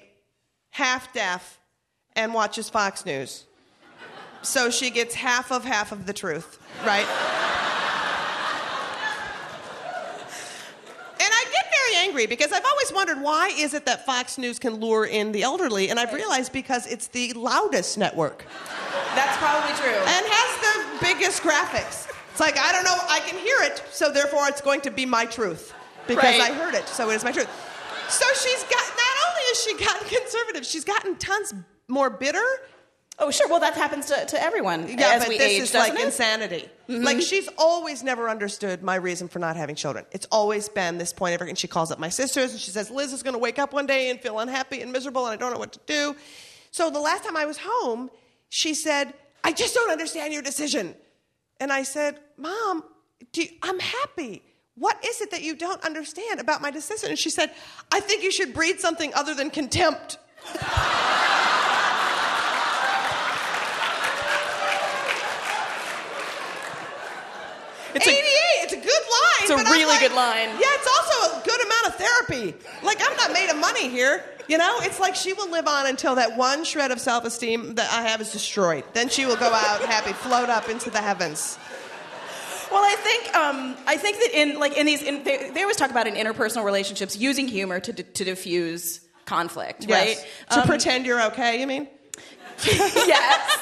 half 0.71 1.13
deaf, 1.13 1.59
and 2.15 2.33
watches 2.33 2.69
Fox 2.69 3.05
News. 3.05 3.45
So 4.41 4.71
she 4.71 4.89
gets 4.89 5.13
half 5.13 5.51
of 5.51 5.63
half 5.63 5.91
of 5.91 6.07
the 6.07 6.13
truth, 6.13 6.57
right? 6.83 7.05
And 11.19 11.29
I 11.31 11.45
get 11.51 11.65
very 11.69 12.07
angry 12.07 12.25
because 12.25 12.51
I've 12.51 12.65
always 12.65 12.91
wondered 12.91 13.21
why 13.21 13.53
is 13.55 13.75
it 13.75 13.85
that 13.85 14.07
Fox 14.07 14.39
News 14.39 14.57
can 14.57 14.75
lure 14.75 15.05
in 15.05 15.31
the 15.31 15.43
elderly, 15.43 15.89
and 15.89 15.99
I've 15.99 16.13
realized 16.13 16.51
because 16.51 16.87
it's 16.87 17.07
the 17.07 17.33
loudest 17.33 17.99
network. 17.99 18.47
That's 19.13 19.37
probably 19.37 19.75
true. 19.75 19.93
And 19.93 20.25
has 20.27 20.99
the 20.99 21.05
biggest 21.05 21.43
graphics. 21.43 22.07
It's 22.31 22.39
like 22.39 22.57
I 22.57 22.71
don't 22.71 22.83
know, 22.83 22.95
I 23.09 23.19
can 23.19 23.37
hear 23.37 23.55
it, 23.61 23.83
so 23.91 24.11
therefore 24.11 24.47
it's 24.47 24.61
going 24.61 24.81
to 24.81 24.91
be 24.91 25.05
my 25.05 25.25
truth 25.25 25.73
because 26.07 26.23
Right. 26.23 26.41
I 26.41 26.53
heard 26.53 26.73
it, 26.73 26.87
so 26.87 27.09
it 27.09 27.15
is 27.15 27.23
my 27.23 27.31
truth. 27.31 27.49
So 28.09 28.25
she's 28.33 28.63
got 28.63 28.73
not 28.73 29.29
only 29.29 29.41
has 29.49 29.63
she 29.63 29.77
gotten 29.77 30.07
conservative, 30.21 30.65
she's 30.65 30.83
gotten 30.85 31.15
tons 31.17 31.53
more 31.87 32.09
bitter. 32.09 32.43
Oh, 33.19 33.29
sure. 33.29 33.47
Well, 33.49 33.59
that 33.59 33.75
happens 33.75 34.07
to, 34.07 34.25
to 34.25 34.41
everyone 34.41 34.87
Yeah, 34.87 35.19
but 35.19 35.27
this 35.27 35.39
age, 35.41 35.61
is 35.61 35.73
like 35.75 35.93
it? 35.93 35.99
insanity. 36.01 36.67
Mhm. 36.89 37.03
Like 37.03 37.21
she's 37.21 37.47
always 37.57 38.01
never 38.01 38.27
understood 38.29 38.81
my 38.81 38.95
reason 38.95 39.27
for 39.27 39.37
not 39.37 39.55
having 39.57 39.75
children. 39.75 40.05
It's 40.11 40.25
always 40.31 40.69
been 40.69 40.97
this 40.97 41.13
point 41.13 41.33
ever. 41.35 41.45
And 41.45 41.55
she 41.57 41.67
calls 41.67 41.91
up 41.91 41.99
my 41.99 42.09
sisters 42.09 42.51
and 42.51 42.59
she 42.59 42.71
says 42.71 42.89
Lizz 42.89 43.13
is 43.13 43.21
going 43.21 43.33
to 43.33 43.39
wake 43.39 43.59
up 43.59 43.73
one 43.73 43.85
day 43.85 44.09
and 44.09 44.19
feel 44.19 44.39
unhappy 44.39 44.81
and 44.81 44.91
miserable 44.91 45.25
and 45.27 45.33
I 45.33 45.37
don't 45.37 45.53
know 45.53 45.59
what 45.59 45.73
to 45.73 45.79
do. 45.85 46.15
So 46.71 46.89
the 46.89 46.99
last 47.01 47.23
time 47.23 47.37
I 47.37 47.45
was 47.45 47.59
home, 47.61 48.09
she 48.49 48.73
said, 48.73 49.13
"I 49.43 49.51
just 49.51 49.75
don't 49.75 49.91
understand 49.91 50.33
your 50.33 50.41
decision." 50.41 50.95
And 51.61 51.71
I 51.71 51.83
said, 51.83 52.19
"Mom, 52.37 52.83
do 53.31 53.43
you, 53.43 53.49
I'm 53.61 53.79
happy. 53.79 54.41
What 54.75 54.97
is 55.05 55.21
it 55.21 55.29
that 55.29 55.43
you 55.43 55.55
don't 55.55 55.81
understand 55.85 56.39
about 56.39 56.59
my 56.61 56.71
decision?" 56.71 57.09
And 57.11 57.19
she 57.19 57.29
said, 57.29 57.51
"I 57.91 57.99
think 57.99 58.23
you 58.23 58.31
should 58.31 58.51
breed 58.53 58.79
something 58.79 59.13
other 59.13 59.35
than 59.35 59.51
contempt." 59.51 60.17
It's 67.93 68.07
a- 68.07 68.09
88. 68.09 68.23
it's 68.63 68.73
a 68.73 68.77
good 68.77 68.85
line. 68.87 69.41
It's 69.41 69.69
a 69.69 69.71
really 69.71 69.85
like- 69.85 69.99
good 69.99 70.13
line. 70.13 70.49
Yeah, 70.49 70.79
it's 70.79 70.87
also 70.87 71.39
a 71.39 71.43
good 71.43 71.61
amount 71.65 71.87
of 71.87 71.95
therapy. 71.95 72.55
Like 72.83 72.99
I'm 73.01 73.15
not 73.17 73.33
made 73.33 73.49
of 73.49 73.57
money 73.57 73.89
here. 73.89 74.23
You 74.47 74.57
know, 74.57 74.77
it's 74.81 74.99
like 74.99 75.15
she 75.15 75.33
will 75.33 75.49
live 75.49 75.67
on 75.67 75.87
until 75.87 76.15
that 76.15 76.35
one 76.37 76.63
shred 76.63 76.91
of 76.91 76.99
self-esteem 76.99 77.75
that 77.75 77.91
I 77.91 78.01
have 78.09 78.21
is 78.21 78.31
destroyed. 78.31 78.83
Then 78.93 79.07
she 79.09 79.25
will 79.25 79.35
go 79.37 79.47
out 79.53 79.81
happy, 79.81 80.13
float 80.13 80.49
up 80.49 80.67
into 80.69 80.89
the 80.89 80.97
heavens. 80.99 81.57
Well, 82.71 82.83
I 82.83 82.95
think 82.95 83.35
um, 83.35 83.75
I 83.85 83.97
think 83.97 84.17
that 84.17 84.29
in 84.33 84.57
like 84.59 84.77
in 84.77 84.85
these 84.85 85.03
in, 85.03 85.23
they, 85.23 85.51
they 85.53 85.61
always 85.61 85.75
talk 85.77 85.91
about 85.91 86.07
in 86.07 86.15
interpersonal 86.15 86.63
relationships 86.63 87.17
using 87.17 87.47
humor 87.47 87.79
to 87.81 87.91
d- 87.93 88.03
to 88.03 88.23
diffuse 88.23 89.01
conflict, 89.25 89.85
Yes. 89.87 90.17
right? 90.17 90.27
To 90.51 90.59
Um, 90.61 90.67
pretend 90.67 91.05
you're 91.05 91.21
okay. 91.27 91.59
You 91.59 91.67
mean? 91.67 91.87
yes. 92.65 93.59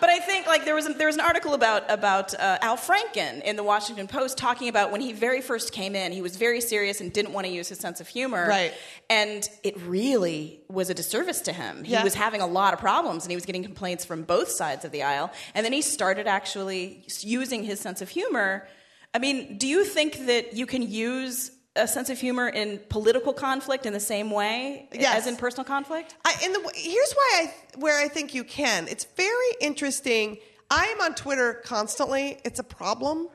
But 0.00 0.10
I 0.10 0.18
think 0.20 0.46
like 0.46 0.64
there 0.64 0.74
was 0.74 0.86
there 0.96 1.06
was 1.06 1.16
an 1.16 1.20
article 1.20 1.54
about 1.54 1.90
about 1.90 2.34
uh, 2.34 2.58
Al 2.62 2.76
Franken 2.76 3.42
in 3.42 3.56
the 3.56 3.62
Washington 3.62 4.06
Post 4.06 4.38
talking 4.38 4.68
about 4.68 4.92
when 4.92 5.00
he 5.00 5.12
very 5.12 5.40
first 5.40 5.72
came 5.72 5.94
in, 5.94 6.12
he 6.12 6.22
was 6.22 6.36
very 6.36 6.60
serious 6.60 7.00
and 7.00 7.12
didn't 7.12 7.32
want 7.32 7.46
to 7.46 7.52
use 7.52 7.68
his 7.68 7.78
sense 7.78 8.00
of 8.00 8.08
humor. 8.08 8.46
Right. 8.48 8.72
And 9.10 9.48
it 9.64 9.76
really 9.82 10.60
was 10.68 10.90
a 10.90 10.94
disservice 10.94 11.40
to 11.42 11.52
him. 11.52 11.84
He 11.84 11.92
Yeah. 11.92 12.04
was 12.04 12.14
having 12.14 12.40
a 12.40 12.46
lot 12.46 12.74
of 12.74 12.80
problems 12.80 13.24
and 13.24 13.30
he 13.30 13.36
was 13.36 13.46
getting 13.46 13.62
complaints 13.64 14.04
from 14.04 14.22
both 14.22 14.50
sides 14.50 14.84
of 14.84 14.92
the 14.92 15.02
aisle. 15.02 15.30
And 15.54 15.64
then 15.64 15.72
he 15.72 15.82
started 15.82 16.26
actually 16.26 17.04
using 17.20 17.64
his 17.64 17.80
sense 17.80 18.00
of 18.00 18.08
humor. 18.08 18.68
I 19.14 19.18
mean, 19.18 19.58
do 19.58 19.66
you 19.66 19.84
think 19.84 20.26
that 20.26 20.52
you 20.54 20.66
can 20.66 20.82
use 20.82 21.50
a 21.78 21.88
sense 21.88 22.10
of 22.10 22.18
humor 22.18 22.48
in 22.48 22.80
political 22.88 23.32
conflict 23.32 23.86
in 23.86 23.92
the 23.92 24.00
same 24.00 24.30
way 24.30 24.88
Yes. 24.92 25.18
as 25.18 25.26
in 25.26 25.36
personal 25.36 25.64
conflict? 25.64 26.16
I, 26.24 26.34
in 26.44 26.52
the, 26.52 26.70
here's 26.74 27.12
why 27.12 27.30
I 27.46 27.78
where 27.78 27.98
I 27.98 28.08
think 28.08 28.34
you 28.34 28.44
can. 28.44 28.88
It's 28.88 29.04
very 29.16 29.50
interesting. 29.60 30.38
I 30.70 30.86
am 30.86 31.00
on 31.00 31.14
Twitter 31.14 31.62
constantly. 31.64 32.38
It's 32.44 32.58
a 32.58 32.64
problem 32.64 33.28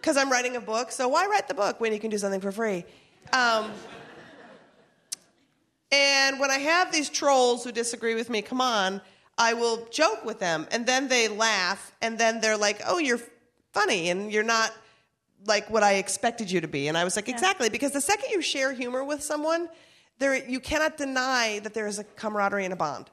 because 0.00 0.16
I'm 0.16 0.30
writing 0.30 0.56
a 0.56 0.60
book. 0.60 0.90
So 0.90 1.06
why 1.08 1.26
write 1.26 1.46
the 1.46 1.54
book 1.54 1.80
when 1.80 1.92
you 1.92 2.00
can 2.00 2.10
do 2.10 2.18
something 2.18 2.40
for 2.40 2.50
free? 2.50 2.84
Um, 3.32 3.70
and 5.90 6.40
when 6.40 6.50
I 6.50 6.58
have 6.58 6.90
these 6.90 7.08
trolls 7.10 7.64
who 7.64 7.72
disagree 7.72 8.14
with 8.14 8.30
me, 8.30 8.42
come 8.42 8.60
on, 8.60 9.00
I 9.38 9.54
will 9.54 9.86
joke 9.90 10.24
with 10.24 10.38
them, 10.38 10.66
and 10.70 10.86
then 10.86 11.08
they 11.08 11.28
laugh, 11.28 11.92
and 12.00 12.18
then 12.18 12.40
they're 12.40 12.56
like, 12.56 12.80
"Oh, 12.86 12.98
you're 12.98 13.20
funny, 13.72 14.10
and 14.10 14.32
you're 14.32 14.42
not." 14.42 14.72
Like 15.46 15.70
what 15.70 15.82
I 15.82 15.94
expected 15.94 16.50
you 16.50 16.60
to 16.60 16.68
be. 16.68 16.88
And 16.88 16.96
I 16.96 17.04
was 17.04 17.16
like, 17.16 17.28
exactly, 17.28 17.68
because 17.68 17.92
the 17.92 18.00
second 18.00 18.30
you 18.30 18.42
share 18.42 18.72
humor 18.72 19.04
with 19.04 19.22
someone, 19.22 19.68
there 20.18 20.48
you 20.48 20.60
cannot 20.60 20.96
deny 20.96 21.60
that 21.60 21.74
there 21.74 21.86
is 21.86 21.98
a 21.98 22.04
camaraderie 22.04 22.64
and 22.64 22.72
a 22.72 22.76
bond. 22.76 23.10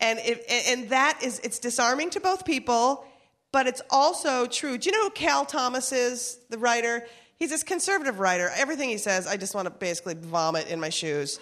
And 0.00 0.18
it, 0.20 0.44
and 0.48 0.88
that 0.90 1.20
is 1.22 1.38
it's 1.40 1.58
disarming 1.58 2.10
to 2.10 2.20
both 2.20 2.44
people, 2.44 3.04
but 3.52 3.66
it's 3.66 3.82
also 3.90 4.46
true. 4.46 4.78
Do 4.78 4.90
you 4.90 4.96
know 4.96 5.04
who 5.04 5.10
Cal 5.10 5.44
Thomas 5.44 5.92
is, 5.92 6.38
the 6.50 6.58
writer? 6.58 7.06
He's 7.36 7.50
this 7.50 7.62
conservative 7.62 8.18
writer. 8.18 8.50
Everything 8.56 8.88
he 8.88 8.98
says, 8.98 9.26
I 9.26 9.36
just 9.36 9.54
want 9.54 9.66
to 9.66 9.70
basically 9.70 10.14
vomit 10.14 10.68
in 10.68 10.80
my 10.80 10.88
shoes. 10.88 11.40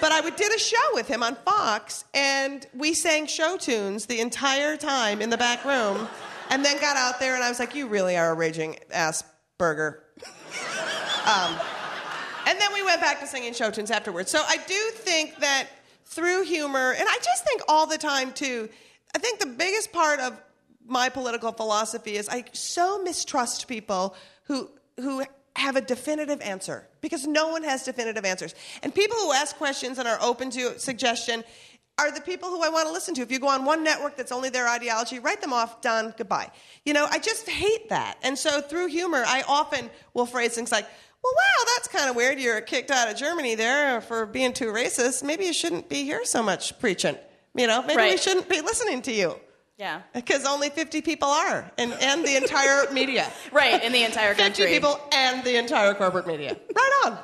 But 0.00 0.12
I 0.12 0.20
did 0.30 0.54
a 0.54 0.58
show 0.58 0.76
with 0.92 1.08
him 1.08 1.22
on 1.22 1.34
Fox, 1.44 2.04
and 2.14 2.64
we 2.72 2.94
sang 2.94 3.26
show 3.26 3.56
tunes 3.56 4.06
the 4.06 4.20
entire 4.20 4.76
time 4.76 5.20
in 5.20 5.28
the 5.28 5.36
back 5.36 5.64
room, 5.64 6.06
and 6.50 6.64
then 6.64 6.80
got 6.80 6.96
out 6.96 7.18
there, 7.18 7.34
and 7.34 7.42
I 7.42 7.48
was 7.48 7.58
like, 7.58 7.74
"You 7.74 7.88
really 7.88 8.16
are 8.16 8.30
a 8.30 8.34
raging 8.34 8.78
ass 8.92 9.24
burger." 9.58 10.02
um, 11.26 11.54
and 12.46 12.58
then 12.58 12.72
we 12.72 12.82
went 12.82 13.00
back 13.00 13.20
to 13.20 13.26
singing 13.26 13.52
show 13.52 13.70
tunes 13.70 13.90
afterwards. 13.90 14.30
So 14.30 14.42
I 14.46 14.56
do 14.56 14.90
think 14.94 15.38
that 15.40 15.68
through 16.06 16.44
humor, 16.44 16.94
and 16.98 17.06
I 17.06 17.18
just 17.22 17.44
think 17.44 17.62
all 17.68 17.86
the 17.86 17.98
time 17.98 18.32
too. 18.32 18.68
I 19.14 19.18
think 19.18 19.38
the 19.40 19.46
biggest 19.46 19.92
part 19.92 20.20
of 20.20 20.40
my 20.86 21.10
political 21.10 21.52
philosophy 21.52 22.16
is 22.16 22.28
I 22.28 22.44
so 22.52 23.02
mistrust 23.02 23.68
people 23.68 24.16
who 24.44 24.70
who 24.96 25.22
have 25.56 25.76
a 25.76 25.80
definitive 25.80 26.40
answer 26.40 26.86
because 27.00 27.26
no 27.26 27.48
one 27.48 27.64
has 27.64 27.84
definitive 27.84 28.24
answers. 28.24 28.54
And 28.82 28.94
people 28.94 29.16
who 29.18 29.32
ask 29.32 29.56
questions 29.56 29.98
and 29.98 30.08
are 30.08 30.18
open 30.22 30.50
to 30.50 30.78
suggestion 30.78 31.44
are 31.98 32.10
the 32.12 32.20
people 32.20 32.48
who 32.48 32.62
I 32.62 32.68
want 32.68 32.86
to 32.86 32.92
listen 32.92 33.14
to. 33.14 33.22
If 33.22 33.30
you 33.30 33.38
go 33.38 33.48
on 33.48 33.64
one 33.64 33.82
network 33.82 34.16
that's 34.16 34.32
only 34.32 34.50
their 34.50 34.68
ideology, 34.68 35.18
write 35.18 35.40
them 35.40 35.52
off, 35.52 35.80
done, 35.80 36.14
goodbye. 36.16 36.50
You 36.84 36.92
know, 36.92 37.06
I 37.10 37.18
just 37.18 37.48
hate 37.48 37.88
that. 37.88 38.18
And 38.22 38.38
so 38.38 38.60
through 38.60 38.86
humor, 38.88 39.24
I 39.26 39.42
often 39.48 39.90
will 40.14 40.26
phrase 40.26 40.54
things 40.54 40.70
like, 40.72 40.86
well, 41.22 41.32
wow, 41.34 41.64
that's 41.74 41.88
kind 41.88 42.08
of 42.08 42.14
weird. 42.14 42.38
You're 42.38 42.60
kicked 42.60 42.90
out 42.90 43.10
of 43.10 43.16
Germany 43.16 43.56
there 43.56 44.00
for 44.00 44.24
being 44.24 44.52
too 44.52 44.66
racist. 44.66 45.24
Maybe 45.24 45.44
you 45.46 45.52
shouldn't 45.52 45.88
be 45.88 46.04
here 46.04 46.24
so 46.24 46.42
much 46.42 46.78
preaching. 46.78 47.16
You 47.56 47.66
know, 47.66 47.82
maybe 47.82 48.02
we 48.02 48.16
shouldn't 48.16 48.48
be 48.48 48.60
listening 48.60 49.02
to 49.02 49.12
you. 49.12 49.34
Yeah. 49.78 50.02
Because 50.12 50.44
only 50.44 50.70
50 50.70 51.02
people 51.02 51.28
are, 51.28 51.70
and, 51.78 51.92
and 52.00 52.24
the 52.24 52.36
entire 52.36 52.90
media. 52.92 53.30
Right, 53.52 53.82
in 53.82 53.92
the 53.92 54.04
entire 54.04 54.34
country. 54.34 54.66
50 54.66 54.72
country. 54.72 54.74
people 54.74 55.00
and 55.12 55.44
the 55.44 55.56
entire 55.56 55.94
corporate 55.94 56.26
media. 56.26 56.56
Right 56.74 57.02
on. 57.06 57.18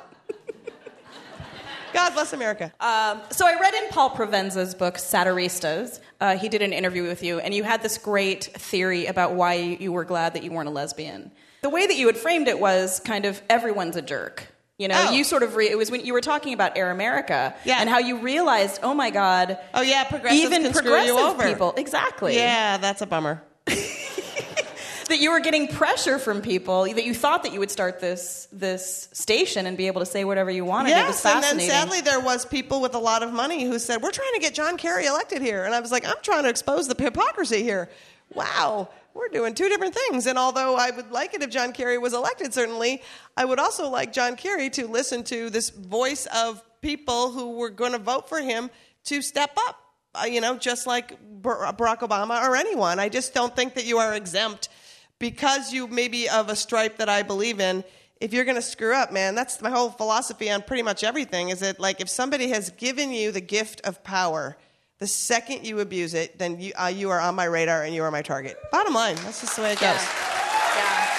God 1.95 2.13
bless 2.13 2.33
America. 2.33 2.71
Um, 2.79 3.21
so 3.31 3.47
I 3.47 3.59
read 3.59 3.73
in 3.73 3.89
Paul 3.89 4.09
Provenza's 4.11 4.75
book 4.75 4.95
Satiristas. 4.95 5.99
Uh, 6.21 6.37
he 6.37 6.49
did 6.49 6.61
an 6.61 6.73
interview 6.73 7.03
with 7.03 7.23
you, 7.23 7.39
and 7.39 7.53
you 7.53 7.63
had 7.63 7.81
this 7.81 7.97
great 7.97 8.43
theory 8.45 9.05
about 9.05 9.33
why 9.33 9.53
you 9.55 9.91
were 9.91 10.03
glad 10.05 10.33
that 10.35 10.43
you 10.43 10.51
weren't 10.51 10.67
a 10.67 10.71
lesbian. 10.71 11.31
The 11.61 11.69
way 11.69 11.87
that 11.87 11.95
you 11.95 12.05
had 12.07 12.17
framed 12.17 12.47
it 12.47 12.59
was 12.59 12.99
kind 12.99 13.25
of 13.25 13.41
everyone's 13.49 13.95
a 13.95 14.01
jerk. 14.01 14.47
You 14.77 14.89
know, 14.89 15.05
Oh. 15.07 15.11
you 15.13 15.23
sort 15.23 15.41
of 15.41 15.55
re- 15.55 15.69
it 15.69 15.77
was 15.77 15.89
when 15.89 16.05
you 16.05 16.11
were 16.11 16.19
talking 16.21 16.53
about 16.53 16.77
Air 16.77 16.91
America 16.91 17.55
and 17.65 17.89
how 17.89 17.99
you 17.99 18.17
realized, 18.19 18.81
oh 18.83 18.93
my 18.93 19.09
God, 19.09 19.57
oh 19.73 19.81
yeah, 19.81 20.03
progressives 20.03 20.43
even 20.43 20.71
progressive 20.73 21.39
people, 21.47 21.73
exactly. 21.77 22.35
Yeah, 22.35 22.75
that's 22.77 23.01
a 23.01 23.05
bummer. 23.05 23.41
that 25.07 25.19
you 25.19 25.31
were 25.31 25.39
getting 25.39 25.67
pressure 25.67 26.19
from 26.19 26.41
people 26.41 26.83
that 26.83 27.05
you 27.05 27.13
thought 27.13 27.43
that 27.43 27.53
you 27.53 27.59
would 27.59 27.71
start 27.71 27.99
this 27.99 28.47
this 28.51 29.09
station 29.13 29.65
and 29.65 29.77
be 29.77 29.87
able 29.87 30.01
to 30.01 30.05
say 30.05 30.23
whatever 30.23 30.51
you 30.51 30.65
wanted. 30.65 30.91
it 30.91 31.07
was 31.07 31.23
Yes, 31.23 31.25
and 31.25 31.43
then 31.59 31.67
sadly 31.67 32.01
there 32.01 32.19
was 32.19 32.45
people 32.45 32.81
with 32.81 32.95
a 32.95 32.99
lot 32.99 33.23
of 33.23 33.31
money 33.33 33.63
who 33.65 33.79
said, 33.79 34.01
"We're 34.01 34.11
trying 34.11 34.33
to 34.33 34.39
get 34.39 34.53
John 34.53 34.77
Kerry 34.77 35.05
elected 35.05 35.41
here," 35.41 35.63
and 35.63 35.73
I 35.73 35.79
was 35.79 35.91
like, 35.91 36.05
"I'm 36.05 36.21
trying 36.21 36.43
to 36.43 36.49
expose 36.49 36.87
the 36.87 37.01
hypocrisy 37.01 37.63
here." 37.63 37.89
Wow, 38.33 38.89
we're 39.13 39.29
doing 39.29 39.53
two 39.53 39.69
different 39.69 39.95
things. 39.95 40.27
And 40.27 40.37
although 40.37 40.75
I 40.75 40.91
would 40.91 41.11
like 41.11 41.33
it 41.33 41.41
if 41.41 41.49
John 41.49 41.73
Kerry 41.73 41.97
was 41.97 42.13
elected, 42.13 42.53
certainly, 42.53 43.01
I 43.37 43.45
would 43.45 43.59
also 43.59 43.89
like 43.89 44.13
John 44.13 44.35
Kerry 44.35 44.69
to 44.71 44.87
listen 44.87 45.23
to 45.25 45.49
this 45.49 45.69
voice 45.69 46.27
of 46.27 46.61
people 46.81 47.31
who 47.31 47.51
were 47.51 47.69
going 47.69 47.93
to 47.93 47.97
vote 47.97 48.27
for 48.29 48.39
him 48.39 48.69
to 49.05 49.21
step 49.21 49.51
up. 49.67 49.79
Uh, 50.13 50.25
you 50.25 50.39
know, 50.39 50.57
just 50.57 50.87
like 50.87 51.17
Barack 51.41 51.99
Obama 51.99 52.41
or 52.47 52.55
anyone. 52.55 52.99
I 52.99 53.09
just 53.09 53.33
don't 53.33 53.55
think 53.55 53.73
that 53.75 53.85
you 53.85 53.97
are 53.97 54.13
exempt 54.13 54.69
because 55.19 55.73
you 55.73 55.87
may 55.87 56.07
be 56.07 56.29
of 56.29 56.49
a 56.49 56.55
stripe 56.55 56.97
that 56.97 57.09
I 57.09 57.23
believe 57.23 57.59
in, 57.59 57.83
if 58.21 58.33
you're 58.33 58.45
going 58.45 58.55
to 58.55 58.61
screw 58.61 58.93
up, 58.93 59.11
man, 59.11 59.35
that's 59.35 59.61
my 59.61 59.69
whole 59.69 59.89
philosophy 59.89 60.49
on 60.49 60.61
pretty 60.61 60.83
much 60.83 61.03
everything 61.03 61.49
is 61.49 61.59
that, 61.59 61.79
like, 61.79 61.99
if 61.99 62.09
somebody 62.09 62.49
has 62.49 62.69
given 62.71 63.11
you 63.11 63.31
the 63.31 63.41
gift 63.41 63.81
of 63.81 64.03
power, 64.03 64.57
the 64.99 65.07
second 65.07 65.65
you 65.65 65.81
abuse 65.81 66.13
it, 66.13 66.39
then 66.39 66.59
you, 66.59 66.71
uh, 66.81 66.87
you 66.87 67.09
are 67.09 67.19
on 67.19 67.35
my 67.35 67.43
radar 67.43 67.83
and 67.83 67.93
you 67.93 68.03
are 68.03 68.11
my 68.11 68.21
target. 68.21 68.57
Bottom 68.71 68.93
line, 68.93 69.15
that's 69.17 69.41
just 69.41 69.55
the 69.57 69.63
way 69.63 69.73
it 69.73 69.79
goes. 69.79 70.01
Yeah. 70.75 71.09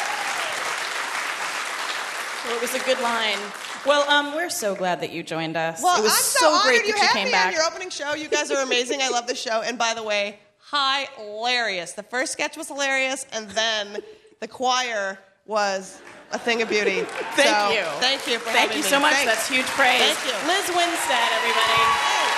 Well, 2.46 2.56
it 2.56 2.62
was 2.62 2.74
a 2.74 2.84
good 2.84 3.00
line. 3.00 3.38
Well, 3.84 4.08
um, 4.10 4.34
we're 4.34 4.50
so 4.50 4.74
glad 4.74 5.00
that 5.02 5.12
you 5.12 5.22
joined 5.22 5.56
us. 5.56 5.82
Well, 5.82 5.98
it 5.98 6.02
was 6.02 6.12
I'm 6.12 6.18
so, 6.18 6.62
great 6.62 6.76
honored 6.76 6.86
you 6.86 6.92
that 6.92 6.98
you 6.98 7.06
had 7.06 7.12
came 7.12 7.24
me 7.26 7.30
back. 7.32 7.46
on 7.48 7.52
your 7.52 7.62
opening 7.64 7.90
show. 7.90 8.14
You 8.14 8.28
guys 8.28 8.50
are 8.50 8.62
amazing. 8.62 9.00
I 9.02 9.10
love 9.10 9.26
the 9.26 9.34
show. 9.34 9.62
And 9.62 9.78
by 9.78 9.94
the 9.94 10.02
way, 10.02 10.38
hilarious. 10.70 11.92
The 11.92 12.02
first 12.02 12.32
sketch 12.32 12.56
was 12.56 12.68
hilarious, 12.68 13.26
and 13.32 13.48
then 13.50 13.98
the 14.40 14.48
choir 14.48 15.18
was 15.46 16.00
a 16.32 16.38
thing 16.38 16.60
of 16.62 16.68
beauty. 16.68 17.02
Thank 17.36 17.48
So, 17.48 17.70
you. 17.70 17.84
Thank 18.00 18.26
you 18.26 18.38
for 18.38 18.50
Thank 18.50 18.72
you 18.72 18.78
me. 18.78 18.82
so 18.82 18.98
much. 18.98 19.14
Thanks. 19.14 19.32
That's 19.32 19.48
huge 19.48 19.66
praise. 19.66 20.00
Thank 20.00 20.18
you. 20.26 20.48
Lizz 20.48 20.68
Winstead, 20.74 21.28
everybody. 21.32 22.35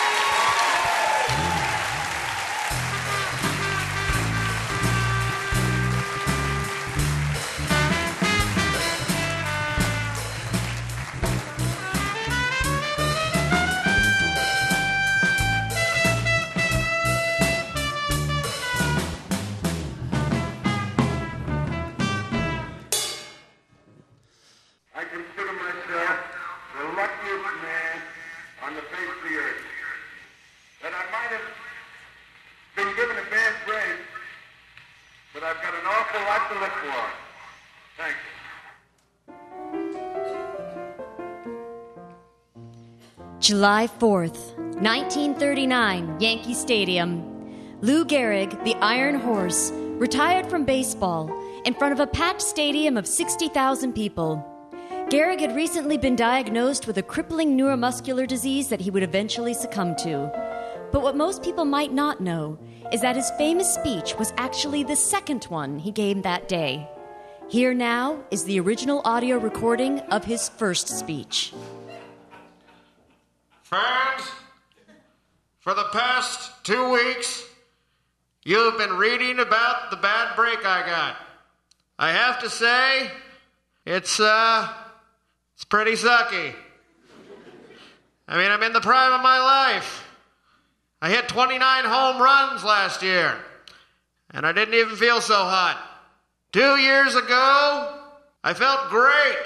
July 43.48 43.88
4th, 43.98 44.58
1939, 44.82 46.20
Yankee 46.20 46.52
Stadium. 46.52 47.80
Lou 47.80 48.04
Gehrig, 48.04 48.62
the 48.62 48.74
Iron 48.82 49.14
Horse, 49.14 49.70
retired 49.72 50.50
from 50.50 50.66
baseball 50.66 51.32
in 51.64 51.72
front 51.72 51.94
of 51.94 52.00
a 52.00 52.06
packed 52.06 52.42
stadium 52.42 52.98
of 52.98 53.06
60,000 53.06 53.94
people. 53.94 54.44
Gehrig 55.08 55.40
had 55.40 55.56
recently 55.56 55.96
been 55.96 56.14
diagnosed 56.14 56.86
with 56.86 56.98
a 56.98 57.02
crippling 57.02 57.56
neuromuscular 57.56 58.28
disease 58.28 58.68
that 58.68 58.82
he 58.82 58.90
would 58.90 59.02
eventually 59.02 59.54
succumb 59.54 59.96
to. 59.96 60.30
But 60.92 61.00
what 61.00 61.16
most 61.16 61.42
people 61.42 61.64
might 61.64 61.94
not 61.94 62.20
know 62.20 62.58
is 62.92 63.00
that 63.00 63.16
his 63.16 63.32
famous 63.38 63.72
speech 63.72 64.14
was 64.18 64.34
actually 64.36 64.82
the 64.82 64.94
second 64.94 65.44
one 65.44 65.78
he 65.78 65.90
gave 65.90 66.22
that 66.22 66.48
day. 66.48 66.86
Here 67.48 67.72
now 67.72 68.22
is 68.30 68.44
the 68.44 68.60
original 68.60 69.00
audio 69.06 69.38
recording 69.38 70.00
of 70.00 70.26
his 70.26 70.50
first 70.50 70.86
speech. 70.86 71.54
Fans, 73.68 74.22
for 75.58 75.74
the 75.74 75.84
past 75.92 76.64
two 76.64 76.90
weeks, 76.90 77.44
you've 78.42 78.78
been 78.78 78.94
reading 78.94 79.40
about 79.40 79.90
the 79.90 79.98
bad 79.98 80.34
break 80.36 80.64
I 80.64 80.86
got. 80.86 81.16
I 81.98 82.12
have 82.12 82.40
to 82.40 82.48
say, 82.48 83.10
it's, 83.84 84.20
uh, 84.20 84.72
it's 85.54 85.66
pretty 85.66 85.92
sucky. 85.92 86.54
I 88.26 88.38
mean, 88.38 88.50
I'm 88.50 88.62
in 88.62 88.72
the 88.72 88.80
prime 88.80 89.12
of 89.12 89.20
my 89.20 89.38
life. 89.38 90.08
I 91.02 91.10
hit 91.10 91.28
29 91.28 91.84
home 91.84 92.22
runs 92.22 92.64
last 92.64 93.02
year, 93.02 93.36
and 94.30 94.46
I 94.46 94.52
didn't 94.52 94.72
even 94.72 94.96
feel 94.96 95.20
so 95.20 95.34
hot. 95.34 95.78
Two 96.52 96.76
years 96.78 97.14
ago, 97.14 98.00
I 98.42 98.54
felt 98.54 98.88
great. 98.88 99.36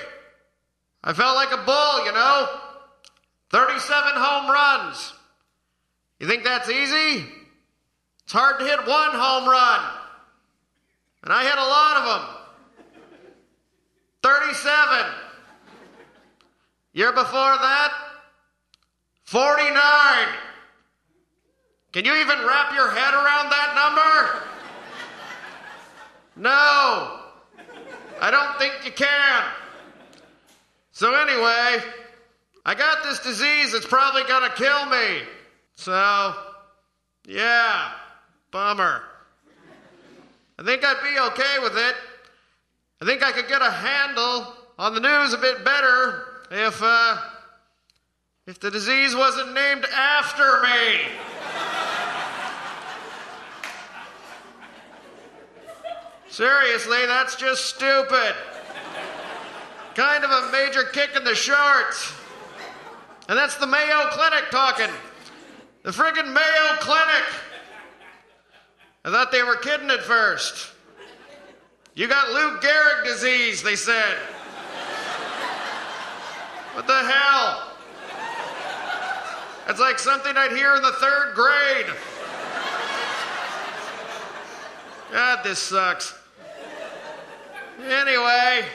I 1.02 1.12
felt 1.12 1.34
like 1.34 1.50
a 1.50 1.64
bull, 1.64 2.04
you 2.06 2.12
know? 2.12 2.61
37 3.52 4.12
home 4.14 4.50
runs. 4.50 5.12
You 6.18 6.26
think 6.26 6.42
that's 6.42 6.70
easy? 6.70 7.26
It's 8.24 8.32
hard 8.32 8.58
to 8.58 8.64
hit 8.64 8.78
one 8.78 9.10
home 9.12 9.48
run. 9.48 9.80
And 11.22 11.32
I 11.32 11.44
hit 11.44 11.58
a 11.58 11.60
lot 11.60 11.96
of 11.98 12.04
them. 12.06 12.28
37. 14.22 15.06
Year 16.94 17.12
before 17.12 17.32
that, 17.32 17.92
49. 19.24 19.74
Can 21.92 22.04
you 22.06 22.14
even 22.16 22.38
wrap 22.46 22.74
your 22.74 22.90
head 22.90 23.12
around 23.12 23.50
that 23.50 23.74
number? 23.74 24.42
No. 26.36 27.20
I 28.20 28.30
don't 28.30 28.58
think 28.58 28.84
you 28.84 28.92
can. 28.92 29.42
So, 30.92 31.14
anyway, 31.14 31.82
I 32.64 32.74
got 32.74 33.02
this 33.02 33.18
disease 33.18 33.72
that's 33.72 33.86
probably 33.86 34.22
gonna 34.24 34.52
kill 34.54 34.86
me. 34.86 35.22
So, 35.74 36.34
yeah, 37.26 37.92
bummer. 38.50 39.02
I 40.58 40.62
think 40.62 40.84
I'd 40.84 41.02
be 41.02 41.18
okay 41.32 41.58
with 41.60 41.76
it. 41.76 41.96
I 43.00 43.04
think 43.04 43.22
I 43.22 43.32
could 43.32 43.48
get 43.48 43.62
a 43.62 43.70
handle 43.70 44.54
on 44.78 44.94
the 44.94 45.00
news 45.00 45.32
a 45.32 45.38
bit 45.38 45.64
better 45.64 46.44
if, 46.52 46.80
uh, 46.80 47.16
if 48.46 48.60
the 48.60 48.70
disease 48.70 49.16
wasn't 49.16 49.54
named 49.54 49.84
after 49.92 50.62
me. 50.62 51.00
Seriously, 56.28 57.06
that's 57.06 57.34
just 57.36 57.66
stupid. 57.66 58.34
Kind 59.94 60.24
of 60.24 60.30
a 60.30 60.52
major 60.52 60.84
kick 60.84 61.10
in 61.16 61.24
the 61.24 61.34
shorts. 61.34 62.14
And 63.32 63.38
that's 63.38 63.56
the 63.56 63.66
Mayo 63.66 64.10
Clinic 64.10 64.50
talking. 64.50 64.90
The 65.84 65.90
friggin' 65.90 66.34
Mayo 66.34 66.76
Clinic. 66.80 67.24
I 69.06 69.10
thought 69.10 69.32
they 69.32 69.42
were 69.42 69.56
kidding 69.56 69.88
at 69.88 70.02
first. 70.02 70.74
You 71.94 72.08
got 72.08 72.28
Lou 72.28 72.58
Gehrig 72.58 73.04
disease, 73.04 73.62
they 73.62 73.74
said. 73.74 74.18
What 76.74 76.86
the 76.86 76.92
hell? 76.92 77.72
It's 79.66 79.80
like 79.80 79.98
something 79.98 80.36
I'd 80.36 80.52
hear 80.52 80.74
in 80.74 80.82
the 80.82 80.92
third 80.92 81.34
grade. 81.34 81.86
God, 85.10 85.42
this 85.42 85.58
sucks. 85.58 86.14
Anyway, 87.82 88.66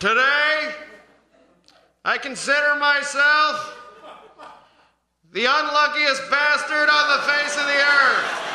today 0.00 0.74
I 2.04 2.16
consider 2.18 2.76
myself 2.76 3.76
the 5.32 5.44
unluckiest 5.44 6.30
bastard 6.30 6.88
on 6.88 7.16
the 7.16 7.22
face 7.32 7.56
of 7.56 7.66
the 7.66 7.80
earth. 7.80 8.50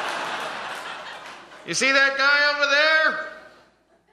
You 1.68 1.74
see 1.74 1.92
that 1.92 2.18
guy 2.18 2.54
over 2.54 2.70
there? 2.70 3.28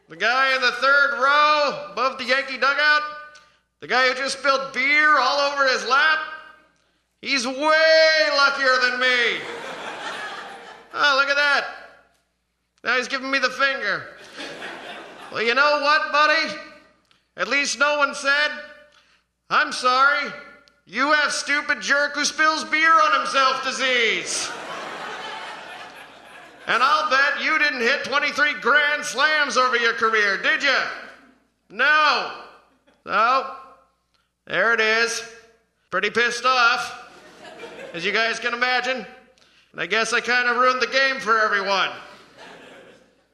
The 0.09 0.17
guy 0.17 0.55
in 0.55 0.61
the 0.61 0.73
third 0.73 1.13
row 1.19 1.89
above 1.93 2.19
the 2.19 2.25
Yankee 2.25 2.59
dugout? 2.59 3.03
The 3.81 3.89
guy 3.89 4.09
who 4.09 4.15
just 4.15 4.39
spilled 4.39 4.73
beer 4.73 5.19
all 5.19 5.53
over 5.53 5.67
his 5.69 5.87
lap? 5.89 6.19
He's 7.21 7.47
way 7.47 8.29
luckier 8.37 8.77
than 8.83 9.01
me. 9.01 9.41
Oh, 10.95 11.17
look 11.19 11.29
at 11.29 11.37
that. 11.37 11.65
Now 12.85 12.97
he's 12.97 13.09
giving 13.09 13.31
me 13.31 13.39
the 13.39 13.51
finger. 13.51 14.05
Well, 15.33 15.43
you 15.43 15.55
know 15.55 15.81
what, 15.83 16.13
buddy? 16.13 16.55
At 17.37 17.49
least 17.49 17.79
no 17.79 17.97
one 17.97 18.15
said, 18.15 18.51
I'm 19.53 19.71
sorry, 19.71 20.33
you 20.87 21.13
have 21.13 21.31
stupid 21.31 21.83
jerk 21.83 22.15
who 22.15 22.25
spills 22.25 22.65
beer 22.65 22.91
on 22.91 23.21
himself 23.21 23.63
disease. 23.63 24.51
And 26.67 26.83
I'll 26.83 27.11
bet 27.11 27.45
you 27.45 27.59
didn't 27.59 27.81
hit 27.81 28.03
23 28.05 28.55
grand 28.63 29.05
slams 29.05 29.59
over 29.59 29.77
your 29.77 29.93
career, 29.93 30.39
did 30.39 30.63
you? 30.63 30.79
No. 31.69 32.33
So, 33.05 33.55
there 34.47 34.73
it 34.73 34.81
is. 34.81 35.23
Pretty 35.91 36.09
pissed 36.09 36.47
off, 36.47 37.11
as 37.93 38.07
you 38.07 38.13
guys 38.13 38.39
can 38.39 38.55
imagine. 38.55 39.05
And 39.73 39.81
I 39.83 39.85
guess 39.85 40.15
I 40.15 40.21
kind 40.21 40.49
of 40.49 40.57
ruined 40.57 40.81
the 40.81 40.87
game 40.87 41.21
for 41.21 41.39
everyone. 41.39 41.91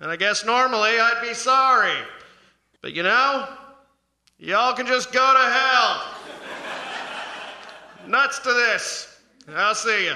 And 0.00 0.10
I 0.10 0.16
guess 0.16 0.44
normally 0.44 0.98
I'd 0.98 1.22
be 1.22 1.32
sorry. 1.32 1.94
But 2.82 2.92
you 2.92 3.04
know, 3.04 3.46
y'all 4.38 4.72
can 4.74 4.86
just 4.86 5.12
go 5.12 5.32
to 5.32 5.50
hell. 5.52 6.14
Nuts 8.06 8.38
to 8.40 8.52
this. 8.52 9.20
I'll 9.54 9.74
see 9.74 10.06
you. 10.06 10.14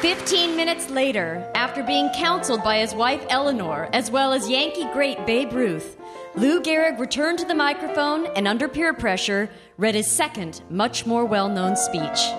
Fifteen 0.00 0.56
minutes 0.56 0.88
later, 0.90 1.50
after 1.54 1.82
being 1.82 2.08
counseled 2.10 2.62
by 2.62 2.78
his 2.78 2.94
wife 2.94 3.24
Eleanor, 3.28 3.88
as 3.92 4.10
well 4.10 4.32
as 4.32 4.48
Yankee 4.48 4.86
great 4.92 5.26
Babe 5.26 5.52
Ruth, 5.52 5.96
Lou 6.36 6.60
Gehrig 6.60 6.98
returned 6.98 7.38
to 7.40 7.44
the 7.44 7.54
microphone 7.54 8.26
and, 8.36 8.46
under 8.46 8.68
peer 8.68 8.92
pressure, 8.94 9.50
read 9.78 9.94
his 9.94 10.06
second, 10.06 10.62
much 10.70 11.06
more 11.06 11.24
well 11.24 11.48
known 11.48 11.74
speech. 11.76 12.30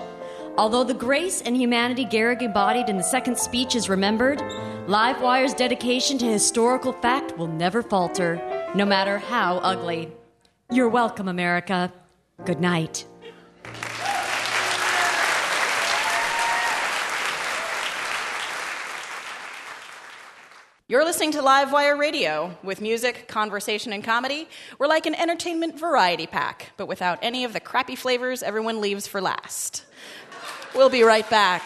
Although 0.56 0.84
the 0.84 0.94
grace 0.94 1.42
and 1.42 1.56
humanity 1.56 2.04
Gehrig 2.06 2.42
embodied 2.42 2.88
in 2.88 2.96
the 2.96 3.02
second 3.02 3.36
speech 3.38 3.74
is 3.74 3.88
remembered, 3.88 4.40
Livewire's 4.88 5.52
dedication 5.52 6.16
to 6.16 6.24
historical 6.24 6.94
fact 6.94 7.36
will 7.36 7.46
never 7.46 7.82
falter, 7.82 8.40
no 8.74 8.86
matter 8.86 9.18
how 9.18 9.58
ugly. 9.58 10.10
You're 10.70 10.88
welcome, 10.88 11.28
America. 11.28 11.92
Good 12.46 12.58
night. 12.58 13.04
You're 20.88 21.04
listening 21.04 21.32
to 21.32 21.42
Livewire 21.42 21.98
Radio 21.98 22.56
with 22.62 22.80
music, 22.80 23.28
conversation, 23.28 23.92
and 23.92 24.02
comedy. 24.02 24.48
We're 24.78 24.86
like 24.86 25.04
an 25.04 25.14
entertainment 25.14 25.78
variety 25.78 26.26
pack, 26.26 26.70
but 26.78 26.86
without 26.86 27.18
any 27.20 27.44
of 27.44 27.52
the 27.52 27.60
crappy 27.60 27.94
flavors 27.94 28.42
everyone 28.42 28.80
leaves 28.80 29.06
for 29.06 29.20
last. 29.20 29.84
We'll 30.74 30.88
be 30.88 31.02
right 31.02 31.28
back. 31.28 31.62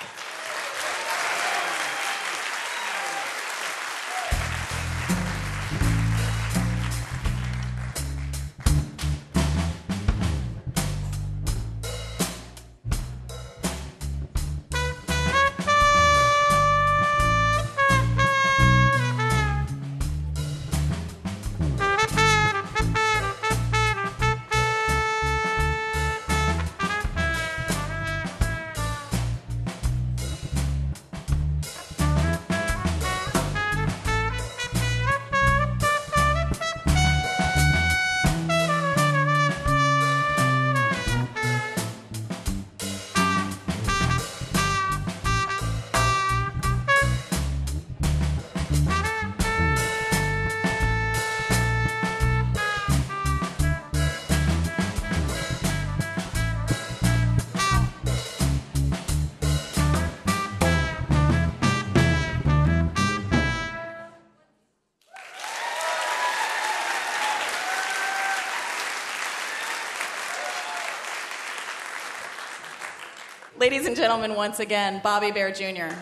Gentlemen, 74.12 74.36
once 74.36 74.60
again, 74.60 75.00
Bobby 75.02 75.30
Bare 75.30 75.50
Jr. 75.50 75.96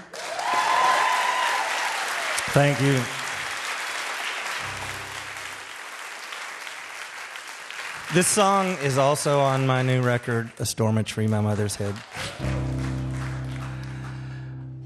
Thank 2.50 2.80
you. 2.80 3.00
This 8.12 8.26
song 8.26 8.76
is 8.82 8.98
also 8.98 9.38
on 9.38 9.64
my 9.64 9.82
new 9.82 10.02
record, 10.02 10.50
A 10.58 10.66
Storm 10.66 10.98
a 10.98 11.04
Tree 11.04 11.28
My 11.28 11.40
Mother's 11.40 11.76
Head. 11.76 11.94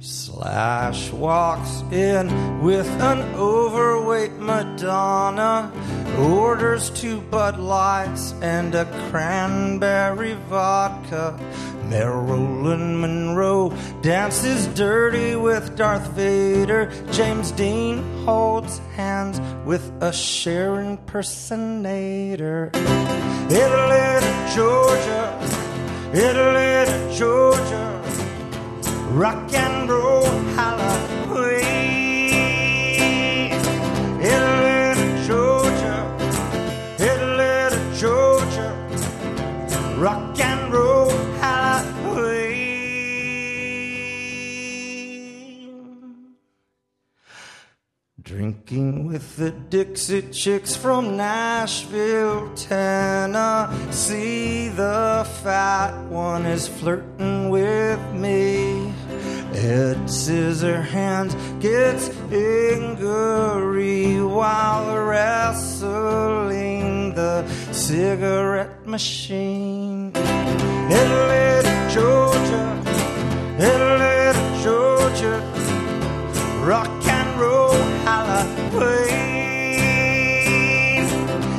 Slash 0.01 1.11
walks 1.11 1.81
in 1.93 2.61
with 2.61 2.87
an 3.01 3.23
overweight 3.37 4.33
Madonna, 4.33 5.73
orders 6.19 6.91
two 6.91 7.23
Bud 7.23 7.59
Lights 7.59 8.35
and 8.43 8.75
a 8.75 8.85
cranberry 9.09 10.35
vodka. 10.51 11.41
Marilyn 11.89 13.01
Monroe 13.01 13.71
dances 14.03 14.67
dirty 14.69 15.37
with 15.37 15.77
Darth 15.77 16.07
Vader. 16.13 16.91
James 17.13 17.51
Dean 17.53 18.03
holds 18.25 18.79
hands 18.97 19.41
with 19.67 19.93
a 20.01 20.13
Cher 20.13 20.81
impersonator. 20.81 22.71
Italy 22.75 24.21
to 24.21 24.53
Georgia, 24.55 25.39
Italy 26.13 26.87
to 26.87 27.15
Georgia, 27.19 28.03
rock 29.11 29.53
and 29.53 29.91
roll 29.91 30.25
Halloween. 30.57 31.14
Drinking 48.67 49.07
with 49.07 49.37
the 49.37 49.51
Dixie 49.51 50.23
Chicks 50.31 50.75
from 50.75 51.19
Nashville, 51.19 52.51
Tennessee. 52.55 54.69
The 54.69 55.29
fat 55.43 55.93
one 56.09 56.47
is 56.47 56.67
flirting 56.67 57.51
with 57.51 58.01
me. 58.15 58.91
Ed 59.53 59.99
Scissorhands 60.07 61.35
gets 61.61 62.09
angry 62.33 64.23
while 64.23 64.97
wrestling 65.05 67.13
the 67.15 67.47
cigarette 67.71 68.87
machine. 68.87 70.11
To 70.15 70.21
Georgia, 71.91 72.83
to 73.59 74.33
Georgia, 74.63 75.43
rock 76.65 76.89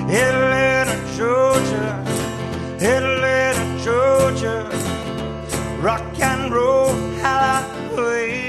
Italy 0.09 0.86
to 0.88 0.97
Georgia, 1.17 2.03
to 2.80 3.84
Georgia, 3.84 4.69
rock 5.82 6.19
and 6.19 6.53
roll 6.53 6.93
Halloween. 7.21 8.45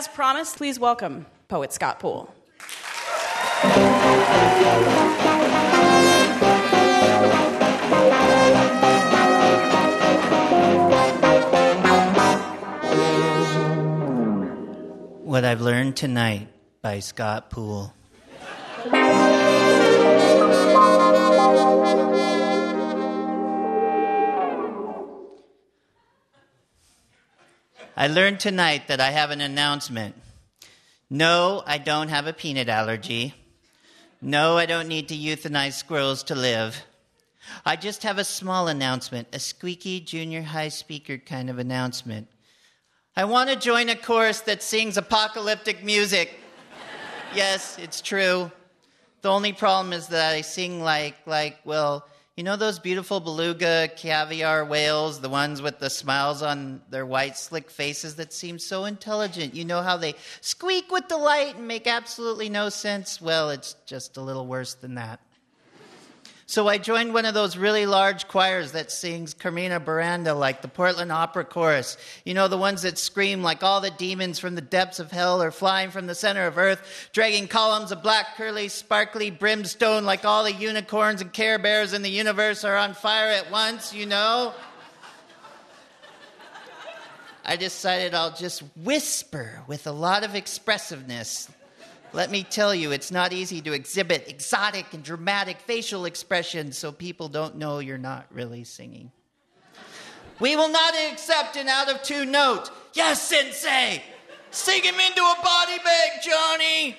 As 0.00 0.08
promised, 0.08 0.56
please 0.56 0.80
welcome 0.80 1.26
poet 1.48 1.74
Scott 1.74 1.98
Poole. 2.00 2.32
What 15.22 15.44
I've 15.44 15.60
Learned 15.60 15.96
Tonight 15.96 16.48
by 16.80 17.00
Scott 17.00 17.50
Poole. 17.50 17.92
I 28.00 28.06
learned 28.06 28.40
tonight 28.40 28.88
that 28.88 28.98
I 28.98 29.10
have 29.10 29.30
an 29.30 29.42
announcement. 29.42 30.14
No, 31.10 31.62
I 31.66 31.76
don't 31.76 32.08
have 32.08 32.26
a 32.26 32.32
peanut 32.32 32.70
allergy. 32.70 33.34
No, 34.22 34.56
I 34.56 34.64
don't 34.64 34.88
need 34.88 35.08
to 35.08 35.14
euthanize 35.14 35.74
squirrels 35.74 36.22
to 36.22 36.34
live. 36.34 36.82
I 37.66 37.76
just 37.76 38.02
have 38.04 38.16
a 38.16 38.24
small 38.24 38.68
announcement, 38.68 39.28
a 39.34 39.38
squeaky 39.38 40.00
junior 40.00 40.40
high 40.40 40.70
speaker 40.70 41.18
kind 41.18 41.50
of 41.50 41.58
announcement. 41.58 42.28
I 43.14 43.24
want 43.24 43.50
to 43.50 43.56
join 43.56 43.90
a 43.90 43.96
chorus 43.96 44.40
that 44.40 44.62
sings 44.62 44.96
apocalyptic 44.96 45.84
music. 45.84 46.40
yes, 47.34 47.76
it's 47.78 48.00
true. 48.00 48.50
The 49.20 49.28
only 49.28 49.52
problem 49.52 49.92
is 49.92 50.06
that 50.06 50.34
I 50.34 50.40
sing 50.40 50.82
like, 50.82 51.16
like, 51.26 51.58
well, 51.66 52.06
you 52.40 52.44
know 52.44 52.56
those 52.56 52.78
beautiful 52.78 53.20
beluga 53.20 53.86
caviar 53.96 54.64
whales, 54.64 55.20
the 55.20 55.28
ones 55.28 55.60
with 55.60 55.78
the 55.78 55.90
smiles 55.90 56.40
on 56.40 56.80
their 56.88 57.04
white, 57.04 57.36
slick 57.36 57.70
faces 57.70 58.16
that 58.16 58.32
seem 58.32 58.58
so 58.58 58.86
intelligent? 58.86 59.54
You 59.54 59.66
know 59.66 59.82
how 59.82 59.98
they 59.98 60.14
squeak 60.40 60.90
with 60.90 61.06
delight 61.06 61.56
and 61.56 61.68
make 61.68 61.86
absolutely 61.86 62.48
no 62.48 62.70
sense? 62.70 63.20
Well, 63.20 63.50
it's 63.50 63.74
just 63.84 64.16
a 64.16 64.22
little 64.22 64.46
worse 64.46 64.72
than 64.72 64.94
that. 64.94 65.20
So 66.50 66.66
I 66.66 66.78
joined 66.78 67.14
one 67.14 67.26
of 67.26 67.34
those 67.34 67.56
really 67.56 67.86
large 67.86 68.26
choirs 68.26 68.72
that 68.72 68.90
sings 68.90 69.34
Carmina 69.34 69.78
Burana 69.78 70.36
like 70.36 70.62
the 70.62 70.66
Portland 70.66 71.12
Opera 71.12 71.44
Chorus. 71.44 71.96
You 72.24 72.34
know, 72.34 72.48
the 72.48 72.58
ones 72.58 72.82
that 72.82 72.98
scream 72.98 73.40
like 73.40 73.62
all 73.62 73.80
the 73.80 73.92
demons 73.92 74.40
from 74.40 74.56
the 74.56 74.60
depths 74.60 74.98
of 74.98 75.12
hell 75.12 75.40
are 75.44 75.52
flying 75.52 75.92
from 75.92 76.08
the 76.08 76.14
center 76.16 76.48
of 76.48 76.58
earth, 76.58 77.08
dragging 77.12 77.46
columns 77.46 77.92
of 77.92 78.02
black, 78.02 78.34
curly, 78.36 78.66
sparkly 78.66 79.30
brimstone 79.30 80.04
like 80.04 80.24
all 80.24 80.42
the 80.42 80.52
unicorns 80.52 81.20
and 81.20 81.32
care 81.32 81.56
bears 81.56 81.92
in 81.92 82.02
the 82.02 82.10
universe 82.10 82.64
are 82.64 82.76
on 82.76 82.94
fire 82.94 83.30
at 83.30 83.48
once, 83.52 83.94
you 83.94 84.06
know? 84.06 84.52
I 87.44 87.54
decided 87.54 88.12
I'll 88.12 88.34
just 88.34 88.64
whisper 88.74 89.62
with 89.68 89.86
a 89.86 89.92
lot 89.92 90.24
of 90.24 90.34
expressiveness 90.34 91.48
let 92.12 92.30
me 92.30 92.42
tell 92.42 92.74
you, 92.74 92.90
it's 92.90 93.10
not 93.10 93.32
easy 93.32 93.60
to 93.62 93.72
exhibit 93.72 94.28
exotic 94.28 94.92
and 94.92 95.02
dramatic 95.02 95.60
facial 95.60 96.04
expressions 96.04 96.76
so 96.76 96.90
people 96.90 97.28
don't 97.28 97.56
know 97.56 97.78
you're 97.78 97.98
not 97.98 98.26
really 98.30 98.64
singing. 98.64 99.12
We 100.40 100.56
will 100.56 100.70
not 100.70 100.94
accept 101.12 101.56
an 101.56 101.68
out 101.68 101.90
of 101.90 102.02
tune 102.02 102.32
note. 102.32 102.70
Yes, 102.94 103.22
Sensei! 103.22 104.02
Sing 104.50 104.82
him 104.82 104.94
into 104.94 105.20
a 105.20 105.36
body 105.42 105.76
bag, 105.84 106.22
Johnny! 106.22 106.96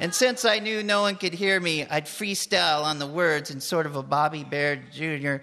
And 0.00 0.14
since 0.14 0.44
I 0.44 0.60
knew 0.60 0.82
no 0.82 1.00
one 1.02 1.16
could 1.16 1.32
hear 1.32 1.58
me, 1.58 1.84
I'd 1.84 2.06
freestyle 2.06 2.84
on 2.84 2.98
the 2.98 3.06
words 3.06 3.50
in 3.50 3.60
sort 3.60 3.84
of 3.84 3.96
a 3.96 4.02
Bobby 4.02 4.44
Bare 4.44 4.76
Jr. 4.92 5.36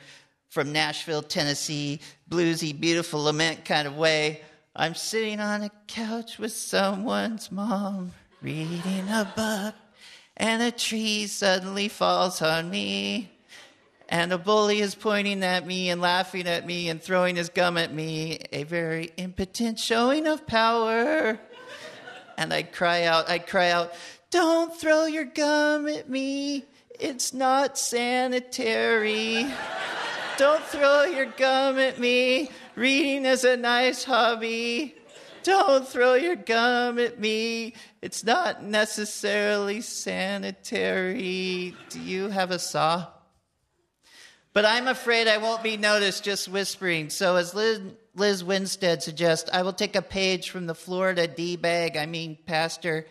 from 0.49 0.71
Nashville, 0.71 1.21
Tennessee, 1.21 1.99
bluesy, 2.29 2.77
beautiful 2.79 3.23
lament 3.23 3.65
kind 3.65 3.85
of 3.85 3.97
way. 3.97 4.41
I'm 4.77 4.93
sitting 4.93 5.39
on 5.39 5.63
a 5.63 5.71
couch 5.87 6.37
with 6.37 6.51
someone's 6.51 7.49
mom, 7.49 8.11
reading 8.41 9.07
a 9.07 9.31
book, 9.33 9.73
and 10.35 10.61
a 10.61 10.69
tree 10.69 11.27
suddenly 11.27 11.87
falls 11.87 12.41
on 12.41 12.69
me. 12.69 13.31
And 14.09 14.33
a 14.33 14.37
bully 14.37 14.81
is 14.81 14.93
pointing 14.93 15.43
at 15.45 15.65
me 15.65 15.89
and 15.89 16.01
laughing 16.01 16.45
at 16.45 16.65
me 16.65 16.89
and 16.89 17.01
throwing 17.01 17.37
his 17.37 17.47
gum 17.47 17.77
at 17.77 17.93
me, 17.93 18.39
a 18.51 18.63
very 18.63 19.13
impotent 19.15 19.79
showing 19.79 20.27
of 20.27 20.45
power. 20.45 21.39
And 22.37 22.53
I'd 22.53 22.73
cry 22.73 23.03
out, 23.03 23.29
I'd 23.29 23.47
cry 23.47 23.71
out, 23.71 23.93
Don't 24.29 24.75
throw 24.75 25.05
your 25.05 25.23
gum 25.23 25.87
at 25.87 26.09
me. 26.09 26.65
It's 26.99 27.33
not 27.33 27.77
sanitary. 27.77 29.47
Don't 30.37 30.63
throw 30.65 31.05
your 31.05 31.27
gum 31.27 31.79
at 31.79 31.97
me. 31.97 32.49
Reading 32.75 33.25
is 33.25 33.45
a 33.45 33.55
nice 33.55 34.03
hobby. 34.03 34.95
Don't 35.43 35.87
throw 35.87 36.15
your 36.15 36.35
gum 36.35 36.99
at 36.99 37.17
me. 37.17 37.73
It's 38.01 38.25
not 38.25 38.63
necessarily 38.63 39.79
sanitary. 39.79 41.73
Do 41.89 42.01
you 42.01 42.29
have 42.29 42.51
a 42.51 42.59
saw? 42.59 43.07
But 44.51 44.65
I'm 44.65 44.89
afraid 44.89 45.29
I 45.29 45.37
won't 45.37 45.63
be 45.63 45.77
noticed 45.77 46.25
just 46.25 46.49
whispering. 46.49 47.09
So, 47.09 47.37
as 47.37 47.53
Lizz, 47.53 47.79
Lizz 48.13 48.43
Winstead 48.43 49.01
suggests, 49.01 49.49
I 49.53 49.61
will 49.61 49.73
take 49.73 49.95
a 49.95 50.01
page 50.01 50.49
from 50.49 50.65
the 50.65 50.75
Florida 50.75 51.27
D 51.27 51.55
bag, 51.55 51.95
I 51.95 52.05
mean, 52.05 52.37
pastor. 52.45 53.05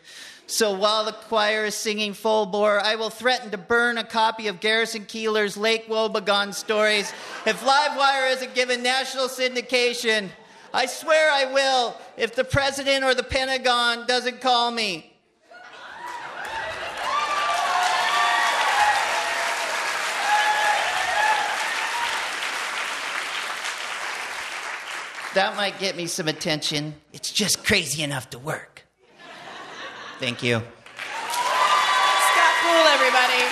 So 0.47 0.75
while 0.75 1.05
the 1.05 1.13
choir 1.13 1.65
is 1.65 1.75
singing 1.75 2.13
full 2.13 2.47
bore, 2.47 2.79
I 2.79 2.97
will 2.97 3.11
threaten 3.11 3.51
to 3.53 3.59
burn 3.59 3.97
a 3.97 4.05
copy 4.05 4.49
of 4.49 4.61
Garrison 4.61 5.07
Keillor's 5.07 5.57
Lake 5.57 5.89
Wobegon 5.89 6.53
stories 6.53 7.13
if 7.47 7.63
Livewire 7.63 8.31
isn't 8.33 8.55
given 8.55 8.83
national 8.83 9.29
syndication. 9.29 10.29
I 10.73 10.87
swear 10.87 11.31
I 11.31 11.53
will 11.53 11.97
if 12.17 12.35
the 12.35 12.45
president 12.45 13.05
or 13.05 13.15
the 13.15 13.23
Pentagon 13.23 14.07
doesn't 14.07 14.41
call 14.41 14.71
me. 14.71 15.11
That 25.35 25.57
might 25.57 25.81
get 25.81 25.97
me 25.97 26.07
some 26.07 26.29
attention. 26.29 26.95
It's 27.13 27.33
just 27.33 27.65
crazy 27.65 28.03
enough 28.03 28.31
to 28.31 28.39
work. 28.39 28.74
Thank 30.19 30.43
you. 30.43 30.63
Scott 31.29 32.55
Poole, 32.63 32.89
everybody. 32.95 33.43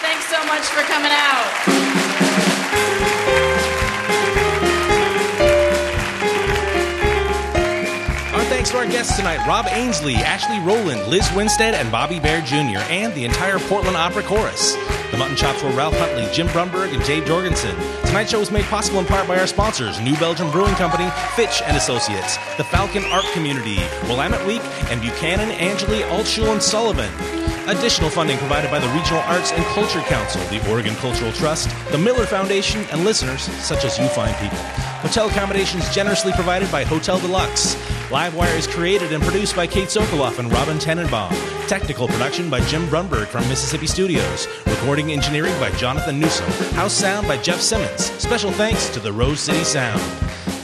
Thanks 0.00 0.26
so 0.26 0.44
much 0.46 0.62
for 0.62 0.82
coming 0.82 1.12
out. 1.12 2.44
Our 8.34 8.44
thanks 8.46 8.70
to 8.70 8.78
our 8.78 8.86
guests 8.86 9.16
tonight 9.16 9.46
Rob 9.46 9.66
Ainsley, 9.68 10.16
Ashley 10.16 10.58
Roland, 10.58 11.06
Lizz 11.08 11.32
Winstead, 11.34 11.74
and 11.74 11.90
Bobby 11.92 12.18
Bare 12.18 12.40
Jr., 12.42 12.82
and 12.90 13.14
the 13.14 13.24
entire 13.24 13.58
Portland 13.60 13.96
Opera 13.96 14.24
Chorus. 14.24 14.76
The 15.14 15.20
mutton 15.20 15.36
chops 15.36 15.62
were 15.62 15.70
Ralph 15.70 15.96
Huntley, 15.96 16.28
Jim 16.32 16.48
Brunberg, 16.48 16.92
and 16.92 17.04
Jay 17.04 17.24
Jorgensen. 17.24 17.72
Tonight's 18.04 18.32
show 18.32 18.40
was 18.40 18.50
made 18.50 18.64
possible 18.64 18.98
in 18.98 19.06
part 19.06 19.28
by 19.28 19.38
our 19.38 19.46
sponsors, 19.46 20.00
New 20.00 20.16
Belgium 20.16 20.50
Brewing 20.50 20.74
Company, 20.74 21.08
Fitch 21.36 21.62
and 21.62 21.76
Associates, 21.76 22.36
the 22.56 22.64
Falcon 22.64 23.04
Art 23.04 23.24
Community, 23.32 23.76
Willamette 24.08 24.44
Week, 24.44 24.60
and 24.90 25.00
Buchanan, 25.00 25.52
Angeli, 25.52 26.00
Altschul, 26.00 26.50
and 26.50 26.60
Sullivan. 26.60 27.12
Additional 27.68 28.10
funding 28.10 28.38
provided 28.38 28.72
by 28.72 28.80
the 28.80 28.88
Regional 28.88 29.20
Arts 29.20 29.52
and 29.52 29.64
Culture 29.66 30.00
Council, 30.00 30.42
the 30.48 30.68
Oregon 30.68 30.96
Cultural 30.96 31.30
Trust, 31.30 31.70
the 31.92 31.98
Miller 31.98 32.26
Foundation, 32.26 32.84
and 32.90 33.04
listeners 33.04 33.42
such 33.62 33.84
as 33.84 33.96
you 33.96 34.08
fine 34.08 34.34
people. 34.42 34.58
Hotel 34.98 35.28
accommodations 35.28 35.88
generously 35.94 36.32
provided 36.32 36.72
by 36.72 36.82
Hotel 36.82 37.20
Deluxe. 37.20 37.76
Livewire 38.10 38.54
is 38.58 38.66
created 38.66 39.12
and 39.12 39.22
produced 39.22 39.56
by 39.56 39.66
Kate 39.66 39.88
Sokoloff 39.88 40.38
and 40.38 40.52
Robin 40.52 40.76
Tenenbaum. 40.76 41.30
Technical 41.66 42.06
production 42.06 42.50
by 42.50 42.60
Jim 42.66 42.86
Brunberg 42.88 43.26
from 43.28 43.48
Mississippi 43.48 43.86
Studios. 43.86 44.46
Recording 44.66 45.10
engineering 45.10 45.58
by 45.58 45.70
Jonathan 45.72 46.20
Newsom. 46.20 46.46
House 46.74 46.92
sound 46.92 47.26
by 47.26 47.38
Jeff 47.38 47.60
Simmons. 47.60 48.12
Special 48.22 48.52
thanks 48.52 48.90
to 48.90 49.00
the 49.00 49.10
Rose 49.10 49.40
City 49.40 49.64
Sound. 49.64 50.00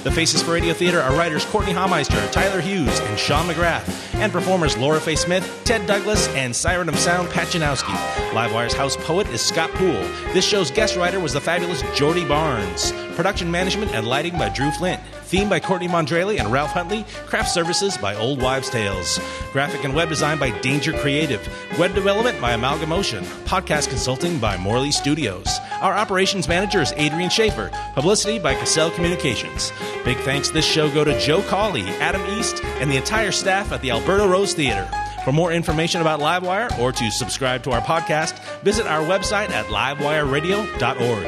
The 0.05 0.11
Faces 0.11 0.43
for 0.43 0.53
Radio 0.53 0.75
Theater 0.75 1.01
are 1.01 1.17
writers 1.17 1.47
Courtenay 1.47 1.73
Hameister, 1.73 2.31
Tyler 2.31 2.61
Hughes, 2.61 3.01
and 3.01 3.19
Sean 3.19 3.47
McGrath. 3.47 4.10
And 4.21 4.31
performers 4.31 4.77
Laura 4.77 5.01
Faye 5.01 5.17
Smith, 5.17 5.63
Ted 5.65 5.87
Douglas, 5.87 6.29
and 6.35 6.55
Siren 6.55 6.89
of 6.89 6.99
Sound 6.99 7.29
Pachinowski. 7.31 7.95
Livewire's 8.33 8.75
house 8.75 8.97
poet 8.99 9.27
is 9.29 9.41
Scott 9.41 9.71
Poole. 9.73 10.07
This 10.33 10.45
show's 10.45 10.71
guest 10.71 10.97
writer 10.97 11.19
was 11.19 11.33
the 11.33 11.41
fabulous 11.41 11.83
Jordy 11.97 12.25
Barnes. 12.25 12.93
Production 13.17 13.51
management 13.51 13.93
and 13.93 14.07
lighting 14.07 14.39
by 14.39 14.51
Drew 14.51 14.71
Flint. 14.71 15.01
Theme 15.25 15.49
by 15.49 15.61
Courtney 15.61 15.87
Mondrelli 15.87 16.41
and 16.41 16.51
Ralph 16.51 16.71
Huntley. 16.71 17.05
Craft 17.27 17.51
services 17.51 17.97
by 17.97 18.17
Old 18.17 18.43
Wives' 18.43 18.69
Tales. 18.69 19.21
Graphic 19.53 19.85
and 19.85 19.95
web 19.95 20.09
design 20.09 20.39
by 20.39 20.51
Danger 20.61 20.93
Creative. 20.93 21.41
Web 21.79 21.95
development 21.95 22.41
by 22.41 22.53
Amalgamotion. 22.53 23.23
Podcast 23.45 23.89
consulting 23.89 24.39
by 24.39 24.57
Morley 24.57 24.91
Studios. 24.91 25.59
Our 25.81 25.95
operations 25.95 26.49
manager 26.49 26.81
is 26.81 26.93
Adrian 26.97 27.31
Schaefer. 27.31 27.71
Publicity 27.95 28.39
by 28.39 28.55
Cassell 28.55 28.91
Communications. 28.91 29.73
Big 30.05 30.17
thanks 30.19 30.51
this 30.51 30.65
show 30.65 30.91
go 30.93 31.05
to 31.05 31.19
Joe 31.21 31.43
Cawley, 31.43 31.85
Adam 32.01 32.23
East, 32.39 32.65
and 32.81 32.91
the 32.91 32.97
entire 32.97 33.31
staff 33.31 33.71
at 33.71 33.81
the 33.83 33.91
Alberta 33.91 34.10
Rose 34.19 34.55
Theater. 34.55 34.89
For 35.25 35.33
more 35.33 35.53
information 35.53 36.01
about 36.01 36.19
Livewire 36.19 36.77
or 36.79 36.91
to 36.93 37.11
subscribe 37.11 37.63
to 37.63 37.71
our 37.71 37.81
podcast, 37.81 38.39
visit 38.63 38.87
our 38.87 39.03
website 39.03 39.51
at 39.51 39.67
livewireradio.org. 39.67 41.23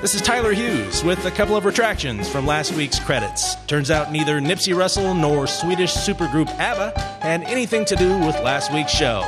This 0.00 0.14
is 0.14 0.22
Tyler 0.22 0.52
Hughes 0.52 1.04
with 1.04 1.24
a 1.24 1.30
couple 1.30 1.56
of 1.56 1.64
retractions 1.64 2.28
from 2.28 2.44
last 2.44 2.72
week's 2.72 2.98
credits. 2.98 3.54
Turns 3.66 3.90
out 3.90 4.10
neither 4.10 4.40
Nipsey 4.40 4.76
Russell 4.76 5.14
nor 5.14 5.46
Swedish 5.46 5.94
supergroup 5.94 6.48
ABBA 6.58 6.98
had 7.20 7.44
anything 7.44 7.84
to 7.84 7.96
do 7.96 8.18
with 8.18 8.34
last 8.40 8.72
week's 8.72 8.92
show. 8.92 9.20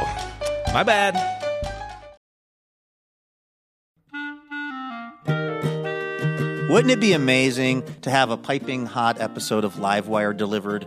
My 0.73 0.83
bad. 0.83 1.15
Wouldn't 6.69 6.91
it 6.91 7.01
be 7.01 7.13
amazing 7.13 7.83
to 8.03 8.11
have 8.11 8.31
a 8.31 8.37
piping 8.37 8.87
hot 8.87 9.21
episode 9.21 9.65
of 9.65 9.75
Livewire 9.77 10.37
delivered 10.37 10.87